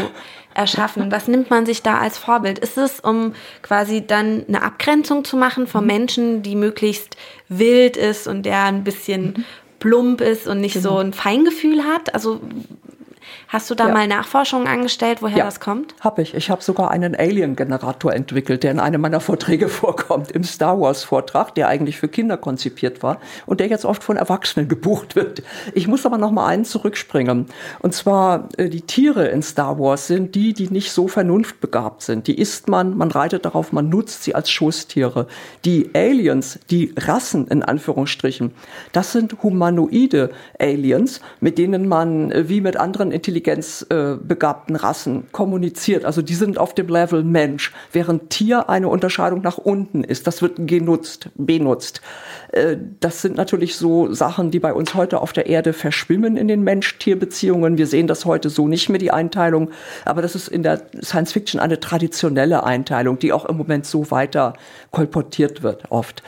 erschaffen? 0.53 1.11
Was 1.11 1.27
nimmt 1.27 1.49
man 1.49 1.65
sich 1.65 1.81
da 1.81 1.99
als 1.99 2.17
Vorbild? 2.17 2.59
Ist 2.59 2.77
es, 2.77 2.99
um 2.99 3.33
quasi 3.61 4.05
dann 4.05 4.45
eine 4.47 4.63
Abgrenzung 4.63 5.23
zu 5.23 5.37
machen 5.37 5.67
von 5.67 5.81
mhm. 5.81 5.87
Menschen, 5.87 6.43
die 6.43 6.55
möglichst 6.55 7.17
wild 7.49 7.97
ist 7.97 8.27
und 8.27 8.43
der 8.43 8.63
ein 8.63 8.83
bisschen 8.83 9.25
mhm. 9.25 9.45
plump 9.79 10.21
ist 10.21 10.47
und 10.47 10.59
nicht 10.59 10.73
genau. 10.73 10.89
so 10.89 10.97
ein 10.97 11.13
Feingefühl 11.13 11.83
hat? 11.83 12.13
Also 12.13 12.41
Hast 13.53 13.69
du 13.69 13.75
da 13.75 13.87
ja. 13.87 13.93
mal 13.93 14.07
Nachforschungen 14.07 14.65
angestellt, 14.65 15.21
woher 15.21 15.37
ja, 15.37 15.45
das 15.45 15.59
kommt? 15.59 15.93
Habe 15.99 16.23
ich. 16.23 16.33
Ich 16.33 16.49
habe 16.49 16.63
sogar 16.63 16.89
einen 16.89 17.15
Alien-Generator 17.15 18.11
entwickelt, 18.11 18.63
der 18.63 18.71
in 18.71 18.79
einem 18.79 18.99
meiner 18.99 19.19
Vorträge 19.19 19.69
vorkommt, 19.69 20.31
im 20.31 20.43
Star 20.43 20.81
Wars-Vortrag, 20.81 21.53
der 21.53 21.67
eigentlich 21.67 21.97
für 21.97 22.07
Kinder 22.07 22.35
konzipiert 22.35 23.03
war 23.03 23.19
und 23.45 23.59
der 23.59 23.67
jetzt 23.67 23.85
oft 23.85 24.03
von 24.03 24.17
Erwachsenen 24.17 24.67
gebucht 24.69 25.15
wird. 25.15 25.43
Ich 25.75 25.87
muss 25.87 26.03
aber 26.03 26.17
noch 26.17 26.31
mal 26.31 26.47
einen 26.47 26.65
zurückspringen. 26.65 27.45
Und 27.77 27.93
zwar, 27.93 28.49
äh, 28.57 28.69
die 28.69 28.81
Tiere 28.81 29.27
in 29.27 29.43
Star 29.43 29.77
Wars 29.77 30.07
sind 30.07 30.33
die, 30.33 30.53
die 30.53 30.69
nicht 30.69 30.91
so 30.91 31.07
vernunftbegabt 31.07 32.01
sind. 32.01 32.25
Die 32.25 32.39
isst 32.39 32.69
man, 32.69 32.97
man 32.97 33.11
reitet 33.11 33.45
darauf, 33.45 33.71
man 33.71 33.87
nutzt 33.87 34.23
sie 34.23 34.33
als 34.33 34.49
Schoßtiere. 34.49 35.27
Die 35.63 35.91
Aliens, 35.93 36.57
die 36.71 36.91
Rassen 36.97 37.47
in 37.49 37.61
Anführungsstrichen, 37.61 38.55
das 38.93 39.11
sind 39.11 39.43
humanoide 39.43 40.31
Aliens, 40.57 41.21
mit 41.39 41.59
denen 41.59 41.87
man 41.87 42.31
äh, 42.31 42.49
wie 42.49 42.59
mit 42.59 42.77
anderen 42.77 43.11
Intelligenzen 43.11 43.42
intelligenzbegabten 43.43 44.75
äh, 44.75 44.79
Rassen 44.79 45.27
kommuniziert. 45.31 46.05
Also 46.05 46.21
die 46.21 46.35
sind 46.35 46.57
auf 46.57 46.73
dem 46.73 46.87
Level 46.87 47.23
Mensch, 47.23 47.71
während 47.91 48.29
Tier 48.29 48.69
eine 48.69 48.87
Unterscheidung 48.87 49.41
nach 49.41 49.57
unten 49.57 50.03
ist. 50.03 50.27
Das 50.27 50.41
wird 50.41 50.67
genutzt, 50.67 51.29
benutzt. 51.35 52.01
Äh, 52.51 52.77
das 52.99 53.21
sind 53.21 53.35
natürlich 53.35 53.75
so 53.75 54.13
Sachen, 54.13 54.51
die 54.51 54.59
bei 54.59 54.73
uns 54.73 54.93
heute 54.93 55.21
auf 55.21 55.33
der 55.33 55.47
Erde 55.47 55.73
verschwimmen 55.73 56.37
in 56.37 56.47
den 56.47 56.63
Mensch-Tier-Beziehungen. 56.63 57.77
Wir 57.77 57.87
sehen 57.87 58.07
das 58.07 58.25
heute 58.25 58.49
so 58.49 58.67
nicht 58.67 58.89
mehr, 58.89 58.99
die 58.99 59.11
Einteilung. 59.11 59.71
Aber 60.05 60.21
das 60.21 60.35
ist 60.35 60.47
in 60.47 60.63
der 60.63 60.81
Science 61.01 61.33
Fiction 61.33 61.59
eine 61.59 61.79
traditionelle 61.79 62.63
Einteilung, 62.63 63.19
die 63.19 63.33
auch 63.33 63.45
im 63.45 63.57
Moment 63.57 63.85
so 63.85 64.11
weiter 64.11 64.53
kolportiert 64.91 65.63
wird 65.63 65.91
oft. 65.91 66.23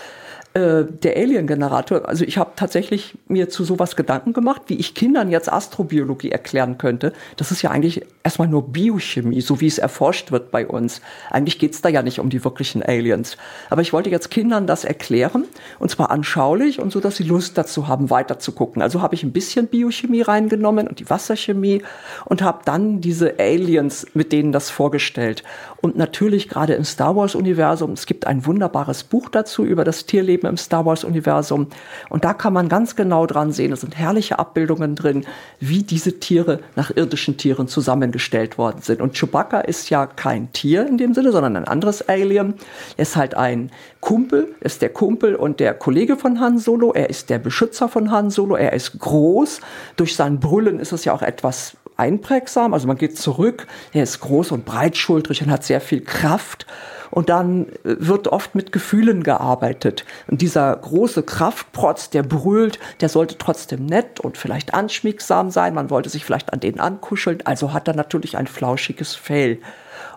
Äh, 0.55 0.85
der 0.85 1.17
Alien-Generator, 1.17 2.07
also 2.07 2.23
ich 2.23 2.37
habe 2.37 2.51
tatsächlich 2.55 3.17
mir 3.27 3.49
zu 3.49 3.65
sowas 3.65 3.97
Gedanken 3.97 4.31
gemacht, 4.31 4.61
wie 4.67 4.75
ich 4.75 4.95
Kindern 4.95 5.29
jetzt 5.29 5.51
Astrobiologie 5.51 6.31
erklären 6.31 6.77
könnte. 6.77 7.11
Das 7.35 7.51
ist 7.51 7.61
ja 7.61 7.71
eigentlich 7.71 8.05
erstmal 8.23 8.47
nur 8.47 8.71
Biochemie, 8.71 9.41
so 9.41 9.59
wie 9.59 9.67
es 9.67 9.79
erforscht 9.79 10.31
wird 10.31 10.51
bei 10.51 10.65
uns. 10.65 11.01
Eigentlich 11.29 11.59
geht's 11.59 11.81
da 11.81 11.89
ja 11.89 12.01
nicht 12.01 12.19
um 12.19 12.29
die 12.29 12.45
wirklichen 12.45 12.81
Aliens. 12.81 13.35
Aber 13.69 13.81
ich 13.81 13.91
wollte 13.91 14.09
jetzt 14.09 14.31
Kindern 14.31 14.65
das 14.65 14.85
erklären, 14.85 15.43
und 15.77 15.91
zwar 15.91 16.09
anschaulich 16.09 16.79
und 16.79 16.89
so, 16.89 17.01
dass 17.01 17.17
sie 17.17 17.23
Lust 17.23 17.57
dazu 17.57 17.89
haben, 17.89 18.09
weiter 18.09 18.39
zu 18.39 18.53
gucken. 18.53 18.81
Also 18.81 19.01
habe 19.01 19.13
ich 19.13 19.23
ein 19.23 19.33
bisschen 19.33 19.67
Biochemie 19.67 20.21
reingenommen 20.21 20.87
und 20.87 21.01
die 21.01 21.09
Wasserchemie 21.09 21.81
und 22.23 22.41
habe 22.41 22.61
dann 22.63 23.01
diese 23.01 23.39
Aliens 23.39 24.07
mit 24.13 24.31
denen 24.31 24.53
das 24.53 24.69
vorgestellt. 24.69 25.43
Und 25.85 25.97
natürlich 25.97 26.49
gerade 26.49 26.73
im 26.73 26.83
Star 26.83 27.15
Wars-Universum, 27.15 27.91
es 27.91 28.07
gibt 28.07 28.25
ein 28.25 28.47
wunderbares 28.47 29.03
Buch 29.03 29.29
dazu 29.29 29.63
über 29.63 29.83
das 29.83 30.07
Tierleben 30.07 30.49
im 30.49 30.57
Star 30.57 30.83
Wars-Universum. 30.83 31.67
Und 32.09 32.25
da 32.25 32.33
kann 32.33 32.53
man 32.53 32.69
ganz 32.69 32.95
genau 32.95 33.27
dran 33.27 33.51
sehen, 33.51 33.71
es 33.71 33.81
sind 33.81 33.95
herrliche 33.95 34.39
Abbildungen 34.39 34.95
drin, 34.95 35.27
wie 35.59 35.83
diese 35.83 36.19
Tiere 36.19 36.61
nach 36.75 36.89
irdischen 36.89 37.37
Tieren 37.37 37.67
zusammengestellt 37.67 38.57
worden 38.57 38.81
sind. 38.81 38.99
Und 38.99 39.13
Chewbacca 39.13 39.59
ist 39.59 39.91
ja 39.91 40.07
kein 40.07 40.51
Tier 40.53 40.87
in 40.87 40.97
dem 40.97 41.13
Sinne, 41.13 41.31
sondern 41.31 41.55
ein 41.55 41.67
anderes 41.67 42.09
Alien. 42.09 42.55
Er 42.97 43.03
ist 43.03 43.15
halt 43.15 43.35
ein 43.35 43.69
Kumpel, 43.99 44.55
ist 44.61 44.81
der 44.81 44.89
Kumpel 44.89 45.35
und 45.35 45.59
der 45.59 45.75
Kollege 45.75 46.17
von 46.17 46.39
Han 46.39 46.57
Solo. 46.57 46.93
Er 46.93 47.11
ist 47.11 47.29
der 47.29 47.37
Beschützer 47.37 47.89
von 47.89 48.09
Han 48.09 48.31
Solo. 48.31 48.55
Er 48.55 48.73
ist 48.73 48.97
groß. 48.97 49.61
Durch 49.97 50.15
sein 50.15 50.39
Brüllen 50.39 50.79
ist 50.79 50.93
es 50.93 51.05
ja 51.05 51.13
auch 51.13 51.21
etwas 51.21 51.77
einprägsam. 51.97 52.73
Also 52.73 52.87
man 52.87 52.97
geht 52.97 53.17
zurück, 53.17 53.67
er 53.93 54.03
ist 54.03 54.19
groß 54.19 54.51
und 54.51 54.65
breitschultrig 54.65 55.41
und 55.41 55.51
hat 55.51 55.63
sehr 55.63 55.81
viel 55.81 56.01
Kraft. 56.01 56.65
Und 57.11 57.29
dann 57.29 57.67
äh, 57.67 57.95
wird 57.99 58.27
oft 58.27 58.55
mit 58.55 58.71
Gefühlen 58.71 59.23
gearbeitet. 59.23 60.05
Und 60.27 60.41
dieser 60.41 60.75
große 60.75 61.23
Kraftprotz, 61.23 62.09
der 62.09 62.23
brüllt, 62.23 62.79
der 62.99 63.09
sollte 63.09 63.37
trotzdem 63.37 63.85
nett 63.85 64.19
und 64.19 64.37
vielleicht 64.37 64.73
anschmiegsam 64.73 65.49
sein. 65.51 65.73
Man 65.73 65.89
wollte 65.89 66.09
sich 66.09 66.25
vielleicht 66.25 66.51
an 66.51 66.59
denen 66.59 66.79
ankuscheln. 66.79 67.45
Also 67.45 67.73
hat 67.73 67.87
er 67.87 67.95
natürlich 67.95 68.37
ein 68.37 68.47
flauschiges 68.47 69.15
Fell. 69.15 69.59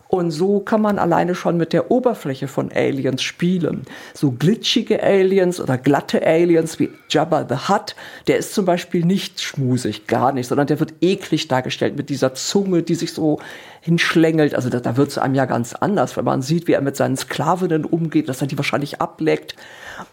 Und 0.09 0.31
so 0.31 0.61
kann 0.61 0.81
man 0.81 0.99
alleine 0.99 1.35
schon 1.35 1.59
mit 1.59 1.75
der 1.75 1.91
Oberfläche 1.91 2.49
von 2.49 2.73
Aliens 2.73 3.23
spielen. 3.23 3.83
So 4.15 4.31
glitschige 4.31 5.03
Aliens 5.03 5.61
oder 5.61 5.77
glatte 5.77 6.27
Aliens 6.27 6.79
wie 6.79 6.89
Jabba 7.11 7.47
the 7.47 7.69
Hutt, 7.69 7.95
der 8.27 8.39
ist 8.39 8.55
zum 8.55 8.65
Beispiel 8.65 9.05
nicht 9.05 9.43
schmusig, 9.43 10.07
gar 10.07 10.33
nicht, 10.33 10.47
sondern 10.47 10.67
der 10.67 10.81
wird 10.81 10.95
eklig 11.03 11.49
dargestellt 11.49 11.99
mit 11.99 12.09
dieser 12.09 12.33
Zunge, 12.33 12.83
die 12.83 12.95
sich 12.95 13.13
so 13.13 13.39
hinschlängelt. 13.83 14.55
Also 14.55 14.71
da, 14.71 14.81
da 14.81 14.97
wird 14.97 15.09
es 15.09 15.19
einem 15.19 15.35
ja 15.35 15.45
ganz 15.45 15.75
anders, 15.75 16.17
wenn 16.17 16.25
man 16.25 16.41
sieht, 16.41 16.69
wie 16.69 16.73
er 16.73 16.81
mit 16.81 16.97
seinen 16.97 17.19
Sklavinnen 17.19 17.85
umgeht, 17.85 18.31
dass 18.31 18.41
er 18.41 18.47
die 18.47 18.57
wahrscheinlich 18.57 19.03
ableckt. 19.03 19.57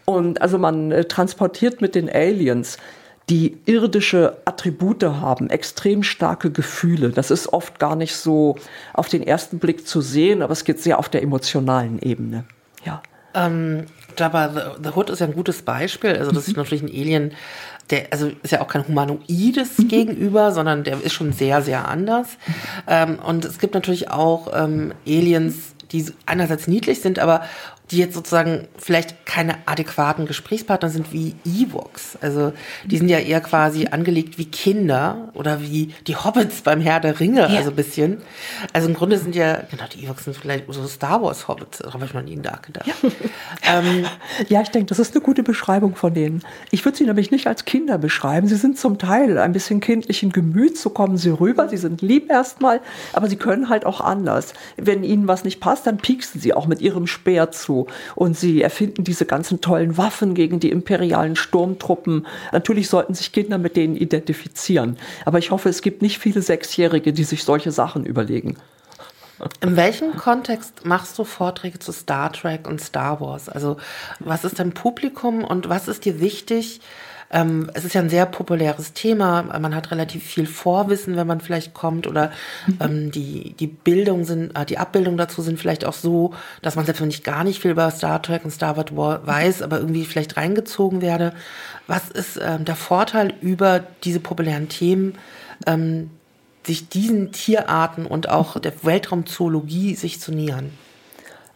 Und 0.04 0.42
also 0.42 0.58
man 0.58 0.92
äh, 0.92 1.06
transportiert 1.06 1.80
mit 1.80 1.96
den 1.96 2.10
Aliens 2.10 2.78
die 3.30 3.58
irdische 3.66 4.38
Attribute 4.46 5.04
haben, 5.04 5.50
extrem 5.50 6.04
starke 6.04 6.52
Gefühle. 6.52 7.10
Das 7.10 7.32
ist 7.32 7.52
oft 7.52 7.80
gar 7.80 7.96
nicht 7.96 8.16
so 8.16 8.56
auf 8.94 9.10
den 9.10 9.24
ersten 9.24 9.58
Blick 9.60 9.88
zu 9.88 10.02
sehen, 10.02 10.42
aber 10.42 10.54
es 10.54 10.64
geht 10.64 10.80
sehr 10.80 11.00
auf 11.00 11.10
der 11.10 11.24
emotionalen 11.24 12.00
Ebene. 12.00 12.46
Ja. 12.84 13.02
Ähm, 13.34 13.86
Jabba 14.18 14.50
the, 14.50 14.84
the 14.84 14.96
Hood 14.96 15.10
ist 15.10 15.20
ja 15.20 15.28
ein 15.28 15.34
gutes 15.34 15.64
Beispiel. 15.64 16.16
Also 16.16 16.32
das 16.32 16.46
mhm. 16.46 16.52
ist 16.52 16.58
natürlich 16.58 16.84
ein 16.84 16.90
Alien, 16.90 17.32
der 17.90 18.08
also 18.12 18.32
ist 18.44 18.52
ja 18.52 18.62
auch 18.62 18.68
kein 18.68 18.88
humanoides 18.88 19.78
mhm. 19.78 19.88
Gegenüber, 19.88 20.52
sondern 20.52 20.84
der 20.84 21.02
ist 21.02 21.14
schon 21.14 21.34
sehr, 21.34 21.62
sehr 21.62 21.88
anders. 21.88 22.28
Ähm, 22.88 23.20
und 23.20 23.44
es 23.44 23.60
gibt 23.60 23.74
natürlich 23.74 24.12
auch 24.12 24.52
ähm, 24.54 24.94
Aliens, 25.06 25.76
die 25.92 26.06
einerseits 26.26 26.68
niedlich 26.68 27.02
sind, 27.02 27.20
aber 27.20 27.44
die 27.92 27.98
jetzt 27.98 28.16
sozusagen 28.16 28.68
vielleicht 28.78 29.26
keine 29.26 29.56
adäquaten 29.68 30.26
Gesprächspartner 30.26 30.90
sind 30.90 31.14
wie 31.14 31.36
E-Books. 31.46 32.18
Also 32.22 32.54
die 32.86 32.98
sind 32.98 33.10
ja 33.10 33.20
eher 33.20 33.42
quasi 33.42 33.88
angelegt 33.88 34.38
wie 34.38 34.46
Kinder 34.46 35.30
oder 35.34 35.62
wie 35.62 35.94
die 36.08 36.16
Hobbits 36.16 36.62
beim 36.62 36.82
Herr 36.82 37.00
der 37.00 37.20
Ringe, 37.20 37.42
ja. 37.42 37.48
also 37.58 37.70
ein 37.70 37.76
bisschen. 37.76 38.22
Also 38.74 38.88
im 38.88 38.96
Grunde 38.96 39.20
sind 39.20 39.36
ja, 39.36 39.62
genau, 39.70 39.84
die 39.94 40.04
E-Books 40.04 40.26
sind 40.26 40.36
vielleicht 40.36 40.66
so 40.68 40.88
Star 40.88 41.22
Wars 41.22 41.48
Hobbits, 41.48 41.80
da 41.80 41.94
habe 41.94 42.06
ich 42.06 42.14
noch 42.14 42.24
nie 42.24 42.36
nachgedacht. 42.36 42.88
Ja, 42.88 42.96
ähm, 43.72 44.06
ja 44.50 44.62
ich 44.62 44.70
denke, 44.70 44.88
das 44.88 45.00
ist 45.00 45.14
eine 45.14 45.24
gute 45.24 45.44
Beschreibung 45.44 45.96
von 45.96 46.14
denen. 46.14 46.44
Ich 46.72 46.84
würde 46.86 46.98
sie 46.98 47.06
nämlich 47.06 47.30
nicht 47.30 47.48
als 47.48 47.66
Kinder 47.66 47.98
beschreiben. 47.98 48.48
Sie 48.48 48.56
sind 48.56 48.80
zum 48.80 48.98
Teil 48.98 49.38
ein 49.38 49.54
bisschen 49.54 49.80
kindlichen 49.80 50.32
Gemüts, 50.32 50.82
so 50.82 50.90
kommen 50.90 51.18
sie 51.18 51.30
rüber. 51.30 51.70
Sie 51.70 51.78
sind 51.78 52.02
lieb 52.02 52.32
erstmal, 52.32 52.82
aber 53.14 53.28
sie 53.28 53.38
können 53.38 53.70
halt 53.70 53.86
auch 53.86 54.02
anders. 54.02 54.54
Wenn 54.76 55.04
ihnen 55.04 55.28
was 55.28 55.44
nicht 55.44 55.60
passt, 55.60 55.86
dann 55.86 55.98
pieksen 55.98 56.42
sie 56.42 56.54
auch 56.54 56.66
mit 56.66 56.82
ihrem 56.82 57.06
Speer 57.06 57.52
zu 57.52 57.75
und 58.16 58.38
sie 58.38 58.62
erfinden 58.62 59.04
diese 59.04 59.26
ganzen 59.26 59.62
tollen 59.62 59.98
Waffen 59.98 60.34
gegen 60.34 60.60
die 60.60 60.72
imperialen 60.72 61.36
Sturmtruppen. 61.36 62.26
Natürlich 62.52 62.90
sollten 62.90 63.14
sich 63.14 63.32
Kinder 63.32 63.58
mit 63.58 63.76
denen 63.76 63.96
identifizieren. 63.96 64.98
Aber 65.26 65.40
ich 65.40 65.52
hoffe, 65.52 65.70
es 65.70 65.82
gibt 65.82 66.02
nicht 66.02 66.20
viele 66.20 66.42
Sechsjährige, 66.42 67.14
die 67.14 67.24
sich 67.24 67.44
solche 67.44 67.72
Sachen 67.72 68.06
überlegen. 68.06 68.58
In 69.62 69.76
welchem 69.76 70.16
Kontext 70.16 70.86
machst 70.86 71.20
du 71.20 71.26
Vorträge 71.26 71.80
zu 71.80 71.92
Star 71.92 72.32
Trek 72.32 72.68
und 72.68 72.80
Star 72.80 73.20
Wars? 73.20 73.50
Also 73.50 73.78
was 74.20 74.46
ist 74.46 74.60
dein 74.60 74.72
Publikum 74.72 75.44
und 75.44 75.68
was 75.68 75.88
ist 75.90 76.06
dir 76.06 76.22
wichtig? 76.22 76.80
Ähm, 77.32 77.70
es 77.74 77.86
ist 77.86 77.94
ja 77.94 78.02
ein 78.02 78.10
sehr 78.10 78.26
populäres 78.26 78.94
Thema. 78.94 79.44
Man 79.44 79.76
hat 79.76 79.92
relativ 79.92 80.24
viel 80.24 80.46
Vorwissen, 80.46 81.16
wenn 81.16 81.28
man 81.28 81.42
vielleicht 81.42 81.74
kommt 81.74 82.08
oder 82.08 82.32
mhm. 82.68 82.78
ähm, 82.80 83.12
die, 83.12 83.54
die 83.54 83.68
Bildung 83.68 84.26
sind, 84.26 84.56
äh, 84.56 84.66
die 84.66 84.78
Abbildung 84.78 85.18
dazu 85.18 85.42
sind 85.42 85.60
vielleicht 85.60 85.86
auch 85.86 85.94
so, 85.94 86.34
dass 86.62 86.76
man 86.76 86.86
selbst 86.86 87.02
wenn 87.02 87.10
ich 87.10 87.24
gar 87.24 87.44
nicht 87.44 87.62
viel 87.62 87.72
über 87.72 87.90
Star 87.92 88.22
Trek 88.22 88.46
und 88.46 88.52
Star 88.52 88.78
Wars 88.78 89.26
weiß, 89.26 89.62
aber 89.62 89.80
irgendwie 89.80 90.06
vielleicht 90.06 90.38
reingezogen 90.38 91.02
werde. 91.02 91.34
Was 91.88 92.10
ist 92.10 92.40
ähm, 92.42 92.66
der 92.66 92.76
Vorteil 92.76 93.34
über 93.42 93.82
diese 94.04 94.20
populären 94.20 94.70
Themen, 94.70 95.18
ähm, 95.66 96.12
sich 96.64 96.90
diesen 96.90 97.32
Tierarten 97.32 98.06
und 98.06 98.30
auch 98.30 98.60
der 98.60 98.74
Weltraumzoologie 98.84 99.96
sich 99.96 100.20
zu 100.20 100.32
nähern? 100.32 100.72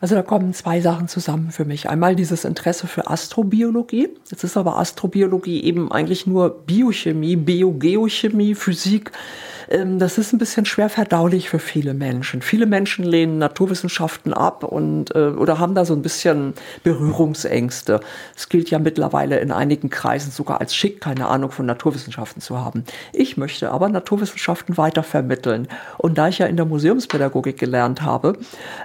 Also 0.01 0.15
da 0.15 0.21
kommen 0.21 0.53
zwei 0.53 0.79
Sachen 0.79 1.07
zusammen 1.07 1.51
für 1.51 1.65
mich. 1.65 1.89
Einmal 1.89 2.15
dieses 2.15 2.45
Interesse 2.45 2.87
für 2.87 3.09
Astrobiologie. 3.09 4.09
Jetzt 4.29 4.43
ist 4.43 4.55
aber 4.55 4.77
Astrobiologie 4.77 5.61
eben 5.63 5.91
eigentlich 5.91 6.25
nur 6.25 6.49
Biochemie, 6.65 7.35
Biogeochemie, 7.35 8.55
Physik. 8.55 9.11
Ähm, 9.69 9.99
das 9.99 10.17
ist 10.17 10.33
ein 10.33 10.39
bisschen 10.39 10.65
schwer 10.65 10.89
verdaulich 10.89 11.49
für 11.49 11.59
viele 11.59 11.93
Menschen. 11.93 12.41
Viele 12.41 12.65
Menschen 12.65 13.05
lehnen 13.05 13.37
Naturwissenschaften 13.37 14.33
ab 14.33 14.63
und 14.63 15.15
äh, 15.15 15.29
oder 15.29 15.59
haben 15.59 15.75
da 15.75 15.85
so 15.85 15.93
ein 15.93 16.01
bisschen 16.01 16.53
Berührungsängste. 16.83 17.99
Es 18.35 18.49
gilt 18.49 18.69
ja 18.71 18.79
mittlerweile 18.79 19.39
in 19.39 19.51
einigen 19.51 19.89
Kreisen 19.89 20.31
sogar 20.31 20.59
als 20.59 20.75
schick, 20.75 21.01
keine 21.01 21.27
Ahnung 21.27 21.51
von 21.51 21.65
Naturwissenschaften 21.65 22.41
zu 22.41 22.57
haben. 22.57 22.83
Ich 23.13 23.37
möchte 23.37 23.71
aber 23.71 23.89
Naturwissenschaften 23.89 24.77
weiter 24.77 25.03
vermitteln. 25.03 25.67
Und 25.97 26.17
da 26.17 26.29
ich 26.29 26.39
ja 26.39 26.47
in 26.47 26.57
der 26.57 26.65
Museumspädagogik 26.65 27.59
gelernt 27.59 28.01
habe, 28.01 28.37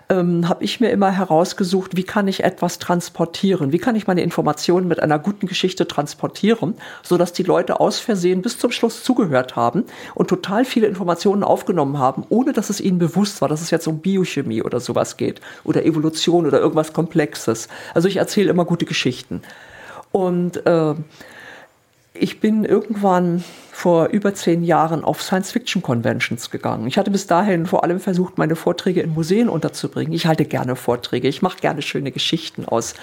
ähm, 0.08 0.48
habe 0.48 0.64
ich 0.64 0.80
mir 0.80 0.90
immer 0.90 1.03
herausgesucht, 1.10 1.96
wie 1.96 2.02
kann 2.02 2.28
ich 2.28 2.44
etwas 2.44 2.78
transportieren? 2.78 3.72
Wie 3.72 3.78
kann 3.78 3.96
ich 3.96 4.06
meine 4.06 4.22
Informationen 4.22 4.88
mit 4.88 5.00
einer 5.00 5.18
guten 5.18 5.46
Geschichte 5.46 5.86
transportieren, 5.88 6.74
sodass 7.02 7.32
die 7.32 7.42
Leute 7.42 7.80
aus 7.80 7.98
Versehen 7.98 8.42
bis 8.42 8.58
zum 8.58 8.70
Schluss 8.70 9.02
zugehört 9.02 9.56
haben 9.56 9.84
und 10.14 10.28
total 10.28 10.64
viele 10.64 10.86
Informationen 10.86 11.42
aufgenommen 11.42 11.98
haben, 11.98 12.24
ohne 12.28 12.52
dass 12.52 12.70
es 12.70 12.80
ihnen 12.80 12.98
bewusst 12.98 13.40
war, 13.40 13.48
dass 13.48 13.60
es 13.60 13.70
jetzt 13.70 13.86
um 13.86 14.00
Biochemie 14.00 14.62
oder 14.62 14.80
sowas 14.80 15.16
geht 15.16 15.40
oder 15.64 15.84
Evolution 15.84 16.46
oder 16.46 16.60
irgendwas 16.60 16.92
Komplexes. 16.92 17.68
Also 17.94 18.08
ich 18.08 18.16
erzähle 18.16 18.50
immer 18.50 18.64
gute 18.64 18.84
Geschichten. 18.84 19.42
Und 20.12 20.64
äh, 20.66 20.94
ich 22.14 22.40
bin 22.40 22.64
irgendwann 22.64 23.42
vor 23.74 24.06
über 24.10 24.32
zehn 24.34 24.62
Jahren 24.62 25.02
auf 25.02 25.20
Science-Fiction-Conventions 25.20 26.50
gegangen. 26.50 26.86
Ich 26.86 26.96
hatte 26.96 27.10
bis 27.10 27.26
dahin 27.26 27.66
vor 27.66 27.82
allem 27.82 27.98
versucht, 27.98 28.38
meine 28.38 28.54
Vorträge 28.54 29.00
in 29.00 29.12
Museen 29.12 29.48
unterzubringen. 29.48 30.12
Ich 30.12 30.26
halte 30.26 30.44
gerne 30.44 30.76
Vorträge, 30.76 31.26
ich 31.26 31.42
mache 31.42 31.58
gerne 31.58 31.82
schöne 31.82 32.12
Geschichten 32.12 32.66
aus 32.66 32.94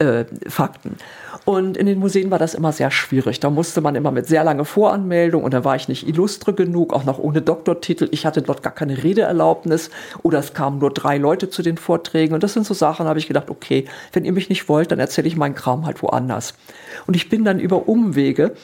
äh, 0.00 0.24
Fakten. 0.48 0.96
Und 1.44 1.76
in 1.76 1.86
den 1.86 2.00
Museen 2.00 2.32
war 2.32 2.40
das 2.40 2.54
immer 2.54 2.72
sehr 2.72 2.90
schwierig. 2.90 3.38
Da 3.38 3.50
musste 3.50 3.80
man 3.80 3.94
immer 3.94 4.10
mit 4.10 4.26
sehr 4.26 4.42
lange 4.42 4.64
Voranmeldung 4.64 5.44
und 5.44 5.54
da 5.54 5.64
war 5.64 5.76
ich 5.76 5.86
nicht 5.86 6.08
illustre 6.08 6.52
genug, 6.52 6.92
auch 6.92 7.04
noch 7.04 7.20
ohne 7.20 7.40
Doktortitel. 7.40 8.08
Ich 8.10 8.26
hatte 8.26 8.42
dort 8.42 8.64
gar 8.64 8.74
keine 8.74 9.04
Redeerlaubnis 9.04 9.90
oder 10.24 10.40
es 10.40 10.54
kamen 10.54 10.80
nur 10.80 10.92
drei 10.92 11.18
Leute 11.18 11.50
zu 11.50 11.62
den 11.62 11.78
Vorträgen. 11.78 12.34
Und 12.34 12.42
das 12.42 12.52
sind 12.52 12.66
so 12.66 12.74
Sachen, 12.74 13.06
habe 13.06 13.20
ich 13.20 13.28
gedacht, 13.28 13.48
okay, 13.48 13.84
wenn 14.12 14.24
ihr 14.24 14.32
mich 14.32 14.48
nicht 14.48 14.68
wollt, 14.68 14.90
dann 14.90 14.98
erzähle 14.98 15.28
ich 15.28 15.36
meinen 15.36 15.54
Kram 15.54 15.86
halt 15.86 16.02
woanders. 16.02 16.54
Und 17.06 17.14
ich 17.14 17.28
bin 17.28 17.44
dann 17.44 17.60
über 17.60 17.88
Umwege 17.88 18.56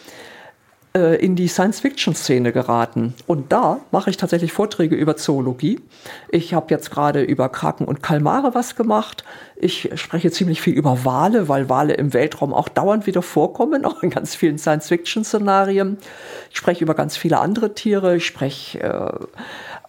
in 0.94 1.36
die 1.36 1.48
Science-Fiction-Szene 1.48 2.52
geraten. 2.52 3.14
Und 3.26 3.50
da 3.50 3.80
mache 3.90 4.10
ich 4.10 4.18
tatsächlich 4.18 4.52
Vorträge 4.52 4.94
über 4.94 5.16
Zoologie. 5.16 5.80
Ich 6.28 6.52
habe 6.52 6.66
jetzt 6.68 6.90
gerade 6.90 7.22
über 7.22 7.48
Kraken 7.48 7.86
und 7.86 8.02
Kalmare 8.02 8.54
was 8.54 8.76
gemacht. 8.76 9.24
Ich 9.56 9.90
spreche 9.94 10.30
ziemlich 10.30 10.60
viel 10.60 10.74
über 10.74 11.04
Wale, 11.04 11.48
weil 11.48 11.68
Wale 11.70 11.94
im 11.94 12.12
Weltraum 12.12 12.52
auch 12.52 12.68
dauernd 12.68 13.06
wieder 13.06 13.22
vorkommen, 13.22 13.84
auch 13.86 14.02
in 14.02 14.10
ganz 14.10 14.34
vielen 14.34 14.58
Science-Fiction-Szenarien. 14.58 15.96
Ich 16.50 16.58
spreche 16.58 16.84
über 16.84 16.94
ganz 16.94 17.16
viele 17.16 17.38
andere 17.38 17.74
Tiere. 17.74 18.16
Ich 18.16 18.26
spreche 18.26 18.80
äh, 18.80 19.12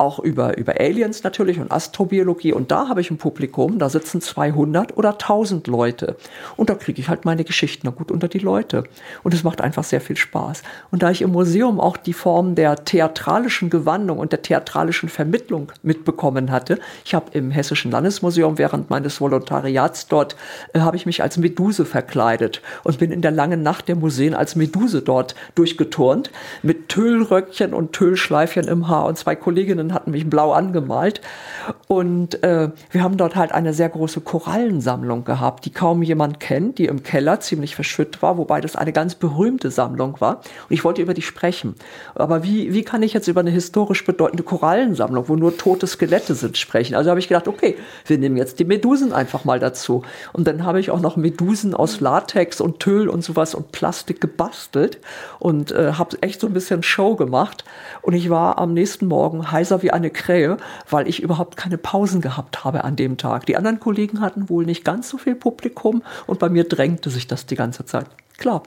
auch 0.04 0.20
über, 0.20 0.58
über 0.58 0.80
Aliens 0.80 1.24
natürlich 1.24 1.60
und 1.60 1.72
Astrobiologie. 1.72 2.52
Und 2.52 2.72
da 2.72 2.90
habe 2.90 3.02
ich 3.02 3.10
ein 3.10 3.18
Publikum, 3.18 3.80
da 3.80 3.90
sitzen 3.90 4.20
200 4.20 4.98
oder 4.98 5.12
1000 5.12 5.68
Leute. 5.68 6.18
Und 6.58 6.70
da 6.70 6.76
kriege 6.76 7.00
ich 7.00 7.08
halt 7.08 7.24
meine 7.24 7.46
Geschichten 7.46 7.94
gut 7.96 8.12
unter 8.12 8.28
die 8.28 8.40
Leute. 8.40 8.84
Und 9.24 9.34
es 9.34 9.44
macht 9.44 9.62
einfach 9.62 9.84
sehr 9.84 10.02
viel 10.02 10.18
Spaß. 10.18 10.62
Und 10.92 11.04
da 11.04 11.10
ich 11.10 11.22
im 11.22 11.32
Museum 11.32 11.80
auch 11.80 11.96
die 11.96 12.14
Form 12.14 12.56
der 12.56 12.84
theatralischen 12.84 13.70
Gewandung 13.70 14.20
und 14.20 14.32
der 14.34 14.42
theatralischen 14.42 15.08
Vermittlung 15.08 15.72
mitbekommen 15.82 16.52
hatte, 16.52 16.80
ich 17.06 17.16
habe 17.16 17.32
im 17.32 17.50
Hessischen 17.52 17.92
Landesmuseum 17.92 18.58
während 18.58 18.90
meines 18.90 19.22
Volontariats 19.22 20.08
dort, 20.08 20.36
äh, 20.74 20.80
habe 20.80 20.98
ich 20.98 21.06
mich 21.06 21.24
als 21.24 21.38
Meduse 21.38 21.86
verkleidet 21.86 22.62
und 22.84 23.00
bin 23.00 23.12
in 23.12 23.22
der 23.22 23.32
langen 23.32 23.64
Nacht 23.64 23.88
der 23.88 23.96
Museen 23.96 24.34
als 24.34 24.56
Meduse 24.56 25.02
dort 25.02 25.36
durchgeturnt 25.56 26.32
mit 26.62 26.90
Tüllröckchen 26.90 27.74
und 27.74 27.94
Tüllschleifchen 27.94 28.68
im 28.68 28.88
Haar 28.88 29.06
und 29.06 29.18
zwei 29.18 29.36
Kolleginnen 29.36 29.93
Hatten 29.94 30.12
mich 30.12 30.30
blau 30.30 30.52
angemalt. 30.52 31.22
Und 31.88 32.44
äh, 32.44 32.70
wir 32.92 33.04
haben 33.04 33.18
dort 33.18 33.36
halt 33.36 33.52
eine 33.52 33.74
sehr 33.74 33.90
große 33.90 34.22
Korallensammlung 34.22 35.24
gehabt, 35.24 35.66
die 35.66 35.72
kaum 35.72 36.02
jemand 36.02 36.40
kennt, 36.40 36.78
die 36.78 36.86
im 36.86 37.04
Keller 37.04 37.40
ziemlich 37.40 37.76
verschüttet 37.76 38.22
war, 38.22 38.38
wobei 38.38 38.62
das 38.62 38.76
eine 38.76 38.92
ganz 38.92 39.16
berühmte 39.16 39.72
Sammlung 39.72 40.20
war. 40.20 40.38
Und 40.38 40.72
ich 40.72 40.84
wollte 40.84 41.02
über 41.02 41.14
die 41.14 41.22
sprechen. 41.22 41.76
Aber 42.16 42.44
wie, 42.44 42.74
wie 42.74 42.84
kann 42.84 43.04
ich 43.04 43.14
jetzt 43.14 43.28
über 43.28 43.42
eine 43.42 43.52
historisch 43.52 44.06
bedeutende 44.06 44.44
Korallensammlung, 44.44 45.30
wo 45.30 45.36
nur 45.36 45.58
tote 45.58 45.88
Skelette 45.88 46.36
sind, 46.36 46.58
sprechen? 46.58 46.96
Also 46.96 47.10
habe 47.10 47.20
ich 47.20 47.28
gedacht, 47.28 47.48
okay, 47.48 47.78
wir 48.06 48.18
nehmen 48.18 48.38
jetzt 48.38 48.60
die 48.60 48.66
Medusen 48.66 49.14
einfach 49.14 49.46
mal 49.46 49.60
dazu. 49.60 50.04
Und 50.34 50.48
dann 50.48 50.66
habe 50.66 50.80
ich 50.80 50.90
auch 50.90 51.00
noch 51.00 51.16
Medusen 51.16 51.74
aus 51.74 52.00
Latex 52.00 52.60
und 52.60 52.80
Tüll 52.80 53.08
und 53.08 53.24
sowas 53.24 53.56
und 53.56 53.72
Plastik 53.72 54.20
gebastelt 54.20 55.00
und 55.40 55.72
äh, 55.72 55.94
habe 55.94 56.18
echt 56.22 56.42
so 56.42 56.48
ein 56.48 56.54
bisschen 56.54 56.82
Show 56.82 57.16
gemacht. 57.16 57.64
Und 58.02 58.14
ich 58.14 58.30
war 58.30 58.58
am 58.58 58.74
nächsten 58.74 59.06
Morgen 59.06 59.52
heiser 59.52 59.83
wie 59.84 59.92
eine 59.92 60.10
Krähe, 60.10 60.58
weil 60.90 61.08
ich 61.08 61.22
überhaupt 61.22 61.58
keine 61.58 61.78
Pausen 61.78 62.22
gehabt 62.22 62.64
habe 62.64 62.84
an 62.84 62.96
dem 62.96 63.18
Tag. 63.18 63.46
Die 63.46 63.58
anderen 63.58 63.80
Kollegen 63.80 64.22
hatten 64.22 64.50
wohl 64.50 64.66
nicht 64.66 64.84
ganz 64.84 65.10
so 65.10 65.18
viel 65.18 65.36
Publikum 65.36 66.02
und 66.26 66.40
bei 66.40 66.50
mir 66.50 66.64
drängte 66.64 67.10
sich 67.10 67.28
das 67.28 67.46
die 67.46 67.56
ganze 67.56 67.86
Zeit. 67.86 68.08
Klar. 68.38 68.64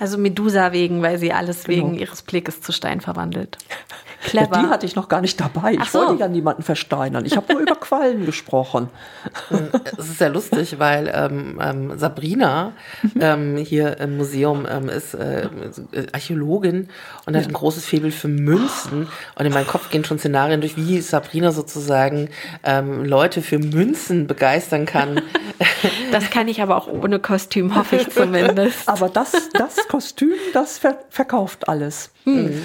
Also 0.00 0.18
Medusa 0.18 0.72
wegen, 0.72 1.02
weil 1.02 1.18
sie 1.18 1.32
alles 1.32 1.64
genau. 1.64 1.76
wegen 1.76 1.94
ihres 1.98 2.22
Blickes 2.22 2.60
zu 2.60 2.72
Stein 2.72 3.00
verwandelt. 3.00 3.58
Clever. 4.24 4.56
Ja, 4.56 4.62
die 4.62 4.68
hatte 4.68 4.86
ich 4.86 4.96
noch 4.96 5.08
gar 5.08 5.20
nicht 5.20 5.38
dabei. 5.38 5.74
Ich 5.74 5.90
so. 5.90 5.98
wollte 5.98 6.20
ja 6.20 6.28
niemanden 6.28 6.62
versteinern. 6.62 7.26
Ich 7.26 7.36
habe 7.36 7.52
nur 7.52 7.62
über 7.62 7.76
Quallen 7.76 8.24
gesprochen. 8.24 8.88
Es 9.98 10.08
ist 10.08 10.18
sehr 10.18 10.30
lustig, 10.30 10.78
weil 10.78 11.12
ähm, 11.14 11.60
ähm, 11.62 11.98
Sabrina 11.98 12.72
ähm, 13.20 13.56
hier 13.56 14.00
im 14.00 14.16
Museum 14.16 14.66
ähm, 14.68 14.88
ist 14.88 15.14
äh, 15.14 15.48
Archäologin 16.12 16.88
und 17.26 17.36
hat 17.36 17.46
ein 17.46 17.52
großes 17.52 17.84
Faible 17.84 18.10
für 18.10 18.28
Münzen. 18.28 19.08
Und 19.34 19.46
in 19.46 19.52
meinem 19.52 19.66
Kopf 19.66 19.90
gehen 19.90 20.04
schon 20.04 20.18
Szenarien 20.18 20.60
durch, 20.60 20.76
wie 20.76 21.00
Sabrina 21.00 21.52
sozusagen 21.52 22.30
ähm, 22.62 23.04
Leute 23.04 23.42
für 23.42 23.58
Münzen 23.58 24.26
begeistern 24.26 24.86
kann. 24.86 25.20
Das 26.12 26.30
kann 26.30 26.48
ich 26.48 26.62
aber 26.62 26.76
auch 26.76 26.88
ohne 26.88 27.18
Kostüm, 27.18 27.74
hoffe 27.76 27.96
ich 27.96 28.10
zumindest. 28.14 28.88
Aber 28.88 29.08
das, 29.08 29.32
das 29.52 29.63
Kostüm, 29.88 30.34
das 30.52 30.78
ver 30.78 30.98
verkauft 31.10 31.68
alles. 31.68 32.10
Hm 32.24 32.62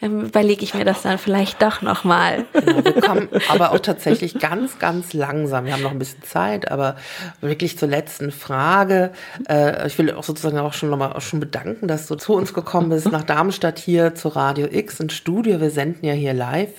überlege 0.00 0.62
ich 0.62 0.74
mir 0.74 0.84
das 0.84 1.02
dann 1.02 1.18
vielleicht 1.18 1.62
doch 1.62 1.82
nochmal. 1.82 2.44
Genau, 2.52 2.84
wir 2.84 3.00
kommen 3.00 3.28
aber 3.48 3.72
auch 3.72 3.78
tatsächlich 3.78 4.38
ganz, 4.38 4.78
ganz 4.78 5.12
langsam. 5.12 5.64
Wir 5.64 5.72
haben 5.72 5.82
noch 5.82 5.90
ein 5.90 5.98
bisschen 5.98 6.22
Zeit, 6.22 6.70
aber 6.70 6.96
wirklich 7.40 7.78
zur 7.78 7.88
letzten 7.88 8.30
Frage. 8.30 9.12
Äh, 9.48 9.86
ich 9.86 9.98
will 9.98 10.12
auch 10.12 10.24
sozusagen 10.24 10.58
auch 10.58 10.74
schon 10.74 10.90
nochmal 10.90 11.18
schon 11.20 11.40
bedanken, 11.40 11.88
dass 11.88 12.06
du 12.06 12.14
zu 12.16 12.34
uns 12.34 12.52
gekommen 12.52 12.90
bist, 12.90 13.10
nach 13.10 13.24
Darmstadt 13.24 13.78
hier 13.78 14.14
zu 14.14 14.28
Radio 14.28 14.68
X 14.70 15.00
ins 15.00 15.14
Studio. 15.14 15.60
Wir 15.60 15.70
senden 15.70 16.04
ja 16.04 16.12
hier 16.12 16.34
live. 16.34 16.72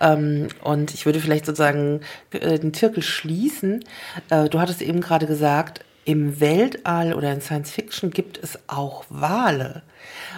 Ähm, 0.00 0.48
und 0.62 0.94
ich 0.94 1.06
würde 1.06 1.20
vielleicht 1.20 1.46
sozusagen 1.46 2.00
äh, 2.32 2.58
den 2.58 2.74
Zirkel 2.74 3.02
schließen. 3.02 3.84
Äh, 4.30 4.48
du 4.48 4.60
hattest 4.60 4.82
eben 4.82 5.00
gerade 5.00 5.26
gesagt, 5.26 5.84
im 6.08 6.40
Weltall 6.40 7.12
oder 7.12 7.30
in 7.34 7.42
Science 7.42 7.70
Fiction 7.70 8.08
gibt 8.08 8.42
es 8.42 8.58
auch 8.66 9.04
Wale. 9.10 9.82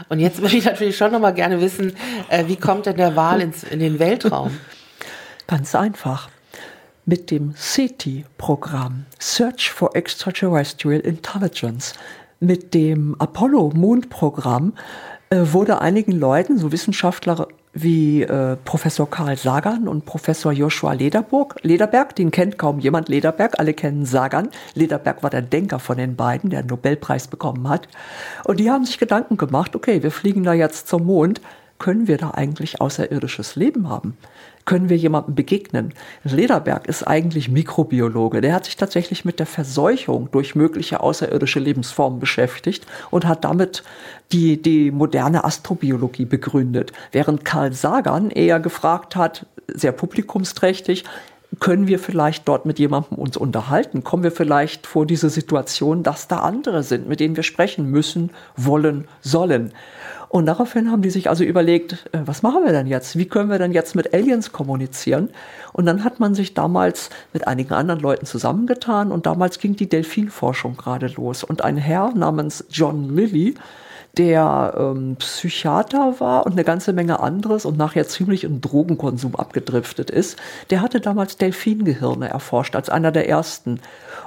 Und 0.08 0.18
jetzt 0.18 0.42
würde 0.42 0.56
ich 0.56 0.64
natürlich 0.64 0.96
schon 0.96 1.12
noch 1.12 1.20
mal 1.20 1.30
gerne 1.30 1.60
wissen, 1.60 1.94
äh, 2.28 2.48
wie 2.48 2.56
kommt 2.56 2.86
denn 2.86 2.96
der 2.96 3.14
Wal 3.14 3.40
ins, 3.40 3.62
in 3.62 3.78
den 3.78 4.00
Weltraum? 4.00 4.50
Ganz 5.46 5.76
einfach. 5.76 6.28
Mit 7.06 7.30
dem 7.30 7.54
SETI-Programm, 7.56 9.06
Search 9.20 9.70
for 9.70 9.94
Extraterrestrial 9.94 11.00
Intelligence, 11.00 11.94
mit 12.40 12.74
dem 12.74 13.14
Apollo-Mondprogramm 13.20 14.74
äh, 15.30 15.38
wurde 15.52 15.80
einigen 15.80 16.18
Leuten, 16.18 16.58
so 16.58 16.72
Wissenschaftler 16.72 17.46
wie 17.72 18.22
äh, 18.22 18.56
Professor 18.64 19.08
Karl 19.08 19.36
Sagan 19.36 19.86
und 19.86 20.04
Professor 20.04 20.52
Joshua 20.52 20.92
Lederburg, 20.92 21.56
Lederberg, 21.62 22.16
den 22.16 22.30
kennt 22.30 22.58
kaum 22.58 22.80
jemand, 22.80 23.08
Lederberg, 23.08 23.58
alle 23.58 23.74
kennen 23.74 24.04
Sagan. 24.06 24.48
Lederberg 24.74 25.22
war 25.22 25.30
der 25.30 25.42
Denker 25.42 25.78
von 25.78 25.96
den 25.96 26.16
beiden, 26.16 26.50
der 26.50 26.60
einen 26.60 26.68
Nobelpreis 26.68 27.28
bekommen 27.28 27.68
hat. 27.68 27.86
Und 28.44 28.58
die 28.58 28.70
haben 28.70 28.84
sich 28.84 28.98
Gedanken 28.98 29.36
gemacht, 29.36 29.76
okay, 29.76 30.02
wir 30.02 30.10
fliegen 30.10 30.42
da 30.42 30.52
jetzt 30.52 30.88
zum 30.88 31.06
Mond, 31.06 31.40
können 31.78 32.08
wir 32.08 32.18
da 32.18 32.32
eigentlich 32.32 32.80
außerirdisches 32.80 33.56
Leben 33.56 33.88
haben? 33.88 34.16
Können 34.70 34.88
wir 34.88 34.96
jemandem 34.96 35.34
begegnen. 35.34 35.94
Lederberg 36.22 36.86
ist 36.86 37.02
eigentlich 37.02 37.48
Mikrobiologe. 37.48 38.40
Der 38.40 38.54
hat 38.54 38.66
sich 38.66 38.76
tatsächlich 38.76 39.24
mit 39.24 39.40
der 39.40 39.46
Verseuchung 39.46 40.28
durch 40.30 40.54
mögliche 40.54 41.00
außerirdische 41.00 41.58
Lebensformen 41.58 42.20
beschäftigt 42.20 42.86
und 43.10 43.26
hat 43.26 43.42
damit 43.42 43.82
die, 44.30 44.62
die 44.62 44.92
moderne 44.92 45.42
Astrobiologie 45.42 46.24
begründet. 46.24 46.92
Während 47.10 47.44
Karl 47.44 47.72
Sagan 47.72 48.30
eher 48.30 48.60
gefragt 48.60 49.16
hat, 49.16 49.44
sehr 49.66 49.90
publikumsträchtig, 49.90 51.04
können 51.58 51.88
wir 51.88 51.98
vielleicht 51.98 52.46
dort 52.46 52.64
mit 52.64 52.78
jemandem 52.78 53.18
uns 53.18 53.36
unterhalten? 53.36 54.04
Kommen 54.04 54.22
wir 54.22 54.30
vielleicht 54.30 54.86
vor 54.86 55.04
diese 55.04 55.30
Situation, 55.30 56.04
dass 56.04 56.28
da 56.28 56.36
andere 56.36 56.84
sind, 56.84 57.08
mit 57.08 57.18
denen 57.18 57.34
wir 57.34 57.42
sprechen 57.42 57.90
müssen, 57.90 58.30
wollen, 58.56 59.08
sollen? 59.20 59.72
Und 60.30 60.46
daraufhin 60.46 60.92
haben 60.92 61.02
die 61.02 61.10
sich 61.10 61.28
also 61.28 61.42
überlegt, 61.42 62.08
äh, 62.12 62.20
was 62.24 62.42
machen 62.42 62.64
wir 62.64 62.70
denn 62.70 62.86
jetzt? 62.86 63.18
Wie 63.18 63.26
können 63.26 63.50
wir 63.50 63.58
denn 63.58 63.72
jetzt 63.72 63.96
mit 63.96 64.14
Aliens 64.14 64.52
kommunizieren? 64.52 65.28
Und 65.72 65.86
dann 65.86 66.04
hat 66.04 66.20
man 66.20 66.36
sich 66.36 66.54
damals 66.54 67.10
mit 67.32 67.48
einigen 67.48 67.74
anderen 67.74 68.00
Leuten 68.00 68.26
zusammengetan 68.26 69.10
und 69.10 69.26
damals 69.26 69.58
ging 69.58 69.74
die 69.74 69.88
Delfinforschung 69.88 70.76
gerade 70.76 71.08
los. 71.08 71.42
Und 71.42 71.64
ein 71.64 71.76
Herr 71.76 72.14
namens 72.14 72.64
John 72.70 73.12
Lilly, 73.12 73.56
der 74.16 74.74
ähm, 74.78 75.16
Psychiater 75.16 76.14
war 76.20 76.46
und 76.46 76.52
eine 76.52 76.64
ganze 76.64 76.92
Menge 76.92 77.18
anderes 77.18 77.64
und 77.64 77.76
nachher 77.76 78.06
ziemlich 78.06 78.44
in 78.44 78.60
Drogenkonsum 78.60 79.34
abgedriftet 79.34 80.10
ist, 80.10 80.38
der 80.70 80.80
hatte 80.80 81.00
damals 81.00 81.38
Delfingehirne 81.38 82.28
erforscht 82.28 82.76
als 82.76 82.88
einer 82.88 83.10
der 83.10 83.28
ersten. 83.28 83.80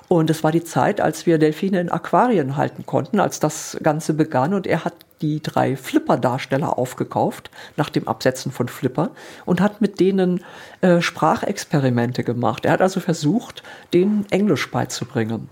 Und 0.10 0.30
es 0.30 0.44
war 0.44 0.52
die 0.52 0.66
Zeit, 0.66 1.00
als 1.00 1.26
wir 1.26 1.38
Delfine 1.38 1.80
in 1.80 1.90
Aquarien 1.90 2.58
halten 2.58 2.86
konnten, 2.86 3.22
als 3.22 3.40
das 3.40 3.78
Ganze 3.82 4.14
begann. 4.14 4.54
Und 4.54 4.68
er 4.68 4.84
hat 4.84 4.94
die 5.24 5.42
drei 5.42 5.76
Flipper-Darsteller 5.76 6.78
aufgekauft, 6.78 7.50
nach 7.78 7.90
dem 7.90 8.08
Absetzen 8.08 8.52
von 8.52 8.68
Flipper, 8.68 9.12
und 9.46 9.62
hat 9.62 9.82
mit 9.82 10.00
denen 10.00 10.44
äh, 10.82 11.02
Sprachexperimente 11.02 12.24
gemacht. 12.24 12.66
Er 12.66 12.74
hat 12.74 12.82
also 12.82 13.00
versucht, 13.00 13.64
denen 13.94 14.26
Englisch 14.30 14.70
beizubringen. 14.70 15.50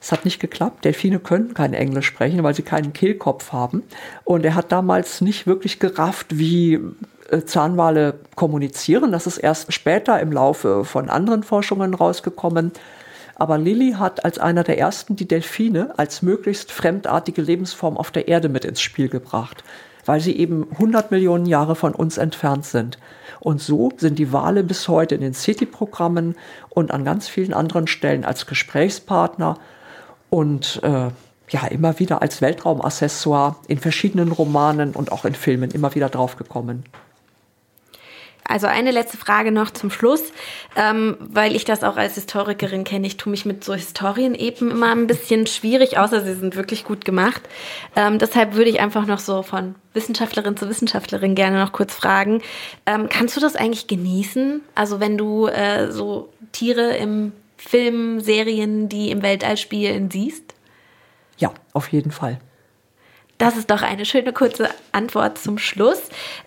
Es 0.00 0.12
hat 0.12 0.26
nicht 0.26 0.40
geklappt. 0.40 0.84
Delfine 0.84 1.18
können 1.18 1.54
kein 1.54 1.72
Englisch 1.72 2.06
sprechen, 2.06 2.42
weil 2.42 2.54
sie 2.54 2.62
keinen 2.62 2.92
Kehlkopf 2.92 3.52
haben. 3.52 3.84
Und 4.24 4.44
er 4.44 4.54
hat 4.54 4.70
damals 4.70 5.22
nicht 5.22 5.46
wirklich 5.46 5.78
gerafft, 5.78 6.36
wie 6.36 6.80
äh, 7.30 7.44
Zahnwale 7.44 8.18
kommunizieren. 8.34 9.12
Das 9.12 9.26
ist 9.26 9.38
erst 9.38 9.72
später 9.72 10.20
im 10.20 10.32
Laufe 10.32 10.84
von 10.84 11.08
anderen 11.08 11.42
Forschungen 11.42 11.94
rausgekommen. 11.94 12.72
Aber 13.36 13.58
Lilly 13.58 13.92
hat 13.92 14.24
als 14.24 14.38
einer 14.38 14.62
der 14.62 14.78
ersten 14.78 15.16
die 15.16 15.28
Delfine 15.28 15.94
als 15.96 16.22
möglichst 16.22 16.70
fremdartige 16.70 17.42
Lebensform 17.42 17.96
auf 17.96 18.10
der 18.10 18.28
Erde 18.28 18.48
mit 18.48 18.64
ins 18.64 18.80
Spiel 18.80 19.08
gebracht, 19.08 19.64
weil 20.04 20.20
sie 20.20 20.36
eben 20.36 20.66
100 20.72 21.10
Millionen 21.10 21.46
Jahre 21.46 21.74
von 21.74 21.94
uns 21.94 22.18
entfernt 22.18 22.64
sind. 22.64 22.98
Und 23.40 23.60
so 23.60 23.90
sind 23.96 24.18
die 24.18 24.32
Wale 24.32 24.64
bis 24.64 24.88
heute 24.88 25.16
in 25.16 25.20
den 25.20 25.34
City-Programmen 25.34 26.36
und 26.70 26.92
an 26.92 27.04
ganz 27.04 27.28
vielen 27.28 27.52
anderen 27.52 27.86
Stellen 27.86 28.24
als 28.24 28.46
Gesprächspartner 28.46 29.58
und 30.30 30.80
äh, 30.82 31.08
ja 31.50 31.66
immer 31.70 31.98
wieder 31.98 32.22
als 32.22 32.40
Weltraumaccessoire 32.40 33.56
in 33.68 33.78
verschiedenen 33.78 34.32
Romanen 34.32 34.92
und 34.92 35.12
auch 35.12 35.24
in 35.24 35.34
Filmen 35.34 35.70
immer 35.70 35.94
wieder 35.94 36.08
draufgekommen. 36.08 36.84
Also 38.46 38.66
eine 38.66 38.90
letzte 38.90 39.16
Frage 39.16 39.50
noch 39.50 39.70
zum 39.70 39.90
Schluss, 39.90 40.22
ähm, 40.76 41.16
weil 41.18 41.56
ich 41.56 41.64
das 41.64 41.82
auch 41.82 41.96
als 41.96 42.14
Historikerin 42.16 42.84
kenne. 42.84 43.06
Ich 43.06 43.16
tue 43.16 43.30
mich 43.30 43.46
mit 43.46 43.64
so 43.64 43.72
Historien 43.72 44.34
eben 44.34 44.70
immer 44.70 44.92
ein 44.92 45.06
bisschen 45.06 45.46
schwierig, 45.46 45.96
außer 45.96 46.22
sie 46.22 46.34
sind 46.34 46.54
wirklich 46.54 46.84
gut 46.84 47.06
gemacht. 47.06 47.42
Ähm, 47.96 48.18
deshalb 48.18 48.54
würde 48.54 48.68
ich 48.68 48.80
einfach 48.80 49.06
noch 49.06 49.18
so 49.18 49.42
von 49.42 49.76
Wissenschaftlerin 49.94 50.58
zu 50.58 50.68
Wissenschaftlerin 50.68 51.34
gerne 51.34 51.58
noch 51.58 51.72
kurz 51.72 51.94
fragen. 51.94 52.42
Ähm, 52.84 53.08
kannst 53.08 53.34
du 53.34 53.40
das 53.40 53.56
eigentlich 53.56 53.86
genießen? 53.86 54.60
Also 54.74 55.00
wenn 55.00 55.16
du 55.16 55.46
äh, 55.46 55.90
so 55.90 56.28
Tiere 56.52 56.96
im 56.96 57.32
Film, 57.56 58.20
Serien, 58.20 58.90
die 58.90 59.10
im 59.10 59.22
Weltall 59.22 59.56
spielen, 59.56 60.10
siehst? 60.10 60.54
Ja, 61.38 61.52
auf 61.72 61.88
jeden 61.88 62.10
Fall. 62.10 62.38
Das 63.38 63.56
ist 63.56 63.70
doch 63.70 63.82
eine 63.82 64.04
schöne 64.04 64.32
kurze 64.32 64.68
Antwort 64.92 65.38
zum 65.38 65.58
Schluss. 65.58 66.00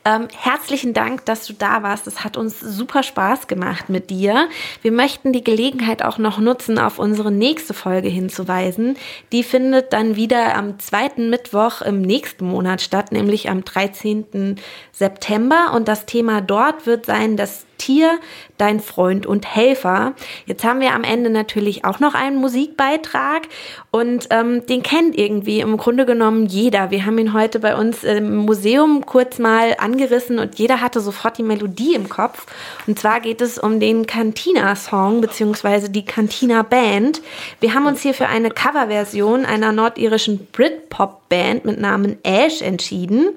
Ähm, 0.08 0.30
herzlichen 0.34 0.93
Dank, 0.93 1.26
dass 1.26 1.45
du 1.45 1.53
da 1.53 1.84
warst. 1.84 2.08
Es 2.08 2.24
hat 2.24 2.38
uns 2.38 2.62
super 2.62 3.03
Spaß 3.03 3.47
gemacht 3.47 3.89
mit 3.89 4.10
dir. 4.10 4.47
Wir 4.82 4.93
möchten 4.93 5.34
die 5.34 5.43
Gelegenheit 5.43 6.01
auch 6.01 6.18
noch 6.18 6.39
nutzen, 6.39 6.80
auf 6.80 6.97
unsere 6.97 7.30
nächste 7.30 7.74
Folge 7.74 8.08
hinzuweisen. 8.08 8.95
Die 9.34 9.43
findet 9.43 9.91
dann 9.91 10.16
wieder 10.16 10.55
am 10.55 10.80
zweiten 10.80 11.30
Mittwoch 11.30 11.82
im 11.82 12.01
nächsten 12.01 12.45
Monat 12.45 12.82
statt, 12.82 13.12
nämlich 13.12 13.49
am 13.49 13.66
13. 13.66 14.55
September. 14.93 15.74
Und 15.76 15.89
das 15.89 16.05
Thema 16.05 16.39
dort 16.39 16.86
wird 16.86 17.05
sein, 17.05 17.36
das 17.36 17.66
Tier, 17.78 18.20
dein 18.58 18.80
Freund 18.80 19.26
und 19.26 19.55
Helfer. 19.55 20.14
Jetzt 20.45 20.64
haben 20.64 20.80
wir 20.80 20.93
am 20.93 21.03
Ende 21.03 21.30
natürlich 21.30 21.86
auch 21.86 21.99
noch 21.99 22.16
einen 22.16 22.38
Musikbeitrag 22.38 23.43
und 23.91 24.28
ähm, 24.32 24.66
den 24.66 24.84
kennt 24.84 25.18
irgendwie 25.18 25.60
im 25.60 25.78
Grunde 25.78 26.05
genommen 26.05 26.47
jeder. 26.47 26.91
Wir 26.91 27.05
haben 27.05 27.18
ihn 27.18 27.34
heute 27.34 27.60
bei 27.60 27.76
uns 27.76 28.03
im 28.03 28.38
Museum 28.38 29.05
kurz 29.05 29.39
mal 29.39 29.76
angerissen 29.97 30.37
und 30.37 30.59
jeder 30.59 30.79
hatte 30.79 31.01
sofort 31.01 31.39
die 31.39 31.43
Melodie 31.43 31.95
im 31.95 32.07
Kopf. 32.07 32.45
Und 32.85 32.99
zwar 32.99 33.19
geht 33.19 33.41
es 33.41 33.57
um 33.57 33.79
den 33.79 34.05
Cantina-Song 34.05 35.21
beziehungsweise 35.21 35.89
die 35.89 36.05
Cantina-Band. 36.05 37.21
Wir 37.59 37.73
haben 37.73 37.87
uns 37.87 38.01
hier 38.01 38.13
für 38.13 38.27
eine 38.27 38.51
Coverversion 38.51 39.45
einer 39.45 39.71
nordirischen 39.71 40.47
Britpop-Band 40.51 41.65
mit 41.65 41.79
Namen 41.79 42.17
Ash 42.23 42.61
entschieden. 42.61 43.29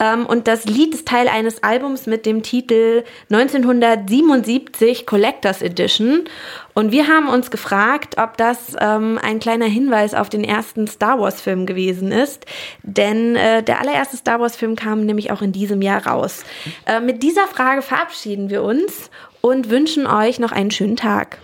Ähm, 0.00 0.26
und 0.26 0.48
das 0.48 0.64
Lied 0.64 0.94
ist 0.94 1.06
Teil 1.06 1.28
eines 1.28 1.62
Albums 1.62 2.06
mit 2.06 2.26
dem 2.26 2.42
Titel 2.42 3.04
1977 3.30 5.06
Collectors 5.06 5.62
Edition. 5.62 6.24
Und 6.74 6.90
wir 6.90 7.06
haben 7.06 7.28
uns 7.28 7.50
gefragt, 7.50 8.16
ob 8.18 8.36
das 8.36 8.76
ähm, 8.80 9.18
ein 9.22 9.38
kleiner 9.38 9.66
Hinweis 9.66 10.14
auf 10.14 10.30
den 10.30 10.42
ersten 10.42 10.88
Star 10.88 11.20
Wars-Film 11.20 11.66
gewesen 11.66 12.10
ist. 12.10 12.46
Denn 12.82 13.36
äh, 13.36 13.62
der 13.62 13.80
allererste 13.80 14.16
Star 14.16 14.40
Wars-Film 14.40 14.76
kam 14.76 15.04
nämlich 15.04 15.30
auch 15.30 15.42
in 15.42 15.52
diesem 15.52 15.82
Jahr 15.82 16.06
raus. 16.06 16.44
Äh, 16.86 17.00
mit 17.00 17.22
dieser 17.22 17.46
Frage 17.46 17.82
verabschieden 17.82 18.50
wir 18.50 18.62
uns 18.62 19.10
und 19.42 19.70
wünschen 19.70 20.06
euch 20.06 20.38
noch 20.38 20.52
einen 20.52 20.70
schönen 20.70 20.96
Tag. 20.96 21.38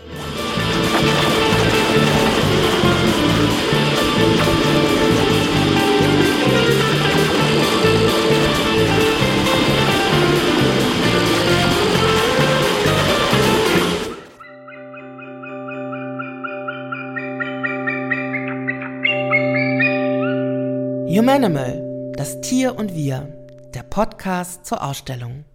Humanimal, 21.16 22.12
das 22.14 22.42
Tier 22.42 22.76
und 22.76 22.94
wir, 22.94 23.26
der 23.72 23.84
Podcast 23.84 24.66
zur 24.66 24.84
Ausstellung. 24.84 25.46